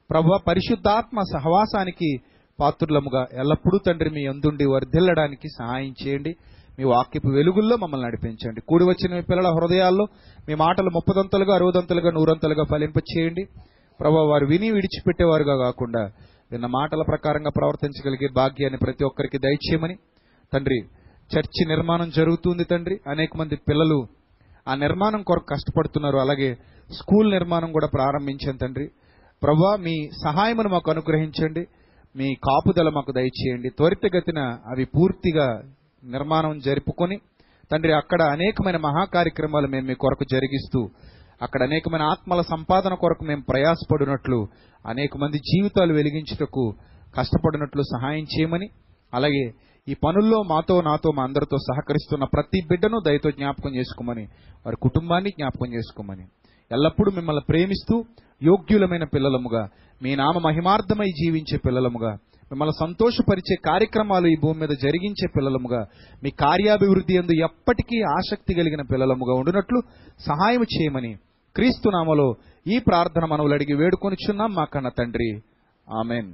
ప్రభు 0.09 0.37
పరిశుద్ధాత్మ 0.47 1.19
సహవాసానికి 1.33 2.09
పాత్రులముగా 2.59 3.25
ఎల్లప్పుడూ 3.33 3.77
తండ్రి 3.87 4.09
మీ 4.09 4.25
అందుండి 4.25 4.65
వర్ధిల్లడానికి 4.65 5.47
సహాయం 5.47 5.93
చేయండి. 6.03 6.35
మీ 6.79 6.83
వాక్యపు 6.85 7.27
వెలుగుల్లో 7.27 7.77
మమ్మల్ని 7.77 8.07
నడిపించండి. 8.07 8.61
కూడి 8.67 8.83
వచ్చిన 8.83 9.13
మీ 9.15 9.21
పిల్లల 9.21 9.47
హృదయాల్లో 9.47 10.05
మీ 10.47 10.55
మాటలు 10.55 10.89
ముప్పదంతలుగా 10.89 11.55
అరవదంతలుగా 11.55 12.11
నూరంతలుగా 12.11 12.63
ఫలింప 12.63 12.97
చేయండి 12.97 13.45
ప్రభావ 13.99 14.27
వారు 14.27 14.45
విని 14.45 14.71
విడిచిపెట్టేవారుగా 14.71 15.55
కాకుండా 15.57 16.11
విన్న 16.51 16.65
మాటల 16.65 17.01
ప్రకారంగా 17.07 17.51
ప్రవర్తించగలిగే 17.57 18.27
భాగ్యాన్ని 18.33 18.77
ప్రతి 18.77 19.05
ఒక్కరికి 19.05 19.37
దయచేయమని. 19.37 19.95
తండ్రి 20.53 20.79
చర్చి 21.33 21.65
నిర్మాణం 21.65 22.09
జరుగుతుంది 22.09 22.63
తండ్రి. 22.63 22.99
అనేక 23.07 23.37
మంది 23.37 23.55
పిల్లలు 23.55 24.07
ఆ 24.67 24.75
నిర్మాణం 24.75 25.21
కొరకు 25.23 25.45
కష్టపడుతున్నారు. 25.45 26.17
అలాగే 26.17 26.55
స్కూల్ 26.91 27.31
నిర్మాణం 27.31 27.71
కూడా 27.71 27.87
ప్రారంభించాను 27.87 28.57
తండ్రి. 28.57 28.89
ప్రభా 29.43 29.75
మీ 29.75 30.09
సహాయమును 30.23 30.69
మాకు 30.69 30.91
అనుగ్రహించండి. 30.91 31.65
మీ 32.15 32.27
కాపుదల 32.45 32.89
మాకు 32.97 33.11
దయచేయండి. 33.17 33.69
త్వరితగతిన 33.77 34.39
అవి 34.71 34.85
పూర్తిగా 34.95 35.47
నిర్మాణం 36.03 36.53
జరుపుకొని 36.67 37.17
తండ్రి 37.71 37.93
అక్కడ 37.93 38.21
అనేకమైన 38.35 38.77
మహా 38.87 39.03
కార్యక్రమాలు 39.15 39.67
మేము 39.67 39.85
మీ 39.87 39.95
కొరకు 40.03 40.25
జరిగిస్తూ 40.33 40.81
అక్కడ 41.45 41.61
అనేకమైన 41.63 42.03
ఆత్మల 42.13 42.41
సంపాదన 42.51 42.93
కొరకు 43.03 43.23
మేము 43.25 43.43
ప్రయాసపడినట్లు 43.51 44.39
అనేక 44.85 45.17
మంది 45.17 45.37
జీవితాలు 45.49 45.93
వెలిగించుటకు 45.93 46.63
కష్టపడినట్లు 47.17 47.83
సహాయం 47.93 48.25
చేయమని 48.33 48.67
అలాగే 49.13 49.43
ఈ 49.87 49.95
పనుల్లో 50.05 50.39
మాతో 50.51 50.75
నాతో 50.81 51.09
మా 51.17 51.23
అందరితో 51.23 51.57
సహకరిస్తున్న 51.67 52.23
ప్రతి 52.35 52.59
బిడ్డను 52.69 52.97
దయతో 53.07 53.29
జ్ఞాపకం 53.31 53.71
చేసుకోమని 53.75 54.25
వారి 54.65 54.77
కుటుంబాన్ని 54.85 55.29
జ్ఞాపకం 55.29 55.69
చేసుకోమని. 55.75 56.25
ఎల్లప్పుడూ 56.71 57.11
మిమ్మల్ని 57.11 57.43
ప్రేమిస్తూ 57.49 57.95
యోగ్యులమైన 58.41 59.03
పిల్లలముగా 59.05 59.61
మీ 60.01 60.15
నామ 60.15 60.37
మహిమార్థమై 60.37 61.09
జీవించే 61.19 61.57
పిల్లలముగా 61.57 62.11
మిమ్మల్ని 62.51 62.75
సంతోషపరిచే 62.79 63.55
కార్యక్రమాలు 63.65 64.27
ఈ 64.27 64.35
భూమి 64.41 64.59
మీద 64.59 64.73
జరిగించే 64.83 65.27
పిల్లలముగా 65.27 65.81
మీ 66.23 66.29
కార్యాభివృద్ధి 66.39 67.13
ఎందు 67.13 67.33
ఎప్పటికీ 67.47 67.97
ఆసక్తి 68.11 68.53
కలిగిన 68.53 68.81
పిల్లలముగా 68.91 69.33
ఉండునట్లు 69.33 69.79
సహాయం 70.27 70.63
చేయమని 70.75 71.11
క్రీస్తు 71.55 71.89
నామలో 71.89 72.27
ఈ 72.65 72.77
ప్రార్థన 72.79 73.25
మనవులు 73.25 73.53
అడిగి 73.53 73.73
వేడుకొనిచున్నాం 73.73 74.51
మా 74.55 74.65
కన్న 74.65 74.89
తండ్రి. 74.97 75.29
ఆమెన్. 75.87 76.29